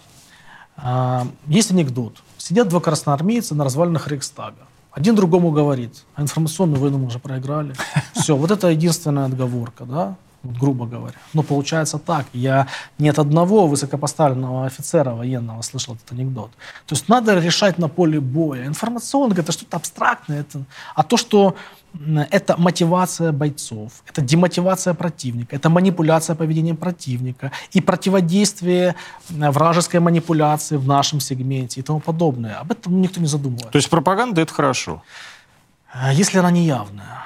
Есть 1.48 1.72
анекдот. 1.72 2.18
Сидят 2.38 2.68
два 2.68 2.80
красноармейца 2.80 3.56
на 3.56 3.64
развалинах 3.64 4.08
Рейхстага. 4.08 4.68
Один 4.92 5.16
другому 5.16 5.52
говорит, 5.52 6.06
а 6.16 6.22
информационную 6.22 6.80
войну 6.80 6.98
мы 6.98 7.08
уже 7.08 7.20
проиграли. 7.20 7.74
Все, 8.14 8.36
вот 8.36 8.52
это 8.52 8.68
единственная 8.70 9.26
отговорка, 9.26 9.86
да, 9.86 10.16
вот, 10.44 10.58
грубо 10.58 10.86
говоря. 10.86 11.14
Но 11.34 11.44
получается 11.44 12.00
так. 12.00 12.26
Я 12.34 12.68
не 12.98 13.10
от 13.10 13.20
одного 13.20 13.68
высокопоставленного 13.68 14.66
офицера 14.66 15.12
военного 15.14 15.62
слышал 15.62 15.96
этот 15.96 16.12
анекдот. 16.12 16.52
То 16.86 16.96
есть 16.96 17.10
надо 17.10 17.40
решать 17.40 17.78
на 17.78 17.90
поле 17.90 18.20
боя. 18.20 18.66
Информационка– 18.66 19.42
это 19.44 19.52
что-то 19.52 19.78
абстрактное. 19.78 20.42
Это... 20.42 20.64
А 20.96 21.04
то, 21.04 21.18
что 21.18 21.56
это 22.32 22.56
мотивация 22.58 23.32
бойцов, 23.32 24.04
это 24.08 24.22
демотивация 24.22 24.94
противника, 24.94 25.56
это 25.56 25.70
манипуляция 25.70 26.36
поведением 26.36 26.78
противника 26.78 27.52
и 27.72 27.82
противодействие 27.82 28.96
вражеской 29.30 30.00
манипуляции 30.00 30.78
в 30.78 30.88
нашем 30.88 31.20
сегменте 31.20 31.80
и 31.80 31.84
тому 31.84 32.00
подобное. 32.00 32.56
Об 32.56 32.72
этом 32.72 33.02
никто 33.02 33.20
не 33.20 33.28
задумывается. 33.28 33.72
То 33.72 33.78
есть 33.78 33.90
пропаганда– 33.90 34.42
это 34.44 34.54
хорошо? 34.54 35.04
А, 35.92 36.14
если 36.14 36.38
она 36.40 36.52
не 36.52 36.66
явная, 36.66 37.26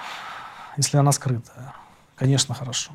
если 0.77 0.97
она 0.97 1.11
скрытая, 1.11 1.73
конечно, 2.15 2.53
хорошо. 2.55 2.91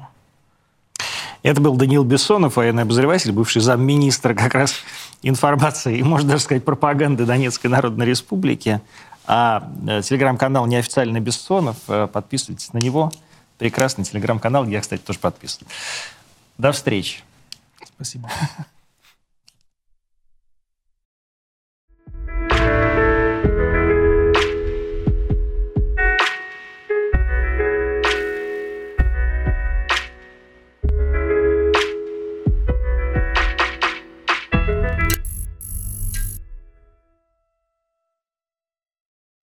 Это 1.43 1.61
был 1.61 1.77
Даниил 1.77 2.03
Бессонов, 2.03 2.57
военный 2.57 2.83
обозреватель, 2.83 3.31
бывший 3.31 3.63
замминистра 3.63 4.35
как 4.35 4.55
раз 4.55 4.75
информации 5.23 5.99
и, 5.99 6.03
можно 6.03 6.31
даже 6.31 6.43
сказать, 6.43 6.65
пропаганды 6.65 7.25
Донецкой 7.25 7.71
Народной 7.71 8.07
Республики. 8.07 8.81
А 9.27 9.69
э, 9.87 10.03
телеграм-канал 10.03 10.67
неофициальный 10.67 11.21
Бессонов, 11.21 11.77
э, 11.89 12.07
подписывайтесь 12.13 12.73
на 12.73 12.79
него. 12.79 13.11
Прекрасный 13.59 14.05
телеграм-канал, 14.05 14.67
я, 14.67 14.81
кстати, 14.81 15.01
тоже 15.01 15.19
подписан. 15.19 15.67
До 16.59 16.73
встречи. 16.73 17.21
Спасибо. 17.97 18.31